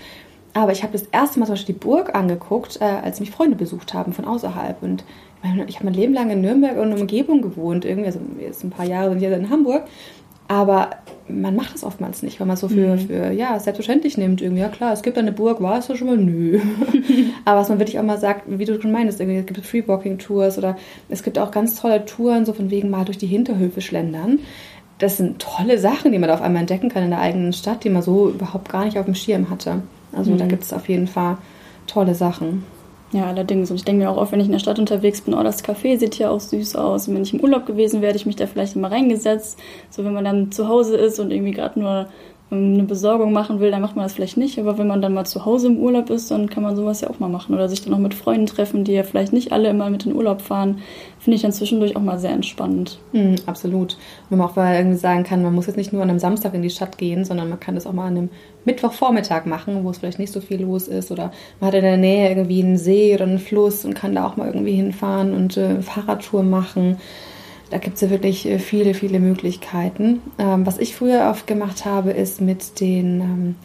Aber 0.53 0.71
ich 0.71 0.83
habe 0.83 0.93
das 0.93 1.03
erste 1.11 1.39
Mal 1.39 1.45
zum 1.47 1.53
Beispiel 1.53 1.73
die 1.75 1.79
Burg 1.79 2.13
angeguckt, 2.15 2.79
äh, 2.79 2.83
als 2.83 3.19
mich 3.19 3.31
Freunde 3.31 3.55
besucht 3.55 3.93
haben 3.93 4.13
von 4.13 4.25
außerhalb. 4.25 4.81
Und 4.83 5.03
ich 5.43 5.49
meine, 5.49 5.65
ich 5.67 5.75
habe 5.77 5.85
mein 5.85 5.95
Leben 5.95 6.13
lang 6.13 6.29
in 6.29 6.41
Nürnberg 6.41 6.77
und 6.77 6.93
Umgebung 6.93 7.41
gewohnt. 7.41 7.85
Irgendwie, 7.85 8.05
also 8.05 8.19
jetzt 8.39 8.63
ein 8.63 8.69
paar 8.69 8.85
Jahre 8.85 9.09
sind 9.09 9.21
jetzt 9.21 9.35
in 9.35 9.49
Hamburg. 9.49 9.83
Aber 10.53 10.89
man 11.27 11.55
macht 11.55 11.73
das 11.73 11.83
oftmals 11.83 12.21
nicht, 12.21 12.39
weil 12.39 12.45
man 12.45 12.53
es 12.55 12.59
so 12.59 12.67
für, 12.67 12.97
für 12.97 13.31
ja, 13.31 13.57
selbstverständlich 13.59 14.17
nimmt. 14.17 14.39
Irgendwie, 14.39 14.61
ja 14.61 14.67
klar, 14.67 14.93
es 14.93 15.01
gibt 15.01 15.17
eine 15.17 15.31
Burg, 15.31 15.61
war 15.61 15.79
es 15.79 15.87
ja 15.87 15.95
schon 15.95 16.07
mal, 16.07 16.17
nö. 16.17 16.59
Aber 17.45 17.61
was 17.61 17.69
man 17.69 17.79
wirklich 17.79 17.97
auch 17.97 18.03
mal 18.03 18.19
sagt, 18.19 18.43
wie 18.45 18.65
du 18.65 18.79
schon 18.79 18.91
meinst, 18.91 19.19
irgendwie, 19.19 19.39
es 19.39 19.45
gibt 19.47 19.65
Freewalking-Tours 19.65 20.57
oder 20.59 20.75
es 21.09 21.23
gibt 21.23 21.39
auch 21.39 21.49
ganz 21.49 21.79
tolle 21.79 22.05
Touren, 22.05 22.45
so 22.45 22.53
von 22.53 22.69
wegen 22.69 22.91
mal 22.91 23.03
durch 23.05 23.17
die 23.17 23.25
Hinterhöfe 23.25 23.81
schlendern. 23.81 24.39
Das 24.99 25.17
sind 25.17 25.39
tolle 25.39 25.79
Sachen, 25.79 26.11
die 26.11 26.19
man 26.19 26.27
da 26.27 26.35
auf 26.35 26.41
einmal 26.41 26.59
entdecken 26.61 26.89
kann 26.89 27.03
in 27.03 27.09
der 27.09 27.19
eigenen 27.19 27.53
Stadt, 27.53 27.83
die 27.83 27.89
man 27.89 28.03
so 28.03 28.29
überhaupt 28.29 28.69
gar 28.69 28.85
nicht 28.85 28.99
auf 28.99 29.05
dem 29.05 29.15
Schirm 29.15 29.49
hatte. 29.49 29.81
Also 30.11 30.35
da 30.35 30.43
Mhm. 30.45 30.49
gibt 30.49 30.63
es 30.63 30.71
auf 30.73 30.87
jeden 30.87 31.07
Fall 31.07 31.37
tolle 31.87 32.13
Sachen. 32.13 32.63
Ja, 33.13 33.27
allerdings. 33.27 33.69
Und 33.69 33.75
ich 33.75 33.85
denke 33.85 34.03
mir 34.03 34.09
auch 34.09 34.17
oft, 34.17 34.31
wenn 34.31 34.39
ich 34.39 34.47
in 34.47 34.51
der 34.51 34.59
Stadt 34.59 34.79
unterwegs 34.79 35.21
bin, 35.21 35.35
oh, 35.35 35.43
das 35.43 35.63
Café 35.63 35.99
sieht 35.99 36.15
hier 36.15 36.31
auch 36.31 36.39
süß 36.39 36.75
aus. 36.75 37.07
Und 37.07 37.13
wenn 37.13 37.21
ich 37.21 37.33
im 37.33 37.41
Urlaub 37.41 37.67
gewesen 37.67 38.01
wäre, 38.01 38.09
hätte 38.09 38.17
ich 38.17 38.25
mich 38.25 38.35
da 38.35 38.47
vielleicht 38.47 38.75
immer 38.75 38.91
reingesetzt. 38.91 39.59
So, 39.91 40.03
wenn 40.03 40.13
man 40.13 40.25
dann 40.25 40.51
zu 40.51 40.67
Hause 40.67 40.97
ist 40.97 41.19
und 41.19 41.29
irgendwie 41.29 41.51
gerade 41.51 41.79
nur 41.79 42.07
eine 42.53 42.83
Besorgung 42.83 43.33
machen 43.33 43.59
will, 43.59 43.71
dann 43.71 43.81
macht 43.81 43.95
man 43.95 44.05
das 44.05 44.13
vielleicht 44.13 44.37
nicht. 44.37 44.59
Aber 44.59 44.77
wenn 44.77 44.87
man 44.87 45.01
dann 45.01 45.13
mal 45.13 45.25
zu 45.25 45.45
Hause 45.45 45.67
im 45.67 45.77
Urlaub 45.77 46.09
ist, 46.09 46.31
dann 46.31 46.49
kann 46.49 46.63
man 46.63 46.75
sowas 46.75 47.01
ja 47.01 47.09
auch 47.09 47.19
mal 47.19 47.29
machen. 47.29 47.53
Oder 47.53 47.69
sich 47.69 47.83
dann 47.83 47.93
auch 47.93 47.99
mit 47.99 48.13
Freunden 48.13 48.45
treffen, 48.45 48.83
die 48.83 48.93
ja 48.93 49.03
vielleicht 49.03 49.33
nicht 49.33 49.51
alle 49.51 49.69
immer 49.69 49.89
mit 49.89 50.05
in 50.05 50.11
den 50.11 50.17
Urlaub 50.17 50.41
fahren. 50.41 50.79
Finde 51.19 51.35
ich 51.35 51.41
dann 51.41 51.51
zwischendurch 51.51 51.95
auch 51.95 52.01
mal 52.01 52.19
sehr 52.19 52.31
entspannend. 52.31 52.99
Mhm, 53.11 53.35
absolut. 53.45 53.97
Wenn 54.29 54.37
man 54.37 54.47
auch 54.49 54.55
mal 54.55 54.75
irgendwie 54.75 54.97
sagen 54.97 55.23
kann, 55.23 55.43
man 55.43 55.53
muss 55.53 55.67
jetzt 55.67 55.77
nicht 55.77 55.93
nur 55.93 56.01
an 56.01 56.09
einem 56.09 56.19
Samstag 56.19 56.53
in 56.53 56.61
die 56.61 56.69
Stadt 56.69 56.97
gehen, 56.97 57.25
sondern 57.25 57.49
man 57.49 57.59
kann 57.59 57.75
das 57.75 57.87
auch 57.87 57.93
mal 57.93 58.07
an 58.07 58.17
einem 58.17 58.29
Mittwochvormittag 58.65 59.45
machen, 59.45 59.83
wo 59.83 59.89
es 59.89 59.97
vielleicht 59.97 60.19
nicht 60.19 60.33
so 60.33 60.41
viel 60.41 60.61
los 60.61 60.87
ist. 60.87 61.11
Oder 61.11 61.31
man 61.59 61.67
hat 61.67 61.75
in 61.75 61.83
der 61.83 61.97
Nähe 61.97 62.29
irgendwie 62.29 62.63
einen 62.63 62.77
See 62.77 63.13
oder 63.13 63.25
einen 63.25 63.39
Fluss 63.39 63.85
und 63.85 63.93
kann 63.93 64.15
da 64.15 64.25
auch 64.25 64.37
mal 64.37 64.47
irgendwie 64.47 64.75
hinfahren 64.75 65.33
und 65.33 65.57
äh, 65.57 65.81
Fahrradtour 65.81 66.43
machen. 66.43 66.97
Da 67.73 67.79
gibt 67.79 67.95
es 67.95 68.01
ja 68.01 68.11
wirklich 68.11 68.45
äh, 68.47 68.59
viele, 68.59 68.93
viele 68.93 69.19
Möglichkeiten. 69.19 70.21
Ähm, 70.37 70.63
was 70.63 70.77
ich 70.77 70.95
früher 70.95 71.27
oft 71.31 71.47
gemacht 71.47 71.85
habe, 71.85 72.11
ist 72.11 72.39
mit 72.39 72.79
den 72.79 73.19
ähm, 73.21 73.55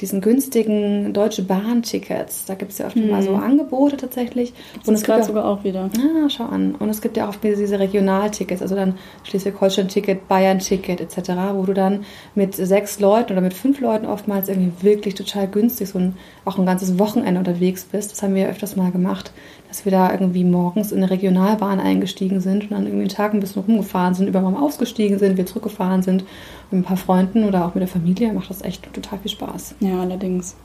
diesen 0.00 0.20
günstigen 0.20 1.12
Deutsche 1.12 1.42
Bahn-Tickets. 1.44 2.46
Da 2.46 2.54
gibt 2.54 2.72
es 2.72 2.78
ja 2.78 2.86
oft 2.88 2.96
mal 2.96 3.22
so 3.22 3.34
Angebote 3.36 3.96
tatsächlich. 3.96 4.52
Und 4.84 4.94
es 4.94 5.04
gerade 5.04 5.20
ja- 5.20 5.26
sogar 5.26 5.44
auch 5.44 5.62
wieder. 5.62 5.90
Ah, 5.96 6.28
schau 6.28 6.46
an. 6.46 6.74
Und 6.74 6.88
es 6.88 7.00
gibt 7.00 7.16
ja 7.16 7.28
auch 7.28 7.36
diese 7.36 7.78
Regionaltickets, 7.78 8.62
also 8.62 8.74
dann 8.74 8.94
Schleswig-Holstein-Ticket, 9.22 10.26
Bayern-Ticket 10.26 11.00
etc., 11.00 11.30
wo 11.54 11.62
du 11.66 11.72
dann 11.74 12.04
mit 12.34 12.56
sechs 12.56 12.98
Leuten 12.98 13.32
oder 13.34 13.42
mit 13.42 13.54
fünf 13.54 13.80
Leuten 13.80 14.06
oftmals 14.06 14.48
irgendwie 14.48 14.72
wirklich 14.84 15.14
total 15.14 15.46
günstig 15.46 15.88
so 15.90 16.00
ein, 16.00 16.16
auch 16.44 16.58
ein 16.58 16.66
ganzes 16.66 16.98
Wochenende 16.98 17.38
unterwegs 17.38 17.84
bist. 17.84 18.10
Das 18.10 18.22
haben 18.24 18.34
wir 18.34 18.48
öfters 18.48 18.74
mal 18.74 18.90
gemacht, 18.90 19.30
dass 19.72 19.86
wir 19.86 19.92
da 19.92 20.12
irgendwie 20.12 20.44
morgens 20.44 20.92
in 20.92 20.98
eine 20.98 21.08
Regionalbahn 21.08 21.80
eingestiegen 21.80 22.42
sind 22.42 22.64
und 22.64 22.72
dann 22.72 22.82
irgendwie 22.84 23.04
einen 23.04 23.08
Tag 23.08 23.32
ein 23.32 23.40
bisschen 23.40 23.62
rumgefahren 23.62 24.12
sind, 24.12 24.28
übermorgen 24.28 24.58
ausgestiegen 24.58 25.18
sind, 25.18 25.38
wir 25.38 25.46
zurückgefahren 25.46 26.02
sind 26.02 26.26
mit 26.70 26.82
ein 26.82 26.84
paar 26.84 26.98
Freunden 26.98 27.44
oder 27.44 27.64
auch 27.64 27.74
mit 27.74 27.80
der 27.80 27.88
Familie. 27.88 28.34
Macht 28.34 28.50
das 28.50 28.60
echt 28.60 28.92
total 28.92 29.18
viel 29.20 29.30
Spaß. 29.30 29.76
Ja, 29.80 30.02
allerdings. 30.02 30.56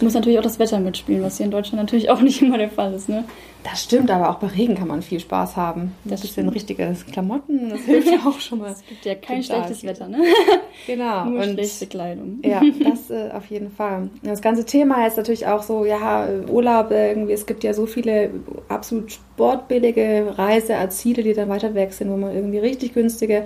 Muss 0.00 0.14
natürlich 0.14 0.38
auch 0.38 0.44
das 0.44 0.58
Wetter 0.58 0.80
mitspielen, 0.80 1.22
was 1.22 1.36
hier 1.36 1.46
in 1.46 1.52
Deutschland 1.52 1.82
natürlich 1.82 2.10
auch 2.10 2.20
nicht 2.20 2.40
immer 2.40 2.58
der 2.58 2.70
Fall 2.70 2.94
ist. 2.94 3.08
Ne? 3.08 3.24
Das 3.62 3.84
stimmt, 3.84 4.10
aber 4.10 4.30
auch 4.30 4.36
bei 4.36 4.46
Regen 4.46 4.74
kann 4.74 4.88
man 4.88 5.02
viel 5.02 5.20
Spaß 5.20 5.56
haben. 5.56 5.92
Das 6.04 6.24
ist 6.24 6.38
ein 6.38 6.48
richtiges 6.48 7.04
Klamotten, 7.04 7.68
das 7.70 7.80
hilft 7.82 8.08
ja 8.10 8.18
auch 8.26 8.40
schon 8.40 8.60
mal. 8.60 8.72
Es 8.72 8.84
gibt 8.86 9.04
ja 9.04 9.14
kein 9.14 9.42
schlechtes 9.42 9.84
Wetter, 9.84 10.08
ne? 10.08 10.18
Genau. 10.86 11.26
Nur 11.26 11.42
und 11.42 11.52
schlechte 11.52 11.86
Kleidung. 11.86 12.38
Ja, 12.42 12.62
das 12.82 13.10
äh, 13.10 13.30
auf 13.32 13.46
jeden 13.46 13.70
Fall. 13.70 14.08
Das 14.22 14.40
ganze 14.40 14.64
Thema 14.64 15.06
ist 15.06 15.18
natürlich 15.18 15.46
auch 15.46 15.62
so, 15.62 15.84
ja, 15.84 16.26
Urlaub 16.48 16.90
irgendwie, 16.90 17.32
es 17.32 17.44
gibt 17.44 17.64
ja 17.64 17.74
so 17.74 17.84
viele 17.84 18.30
absolut 18.68 19.12
sportbillige 19.12 20.34
Reiseziele, 20.38 21.22
die 21.22 21.34
dann 21.34 21.50
weiter 21.50 21.74
weg 21.74 21.92
sind, 21.92 22.10
wo 22.10 22.16
man 22.16 22.34
irgendwie 22.34 22.58
richtig 22.58 22.94
günstige 22.94 23.44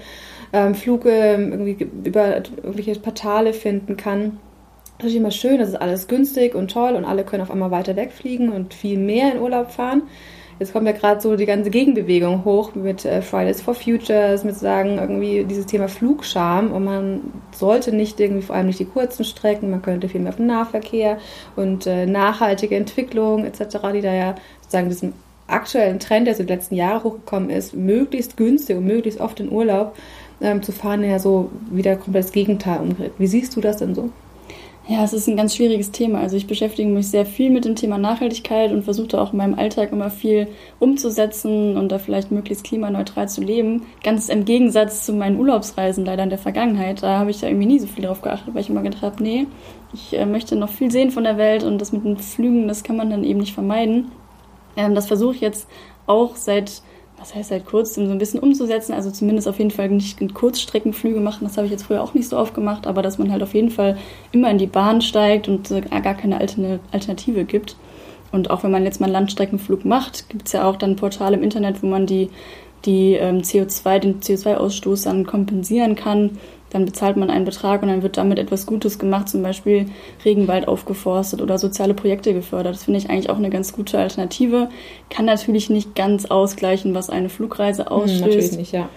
ähm, 0.53 0.75
Flüge 0.77 1.11
irgendwie 1.11 1.77
über 2.05 2.37
irgendwelche 2.37 2.95
Portale 3.01 3.53
finden 3.53 3.97
kann 3.97 4.38
natürlich 5.05 5.21
immer 5.21 5.31
schön, 5.31 5.59
das 5.59 5.69
ist 5.69 5.75
alles 5.75 6.09
günstig 6.09 6.55
und 6.55 6.71
toll 6.71 6.95
und 6.95 7.05
alle 7.05 7.25
können 7.25 7.43
auf 7.43 7.51
einmal 7.51 7.71
weiter 7.71 7.95
wegfliegen 7.95 8.51
und 8.51 8.73
viel 8.73 8.99
mehr 8.99 9.33
in 9.33 9.40
Urlaub 9.40 9.71
fahren. 9.71 10.05
Jetzt 10.59 10.73
kommt 10.73 10.87
ja 10.87 10.93
gerade 10.93 11.21
so 11.21 11.37
die 11.37 11.45
ganze 11.45 11.69
Gegenbewegung 11.69 12.45
hoch 12.45 12.75
mit 12.75 13.05
äh, 13.05 13.21
Fridays 13.21 13.61
for 13.61 13.75
Futures, 13.75 14.45
mit 14.45 14.57
sagen 14.57 14.99
irgendwie 14.99 15.45
dieses 15.45 15.67
Thema 15.67 15.88
Flugscham 15.88 16.73
und 16.73 16.85
man 16.85 17.21
sollte 17.53 17.95
nicht 17.95 18.19
irgendwie 18.19 18.40
vor 18.40 18.57
allem 18.57 18.69
nicht 18.69 18.79
die 18.79 18.87
kurzen 18.87 19.25
Strecken, 19.25 19.71
man 19.71 19.83
könnte 19.83 20.09
viel 20.09 20.23
mehr 20.23 20.31
auf 20.31 20.37
den 20.37 20.47
Nahverkehr 20.47 21.19
und 21.55 21.87
äh, 21.87 22.07
nachhaltige 22.07 22.77
Entwicklung 22.77 23.45
etc., 23.45 23.77
die 23.93 24.01
da 24.01 24.14
ja 24.14 24.37
sozusagen 24.62 24.88
diesem 24.88 25.12
aktuellen 25.49 25.99
Trend, 25.99 26.29
der 26.29 26.35
so 26.35 26.45
die 26.45 26.53
letzten 26.53 26.77
Jahre 26.77 27.05
hochgekommen 27.05 27.51
ist, 27.51 27.75
möglichst 27.75 28.38
günstig 28.38 28.79
und 28.79 28.87
möglichst 28.87 29.21
oft 29.21 29.40
in 29.40 29.53
Urlaub 29.53 29.97
ähm, 30.40 30.62
zu 30.62 30.73
fahren, 30.73 31.05
ja 31.05 31.19
so 31.19 31.51
wieder 31.71 31.97
komplett 31.97 32.25
das 32.25 32.33
Gegenteil 32.33 32.81
umdreht. 32.81 33.12
Wie 33.19 33.27
siehst 33.27 33.55
du 33.55 33.61
das 33.61 33.77
denn 33.77 33.95
so? 33.95 34.11
Ja, 34.87 35.03
es 35.03 35.14
ist 35.14 35.29
ein 35.29 35.37
ganz 35.37 35.57
schwieriges 35.57 35.92
Thema. 35.92 36.20
Also 36.20 36.37
ich 36.37 36.47
beschäftige 36.47 36.90
mich 36.90 37.09
sehr 37.09 37.25
viel 37.25 37.49
mit 37.49 37.64
dem 37.64 37.75
Thema 37.75 37.97
Nachhaltigkeit 37.97 38.70
und 38.70 38.83
versuche 38.83 39.18
auch 39.18 39.33
in 39.33 39.38
meinem 39.38 39.59
Alltag 39.59 39.92
immer 39.92 40.11
viel 40.11 40.49
umzusetzen 40.79 41.79
und 41.79 41.90
da 41.90 41.99
vielleicht 41.99 42.31
möglichst 42.31 42.64
klimaneutral 42.64 43.27
zu 43.27 43.40
leben. 43.40 43.87
Ganz 44.03 44.29
im 44.29 44.44
Gegensatz 44.44 45.07
zu 45.07 45.14
meinen 45.14 45.40
Urlaubsreisen 45.40 46.05
leider 46.05 46.25
in 46.25 46.29
der 46.29 46.38
Vergangenheit. 46.38 47.03
Da 47.03 47.18
habe 47.18 47.31
ich 47.31 47.40
da 47.40 47.47
irgendwie 47.47 47.66
nie 47.66 47.79
so 47.79 47.87
viel 47.87 48.05
drauf 48.05 48.20
geachtet, 48.20 48.55
weil 48.55 48.61
ich 48.61 48.68
immer 48.68 48.83
gedacht 48.83 49.01
habe, 49.01 49.23
nee, 49.23 49.47
ich 49.94 50.18
äh, 50.18 50.27
möchte 50.27 50.55
noch 50.55 50.68
viel 50.68 50.90
sehen 50.90 51.11
von 51.11 51.25
der 51.25 51.38
Welt 51.38 51.64
und 51.64 51.79
das 51.79 51.92
mit 51.92 52.05
den 52.05 52.18
Flügen, 52.18 52.68
das 52.68 52.85
kann 52.85 52.97
man 52.97 53.09
dann 53.09 53.25
eben 53.25 53.40
nicht 53.40 53.55
vermeiden. 53.55 54.12
Ähm, 54.77 54.94
das 54.94 55.07
versuche 55.07 55.37
ich 55.37 55.40
jetzt 55.40 55.66
auch 56.07 56.37
seit 56.37 56.83
was 57.25 57.35
heißt 57.35 57.53
halt 57.53 57.65
kurz, 57.65 57.97
um 57.97 58.05
so 58.05 58.13
ein 58.13 58.19
bisschen 58.19 58.39
umzusetzen. 58.39 58.93
Also 58.93 59.11
zumindest 59.11 59.49
auf 59.49 59.57
jeden 59.57 59.71
Fall 59.71 59.89
nicht 59.89 60.19
Kurzstreckenflüge 60.35 61.21
machen. 61.21 61.45
Das 61.45 61.57
habe 61.57 61.65
ich 61.65 61.73
jetzt 61.73 61.85
früher 61.85 62.03
auch 62.03 62.13
nicht 62.13 62.29
so 62.29 62.37
oft 62.37 62.55
gemacht, 62.55 62.87
aber 62.87 63.01
dass 63.01 63.17
man 63.17 63.33
halt 63.33 63.43
auf 63.43 63.55
jeden 63.55 63.71
Fall 63.71 63.97
immer 64.31 64.51
in 64.51 64.59
die 64.59 64.67
Bahn 64.67 65.01
steigt 65.01 65.49
und 65.49 65.71
gar 65.71 66.15
keine 66.15 66.39
Alternative 66.39 67.45
gibt. 67.45 67.77
Und 68.31 68.51
auch 68.51 68.63
wenn 68.63 68.71
man 68.71 68.85
jetzt 68.85 69.01
mal 69.01 69.07
einen 69.07 69.15
Landstreckenflug 69.15 69.87
macht, 69.87 70.29
gibt 70.29 70.49
es 70.49 70.53
ja 70.53 70.69
auch 70.69 70.77
dann 70.77 70.97
Portale 70.97 71.37
im 71.37 71.43
Internet, 71.43 71.83
wo 71.83 71.87
man 71.87 72.05
die, 72.05 72.29
die 72.85 73.15
ähm, 73.15 73.39
CO2, 73.39 74.01
den 74.01 74.21
CO2-Ausstoß 74.21 75.05
dann 75.05 75.25
kompensieren 75.25 75.95
kann 75.95 76.39
dann 76.75 76.87
bezahlt 76.87 77.17
man 77.17 77.31
einen 77.31 77.45
Betrag 77.45 77.83
und 77.83 77.89
dann 77.89 78.03
wird 78.03 78.17
damit 78.17 78.41
etwas 78.41 78.67
Gutes 78.67 78.99
gemacht, 78.99 79.29
zum 79.29 79.43
Beispiel 79.43 79.87
Regenwald 80.25 80.67
aufgeforstet 80.67 81.41
oder 81.41 81.57
soziale 81.57 81.95
Projekte 81.95 82.35
gefördert. 82.35 82.75
Das 82.75 82.85
finde 82.85 82.99
ich 82.99 83.09
eigentlich 83.09 83.31
auch 83.31 83.37
eine 83.37 83.49
ganz 83.49 83.73
gute 83.73 83.97
Alternative. 83.97 84.69
Kann 85.09 85.25
natürlich 85.25 85.71
nicht 85.71 85.95
ganz 85.95 86.27
ausgleichen, 86.27 86.93
was 86.93 87.11
eine 87.11 87.29
Flugreise 87.29 87.85
hm, 87.85 87.93
ausstößt. 87.93 88.21
Natürlich 88.23 88.57
nicht, 88.57 88.73
ja. 88.73 88.89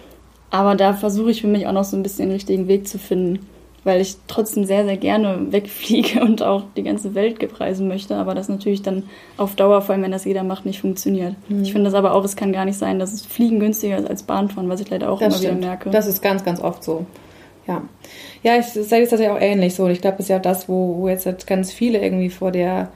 Aber 0.50 0.74
da 0.74 0.94
versuche 0.94 1.30
ich 1.30 1.42
für 1.42 1.48
mich 1.48 1.68
auch 1.68 1.72
noch 1.72 1.84
so 1.84 1.96
ein 1.96 2.02
bisschen 2.02 2.30
den 2.30 2.34
richtigen 2.34 2.68
Weg 2.68 2.88
zu 2.88 2.98
finden, 2.98 3.46
weil 3.84 4.02
ich 4.02 4.16
trotzdem 4.28 4.66
sehr, 4.66 4.84
sehr 4.84 4.98
gerne 4.98 5.52
wegfliege 5.52 6.22
und 6.26 6.42
auch 6.42 6.64
die 6.76 6.84
ganze 6.84 7.14
Welt 7.14 7.38
reisen 7.60 7.88
möchte. 7.88 8.16
Aber 8.16 8.34
das 8.34 8.50
natürlich 8.50 8.82
dann 8.82 9.04
auf 9.38 9.56
Dauer, 9.56 9.82
vor 9.82 9.94
allem 9.94 10.04
wenn 10.04 10.12
das 10.12 10.26
jeder 10.26 10.42
macht, 10.42 10.66
nicht 10.66 10.82
funktioniert. 10.82 11.36
Mhm. 11.48 11.62
Ich 11.62 11.74
finde 11.74 11.86
das 11.86 11.94
aber 11.94 12.16
auch, 12.16 12.26
es 12.26 12.36
kann 12.36 12.54
gar 12.54 12.66
nicht 12.66 12.80
sein, 12.80 12.98
dass 12.98 13.14
es 13.14 13.24
Fliegen 13.24 13.60
günstiger 13.60 14.00
ist 14.00 14.10
als 14.10 14.24
Bahnfahren, 14.24 14.68
was 14.68 14.82
ich 14.82 14.90
leider 14.90 15.12
auch 15.12 15.20
das 15.20 15.28
immer 15.28 15.38
stimmt. 15.38 15.58
wieder 15.60 15.68
merke. 15.68 15.90
Das 15.92 16.08
ist 16.08 16.24
ganz, 16.24 16.44
ganz 16.44 16.60
oft 16.60 16.84
so. 16.84 17.06
Ja. 17.68 17.84
Ja, 18.44 18.58
ich 18.58 18.66
sehe 18.66 18.84
das 18.84 18.90
tatsächlich 18.90 19.30
auch 19.30 19.42
ähnlich 19.42 19.76
so. 19.76 19.84
Und 19.86 19.92
ich 19.92 20.02
glaube, 20.02 20.18
das 20.18 20.26
ist 20.26 20.30
ja 20.30 20.40
das, 20.40 20.70
wo, 20.70 20.98
wo 20.98 21.10
jetzt 21.10 21.26
halt 21.26 21.46
ganz 21.48 21.72
viele 21.72 22.02
irgendwie 22.02 22.30
vor 22.30 22.52
der 22.52 22.90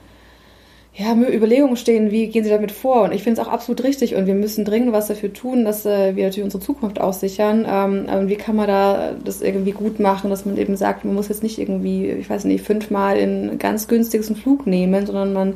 ja, 0.94 1.16
Überlegungen 1.16 1.78
stehen, 1.78 2.12
wie 2.12 2.28
gehen 2.28 2.44
sie 2.44 2.50
damit 2.50 2.72
vor? 2.74 3.04
Und 3.04 3.14
ich 3.14 3.24
finde 3.24 3.40
es 3.40 3.48
auch 3.48 3.52
absolut 3.52 3.84
richtig 3.86 4.16
und 4.16 4.26
wir 4.26 4.34
müssen 4.34 4.66
dringend 4.66 4.92
was 4.92 5.08
dafür 5.08 5.32
tun, 5.32 5.64
dass 5.64 5.86
äh, 5.86 6.18
wir 6.18 6.26
natürlich 6.26 6.44
unsere 6.44 6.62
Zukunft 6.62 7.00
aussichern. 7.00 7.66
Ähm, 7.68 8.28
wie 8.28 8.36
kann 8.36 8.58
man 8.58 8.68
da 8.68 9.14
das 9.24 9.42
irgendwie 9.42 9.72
gut 9.72 10.02
machen, 10.02 10.30
dass 10.30 10.46
man 10.46 10.58
eben 10.58 10.76
sagt, 10.76 11.06
man 11.06 11.16
muss 11.16 11.30
jetzt 11.30 11.44
nicht 11.44 11.60
irgendwie, 11.60 12.08
ich 12.08 12.30
weiß 12.30 12.44
nicht, 12.44 12.66
fünfmal 12.66 13.18
in 13.18 13.58
ganz 13.58 13.88
günstigsten 13.88 14.36
Flug 14.36 14.68
nehmen, 14.68 15.06
sondern 15.06 15.32
man, 15.32 15.56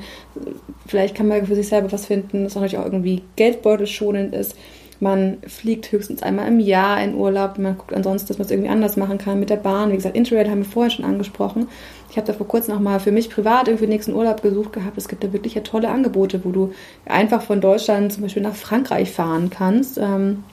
vielleicht 0.88 1.16
kann 1.16 1.28
man 1.28 1.46
für 1.46 1.56
sich 1.56 1.68
selber 1.68 1.92
was 1.92 2.06
finden, 2.06 2.46
das 2.46 2.56
natürlich 2.56 2.78
auch 2.78 2.86
irgendwie 2.86 3.22
geldbeutelschonend 3.36 4.34
ist 4.34 4.56
man 5.00 5.38
fliegt 5.48 5.92
höchstens 5.92 6.24
einmal 6.24 6.48
im 6.48 6.60
Jahr 6.60 7.02
in 7.02 7.16
Urlaub. 7.16 7.58
Man 7.58 7.78
guckt 7.78 7.94
ansonsten, 7.94 8.28
dass 8.28 8.38
man 8.38 8.46
es 8.46 8.52
irgendwie 8.52 8.70
anders 8.70 8.98
machen 8.98 9.18
kann 9.18 9.40
mit 9.40 9.50
der 9.50 9.58
Bahn. 9.58 9.92
Wie 9.92 9.96
gesagt, 9.96 10.16
Interrail 10.16 10.50
haben 10.50 10.60
wir 10.60 10.66
vorher 10.66 10.90
schon 10.90 11.06
angesprochen. 11.06 11.68
Ich 12.10 12.18
habe 12.18 12.28
da 12.28 12.34
vor 12.34 12.48
kurzem 12.48 12.76
auch 12.76 12.80
mal 12.80 13.00
für 13.00 13.12
mich 13.12 13.30
privat 13.30 13.68
irgendwie 13.68 13.86
den 13.86 13.92
nächsten 13.92 14.14
Urlaub 14.14 14.42
gesucht 14.42 14.74
gehabt. 14.74 14.98
Es 14.98 15.08
gibt 15.08 15.24
da 15.24 15.34
wirklich 15.34 15.56
ja 15.56 15.62
tolle 15.62 15.90
Angebote, 15.90 16.44
wo 16.46 16.52
du 16.52 16.74
einfach 17.06 17.42
von 17.42 17.62
Deutschland 17.62 18.14
zum 18.14 18.24
Beispiel 18.24 18.44
nach 18.44 18.56
Frankreich 18.56 19.12
fahren 19.12 19.50
kannst. 19.50 19.98
Ähm, 19.98 20.44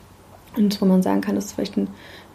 und 0.56 0.80
wo 0.82 0.84
man 0.84 1.02
sagen 1.02 1.22
kann, 1.22 1.34
das 1.34 1.46
ist 1.46 1.52
vielleicht 1.52 1.78
ein 1.78 1.88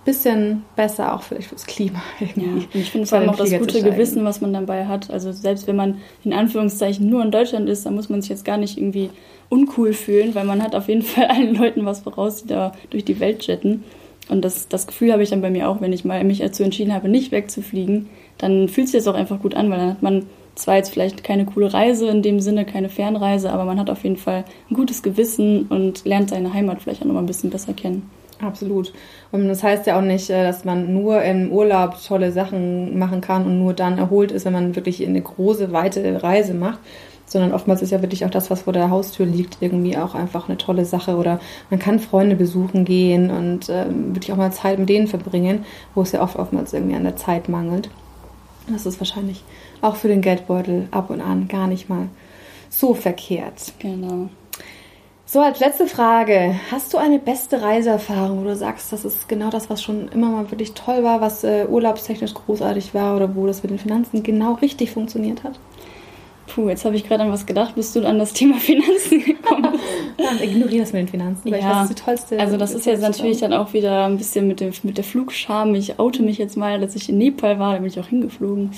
bisschen 0.08 0.63
besser 0.78 1.13
auch 1.13 1.22
vielleicht 1.22 1.50
fürs 1.50 1.65
Klima. 1.65 2.02
Irgendwie. 2.20 2.41
Ja, 2.41 2.54
und 2.74 2.76
ich 2.76 2.91
finde 2.91 3.08
vor 3.08 3.17
allem 3.17 3.30
auch 3.30 3.36
das 3.36 3.52
gute 3.52 3.84
Gewissen, 3.84 4.24
was 4.24 4.39
man 4.39 4.54
dabei 4.54 4.86
hat. 4.86 5.12
Also 5.12 5.34
selbst 5.34 5.67
wenn 5.67 5.76
man 5.76 5.98
in 6.24 6.32
Anführungszeichen 6.32 7.08
nur 7.10 7.22
in 7.22 7.30
Deutschland 7.30 7.67
ist, 7.67 7.86
dann 7.86 7.93
muss 7.93 8.08
man 8.08 8.22
sich 8.22 8.30
jetzt 8.30 8.46
gar 8.46 8.58
nicht 8.58 8.78
irgendwie 8.78 9.10
uncool 9.50 9.91
fühlen, 9.91 10.34
weil 10.34 10.46
man 10.46 10.63
hat 10.63 10.76
auf 10.76 10.88
jeden 10.88 11.02
Fall 11.04 11.26
allen 11.26 11.56
Leuten 11.56 11.86
was 11.86 12.00
voraus, 12.00 12.43
die 12.43 12.48
da 12.48 12.72
durch 12.89 13.04
die 13.04 13.20
Welt 13.20 13.46
jetten. 13.46 13.84
Und 14.30 14.46
das, 14.46 14.70
das 14.70 14.88
Gefühl 14.88 15.12
habe 15.12 15.24
ich 15.24 15.30
dann 15.30 15.41
bei 15.41 15.50
mir 15.50 15.67
auch, 15.70 15.82
wenn 15.82 15.91
ich 15.91 16.06
mal 16.06 16.24
mich 16.24 16.39
dazu 16.39 16.63
entschieden 16.63 16.93
habe, 16.93 17.10
nicht 17.10 17.34
wegzufliegen, 17.34 18.08
dann 18.38 18.70
fühlt 18.70 18.88
sich 18.88 18.98
das 18.98 19.08
auch 19.08 19.17
einfach 19.17 19.41
gut 19.41 19.56
an, 19.56 19.70
weil 19.70 19.78
dann 19.78 19.89
hat 19.89 20.04
man 20.04 20.26
zwar 20.56 20.78
jetzt 20.78 20.91
vielleicht 20.91 21.24
keine 21.24 21.46
coole 21.46 21.74
Reise 21.74 22.08
in 22.08 22.22
dem 22.22 22.39
Sinne, 22.39 22.63
keine 22.63 22.89
Fernreise, 22.89 23.52
aber 23.52 23.65
man 23.65 23.80
hat 23.80 23.89
auf 23.89 24.04
jeden 24.04 24.17
Fall 24.17 24.46
ein 24.72 24.74
gutes 24.74 25.04
Gewissen 25.04 25.67
und 25.67 26.06
lernt 26.06 26.30
seine 26.30 26.54
Heimat 26.54 26.82
vielleicht 26.82 27.02
auch 27.02 27.06
noch 27.06 27.13
mal 27.13 27.20
ein 27.20 27.26
bisschen 27.28 27.50
besser 27.50 27.74
kennen. 27.74 28.10
Absolut. 28.41 28.93
Und 29.32 29.47
das 29.47 29.63
heißt 29.63 29.88
ja 29.88 29.97
auch 29.97 30.04
nicht, 30.04 30.30
äh, 30.30 30.43
dass 30.43 30.63
man 30.63 30.93
nur 30.93 31.21
im 31.23 31.52
Urlaub 31.52 31.95
tolle 32.06 32.32
Sachen 32.32 32.97
machen 32.97 33.21
kann 33.21 33.45
und 33.45 33.60
nur 33.60 33.73
dann 33.73 33.97
erholt 33.97 34.32
ist, 34.32 34.45
wenn 34.45 34.54
man 34.54 34.76
wirklich 34.76 35.06
eine 35.06 35.21
große, 35.21 35.71
weite 35.71 36.21
Reise 36.21 36.54
macht, 36.54 36.80
sondern 37.26 37.52
oftmals 37.52 37.82
ist 37.82 37.91
ja 37.91 38.02
wirklich 38.02 38.26
auch 38.26 38.30
das, 38.30 38.50
was 38.50 38.62
vor 38.62 38.73
der 38.73 38.89
Haustür 38.89 39.26
liegt, 39.26 39.58
irgendwie 39.60 39.97
auch 39.97 40.15
einfach 40.15 40.47
eine 40.47 40.58
tolle 40.58 40.86
Sache. 40.86 41.17
Oder 41.17 41.39
man 41.69 41.80
kann 41.80 42.00
Freunde 42.00 42.36
besuchen 42.36 42.86
gehen 42.86 43.32
und 43.32 43.69
ähm, 43.69 44.15
wirklich 44.15 44.32
auch 44.32 44.38
mal 44.38 44.54
Zeit 44.54 44.80
mit 44.80 44.89
denen 44.89 45.08
verbringen, 45.08 45.65
wo 45.93 46.04
es 46.04 46.12
ja 46.12 46.21
oft 46.21 46.38
oftmals 46.38 46.73
irgendwie 46.73 46.95
an 46.95 47.04
der 47.04 47.17
Zeit 47.17 47.50
mangelt. 47.50 47.89
Das 48.69 48.86
ist 48.86 49.00
wahrscheinlich 49.00 49.43
auch 49.82 49.95
für 49.95 50.08
den 50.08 50.21
Geldbeutel 50.21 50.88
ab 50.91 51.10
und 51.10 51.21
an 51.21 51.47
gar 51.47 51.67
nicht 51.67 51.89
mal 51.89 52.08
so 52.69 52.93
verkehrt. 52.93 53.73
Genau. 53.80 54.30
So, 55.29 55.41
als 55.41 55.59
letzte 55.59 55.87
Frage. 55.87 56.55
Hast 56.71 56.93
du 56.93 56.97
eine 56.97 57.19
beste 57.19 57.61
Reiseerfahrung, 57.61 58.39
wo 58.39 58.43
du 58.47 58.55
sagst, 58.55 58.93
das 58.93 59.03
ist 59.03 59.27
genau 59.27 59.49
das, 59.49 59.69
was 59.69 59.83
schon 59.83 60.07
immer 60.07 60.29
mal 60.29 60.49
wirklich 60.51 60.71
toll 60.71 61.03
war, 61.03 61.19
was 61.19 61.43
äh, 61.43 61.65
urlaubstechnisch 61.67 62.33
großartig 62.33 62.93
war 62.93 63.17
oder 63.17 63.35
wo 63.35 63.45
das 63.45 63.61
mit 63.61 63.71
den 63.71 63.77
Finanzen 63.77 64.23
genau 64.23 64.53
richtig 64.53 64.91
funktioniert 64.91 65.43
hat? 65.43 65.59
Puh, 66.47 66.69
jetzt 66.69 66.85
habe 66.85 66.95
ich 66.95 67.05
gerade 67.05 67.23
an 67.23 67.31
was 67.33 67.45
gedacht. 67.45 67.75
Bist 67.75 67.93
du 67.93 68.07
an 68.07 68.19
das 68.19 68.31
Thema 68.31 68.55
Finanzen 68.55 69.21
gekommen? 69.25 69.77
Dann 70.17 70.41
ignoriere 70.41 70.83
das 70.83 70.93
mit 70.93 71.01
den 71.01 71.09
Finanzen. 71.09 71.49
Ja, 71.49 71.57
das 71.57 71.89
ist 71.89 71.99
die 71.99 72.03
tollste. 72.05 72.39
Also 72.39 72.55
das 72.55 72.73
ist 72.73 72.85
jetzt 72.85 73.01
natürlich 73.01 73.41
dann 73.41 73.51
auch 73.51 73.73
wieder 73.73 74.05
ein 74.05 74.17
bisschen 74.17 74.47
mit, 74.47 74.61
dem, 74.61 74.71
mit 74.83 74.95
der 74.95 75.03
Flugscham. 75.03 75.75
Ich 75.75 75.99
oute 75.99 76.23
mich 76.23 76.37
jetzt 76.37 76.55
mal, 76.55 76.79
dass 76.79 76.95
ich 76.95 77.09
in 77.09 77.17
Nepal 77.17 77.59
war, 77.59 77.73
da 77.73 77.79
bin 77.79 77.87
ich 77.87 77.99
auch 77.99 78.07
hingeflogen. 78.07 78.71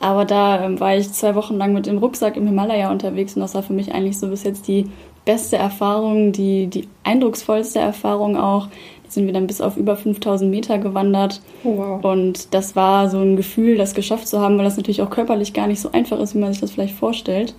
Aber 0.00 0.24
da 0.24 0.64
ähm, 0.64 0.78
war 0.78 0.96
ich 0.96 1.12
zwei 1.12 1.34
Wochen 1.34 1.56
lang 1.56 1.72
mit 1.72 1.86
dem 1.86 1.98
Rucksack 1.98 2.36
im 2.36 2.46
Himalaya 2.46 2.90
unterwegs 2.90 3.34
und 3.34 3.40
das 3.40 3.54
war 3.54 3.62
für 3.62 3.72
mich 3.72 3.92
eigentlich 3.94 4.18
so 4.18 4.28
bis 4.28 4.44
jetzt 4.44 4.68
die 4.68 4.86
beste 5.28 5.56
Erfahrung, 5.56 6.32
die, 6.32 6.68
die 6.68 6.88
eindrucksvollste 7.04 7.78
Erfahrung 7.78 8.38
auch 8.38 8.68
sind 9.08 9.26
wir 9.26 9.34
dann 9.34 9.46
bis 9.46 9.60
auf 9.60 9.76
über 9.76 9.94
5000 9.94 10.50
Meter 10.50 10.78
gewandert. 10.78 11.42
Oh, 11.64 11.76
wow. 11.76 12.04
Und 12.04 12.54
das 12.54 12.74
war 12.76 13.10
so 13.10 13.18
ein 13.18 13.36
Gefühl, 13.36 13.76
das 13.76 13.92
geschafft 13.92 14.26
zu 14.26 14.40
haben, 14.40 14.56
weil 14.56 14.64
das 14.64 14.78
natürlich 14.78 15.02
auch 15.02 15.10
körperlich 15.10 15.52
gar 15.52 15.66
nicht 15.66 15.80
so 15.80 15.92
einfach 15.92 16.18
ist, 16.18 16.34
wie 16.34 16.38
man 16.38 16.52
sich 16.52 16.62
das 16.62 16.70
vielleicht 16.70 16.94
vorstellt. 16.94 17.54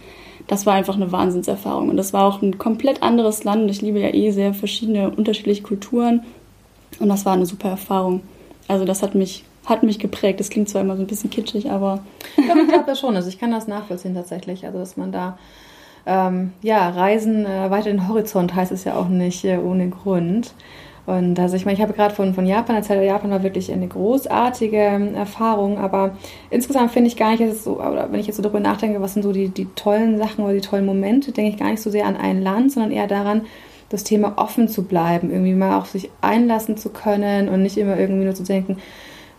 Das 0.47 0.65
war 0.65 0.73
einfach 0.73 0.95
eine 0.95 1.12
Wahnsinnserfahrung. 1.12 1.89
Und 1.89 1.97
das 1.97 2.12
war 2.12 2.25
auch 2.25 2.41
ein 2.41 2.58
komplett 2.58 3.03
anderes 3.03 3.43
Land. 3.43 3.69
Ich 3.69 3.84
liebe 3.84 3.99
ja 3.99 4.13
eh 4.15 4.32
sehr 4.32 4.55
verschiedene, 4.55 5.12
unterschiedliche 5.12 5.62
Kulturen. 5.62 6.21
Und 6.99 7.10
das 7.10 7.23
war 7.25 7.34
eine 7.34 7.45
super 7.45 7.69
Erfahrung. 7.69 8.21
Also 8.67 8.84
das 8.84 9.03
hat 9.03 9.13
mich, 9.13 9.43
hat 9.65 9.84
mich 9.84 9.99
geprägt. 9.99 10.39
Das 10.39 10.49
klingt 10.49 10.69
zwar 10.69 10.82
immer 10.82 10.97
so 10.97 11.03
ein 11.03 11.08
bisschen 11.08 11.29
kitschig, 11.29 11.69
aber... 11.69 12.03
Ja, 12.38 12.55
ich 12.55 12.67
glaube 12.67 12.86
das 12.88 12.99
schon. 12.99 13.15
Also 13.15 13.29
ich 13.29 13.38
kann 13.38 13.51
das 13.51 13.67
nachvollziehen 13.67 14.15
tatsächlich. 14.15 14.65
Also 14.65 14.79
dass 14.79 14.97
man 14.97 15.12
da... 15.12 15.38
Ähm, 16.12 16.54
ja, 16.63 16.89
Reisen 16.89 17.45
äh, 17.45 17.69
weiter 17.69 17.91
den 17.91 18.08
Horizont 18.08 18.56
heißt 18.56 18.72
es 18.72 18.84
ja 18.84 18.95
auch 18.95 19.10
nicht 19.10 19.45
äh, 19.45 19.60
ohne 19.60 19.89
Grund. 19.89 20.55
Und 21.05 21.39
also 21.39 21.55
ich 21.55 21.66
meine, 21.66 21.76
ich 21.76 21.84
habe 21.84 21.93
gerade 21.93 22.16
von, 22.16 22.34
von 22.34 22.47
Japan 22.47 22.76
erzählt, 22.76 23.03
Japan 23.03 23.30
war 23.30 23.43
wirklich 23.43 23.72
eine 23.72 23.88
großartige 23.88 24.78
Erfahrung, 25.16 25.78
aber 25.78 26.16
insgesamt 26.49 26.91
finde 26.91 27.10
ich 27.10 27.18
gar 27.18 27.32
nicht, 27.32 27.41
dass 27.41 27.49
es 27.49 27.66
wenn 27.66 28.20
ich 28.20 28.28
jetzt 28.28 28.38
so 28.38 28.43
darüber 28.43 28.60
nachdenke, 28.60 29.01
was 29.01 29.14
sind 29.14 29.24
so 29.24 29.32
die, 29.32 29.49
die 29.49 29.66
tollen 29.76 30.18
Sachen 30.18 30.43
oder 30.43 30.53
die 30.53 30.62
tollen 30.62 30.86
Momente, 30.86 31.32
denke 31.32 31.51
ich 31.51 31.57
gar 31.57 31.70
nicht 31.70 31.82
so 31.82 31.89
sehr 31.89 32.05
an 32.05 32.16
ein 32.16 32.41
Land, 32.41 32.72
sondern 32.72 32.91
eher 32.91 33.07
daran, 33.07 33.41
das 33.89 34.03
Thema 34.03 34.34
offen 34.38 34.68
zu 34.68 34.84
bleiben, 34.84 35.32
irgendwie 35.32 35.53
mal 35.53 35.80
auch 35.80 35.86
sich 35.86 36.10
einlassen 36.22 36.78
zu 36.78 36.89
können 36.89 37.49
und 37.49 37.64
nicht 37.64 37.78
immer 37.78 37.97
irgendwie 37.97 38.26
nur 38.26 38.36
zu 38.36 38.43
denken, 38.43 38.78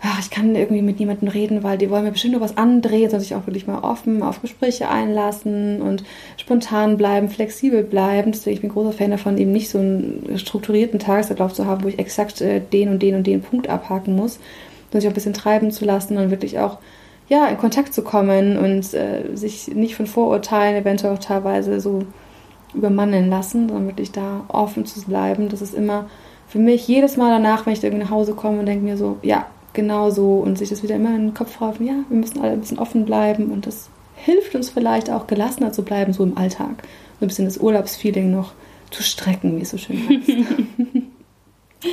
ach, 0.03 0.19
ich 0.21 0.31
kann 0.31 0.55
irgendwie 0.55 0.83
mit 0.83 0.99
niemandem 0.99 1.29
reden, 1.29 1.63
weil 1.63 1.77
die 1.77 1.91
wollen 1.91 2.05
mir 2.05 2.13
bestimmt 2.13 2.33
nur 2.33 2.41
was 2.41 2.57
andrehen, 2.57 3.11
sondern 3.11 3.21
sich 3.21 3.35
auch 3.35 3.47
wirklich 3.47 3.67
mal 3.67 3.81
offen 3.81 4.23
auf 4.23 4.41
Gespräche 4.41 4.89
einlassen 4.89 5.83
und 5.83 6.05
spontan 6.39 6.97
bleiben, 6.97 7.29
flexibel 7.29 7.83
bleiben. 7.83 8.33
Deswegen 8.33 8.55
ich 8.55 8.61
bin 8.63 8.71
großer 8.71 8.93
Fan 8.93 9.11
davon, 9.11 9.37
eben 9.37 9.53
nicht 9.53 9.69
so 9.69 9.79
einen 9.79 10.39
strukturierten 10.39 10.99
Tagesablauf 10.99 11.53
zu 11.53 11.67
haben, 11.67 11.85
wo 11.85 11.89
ich 11.89 11.99
exakt 11.99 12.41
äh, 12.41 12.61
den 12.61 12.89
und 12.89 13.03
den 13.03 13.15
und 13.15 13.27
den 13.27 13.43
Punkt 13.43 13.69
abhaken 13.69 14.17
muss, 14.17 14.39
sondern 14.91 15.01
sich 15.01 15.09
auch 15.09 15.13
ein 15.13 15.15
bisschen 15.15 15.35
treiben 15.35 15.71
zu 15.71 15.85
lassen 15.85 16.17
und 16.17 16.31
wirklich 16.31 16.59
auch 16.59 16.79
ja, 17.29 17.47
in 17.47 17.59
Kontakt 17.59 17.95
zu 17.95 18.03
kommen 18.03 18.57
und 18.57 18.93
äh, 18.95 19.37
sich 19.37 19.69
nicht 19.69 19.95
von 19.95 20.07
Vorurteilen 20.07 20.83
eventuell 20.83 21.15
auch 21.15 21.19
teilweise 21.19 21.81
so 21.81 22.05
übermannen 22.75 23.29
lassen, 23.29 23.69
sondern 23.69 23.87
wirklich 23.87 24.13
da 24.13 24.45
offen 24.49 24.87
zu 24.87 25.01
bleiben. 25.03 25.49
Das 25.49 25.63
ist 25.63 25.75
immer 25.75 26.09
für 26.49 26.59
mich 26.59 26.89
jedes 26.89 27.17
Mal 27.17 27.31
danach, 27.31 27.67
wenn 27.67 27.75
ich 27.75 27.85
irgendwie 27.85 28.03
nach 28.03 28.11
Hause 28.11 28.35
komme 28.35 28.61
und 28.61 28.67
denke 28.67 28.85
mir 28.85 28.97
so, 28.97 29.19
ja, 29.23 29.47
genau 29.73 30.11
so 30.11 30.39
und 30.39 30.59
sich 30.59 30.69
das 30.69 30.83
wieder 30.83 30.97
immer 30.97 31.11
in 31.11 31.29
den 31.29 31.35
Kopf 31.35 31.61
rufen, 31.61 31.87
ja, 31.87 32.05
wir 32.09 32.19
müssen 32.19 32.41
alle 32.41 32.53
ein 32.53 32.61
bisschen 32.61 32.79
offen 32.79 33.05
bleiben 33.05 33.51
und 33.51 33.67
das 33.67 33.89
hilft 34.17 34.55
uns 34.55 34.71
vielleicht 34.71 35.11
auch 35.11 35.27
gelassener 35.27 35.73
zu 35.73 35.83
bleiben, 35.83 36.13
so 36.13 36.23
im 36.23 36.37
Alltag. 36.37 36.83
So 37.19 37.25
ein 37.25 37.29
bisschen 37.29 37.45
das 37.47 37.59
Urlaubsfeeling 37.59 38.31
noch 38.31 38.53
zu 38.91 39.03
strecken, 39.03 39.57
wie 39.57 39.63
es 39.63 39.71
so 39.71 39.79
schön 39.79 40.09
heißt. 40.09 40.31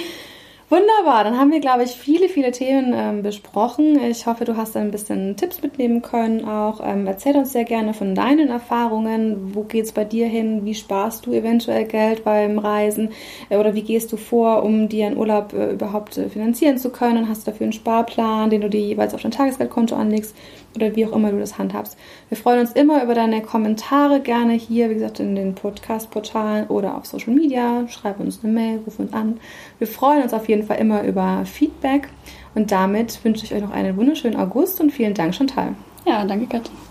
Wunderbar, 0.70 1.24
dann 1.24 1.40
haben 1.40 1.52
wir, 1.52 1.62
glaube 1.62 1.84
ich, 1.84 1.92
viele, 1.92 2.28
viele 2.28 2.52
Themen 2.52 2.94
ähm, 2.94 3.24
besprochen. 3.24 3.98
Ich 4.04 4.26
hoffe, 4.26 4.44
du 4.44 4.58
hast 4.58 4.76
ein 4.76 4.92
bisschen 4.92 5.38
Tipps 5.38 5.62
mitnehmen 5.62 6.02
können 6.02 6.44
auch. 6.44 6.82
Ähm, 6.84 7.08
erzähl 7.08 7.38
uns 7.38 7.54
sehr 7.54 7.64
gerne 7.64 7.94
von 7.94 8.14
deinen 8.16 8.50
Erfahrungen. 8.50 9.56
Wo 9.56 9.64
geht 9.64 9.86
es 9.86 9.94
bei 9.94 10.04
dir 10.04 10.28
hin? 10.28 10.66
Wie 10.66 10.76
sparst 10.76 11.26
du 11.26 11.32
eventuell 11.32 11.86
Geld 11.86 12.26
beim 12.26 12.60
Reisen? 12.60 13.12
Äh, 13.48 13.56
oder 13.56 13.76
wie 13.76 13.82
gehst 13.82 14.12
du 14.12 14.18
vor, 14.18 14.64
um 14.64 14.90
dir 14.90 15.08
einen 15.08 15.16
Urlaub 15.16 15.54
äh, 15.54 15.72
überhaupt 15.72 16.18
äh, 16.18 16.28
finanzieren 16.28 16.78
zu 16.78 16.90
können? 16.90 17.30
Hast 17.30 17.48
du 17.48 17.52
dafür 17.52 17.64
einen 17.64 17.72
Sparplan, 17.72 18.50
den 18.50 18.60
du 18.60 18.70
dir 18.70 18.82
jeweils 18.82 19.14
auf 19.14 19.22
dein 19.22 19.32
Tagesgeldkonto 19.32 19.96
anlegst? 19.96 20.36
Oder 20.78 20.96
wie 20.96 21.06
auch 21.06 21.12
immer 21.12 21.32
du 21.32 21.40
das 21.40 21.58
handhabst. 21.58 21.98
Wir 22.30 22.38
freuen 22.38 22.62
uns 22.62 22.72
immer 22.72 23.04
über 23.04 23.14
deine 23.14 23.42
Kommentare 23.42 24.22
gerne 24.22 24.54
hier, 24.54 24.90
wie 24.90 24.96
gesagt, 24.96 25.20
in 25.20 25.36
den 25.36 25.56
Podcast-Portalen 25.56 26.68
oder 26.68 26.96
auf 26.96 27.06
Social 27.06 27.34
Media. 27.34 27.88
Schreib 27.90 28.20
uns 28.20 28.40
eine 28.44 28.54
Mail, 28.54 28.80
ruf 28.86 29.00
uns 29.00 29.14
an. 29.14 29.40
Wir 29.80 29.88
freuen 29.88 30.24
uns 30.24 30.34
auf 30.34 30.48
jeden 30.48 30.64
Fall 30.64 30.78
immer 30.78 31.04
über 31.04 31.44
Feedback. 31.46 32.08
Und 32.56 32.72
damit 32.72 33.24
wünsche 33.24 33.46
ich 33.46 33.54
euch 33.54 33.62
noch 33.62 33.72
einen 33.72 33.98
wunderschönen 33.98 34.36
August 34.36 34.80
und 34.80 34.92
vielen 34.92 35.14
Dank, 35.14 35.36
Chantal. 35.36 35.76
Ja, 36.06 36.24
danke, 36.26 36.48
Katja. 36.48 36.87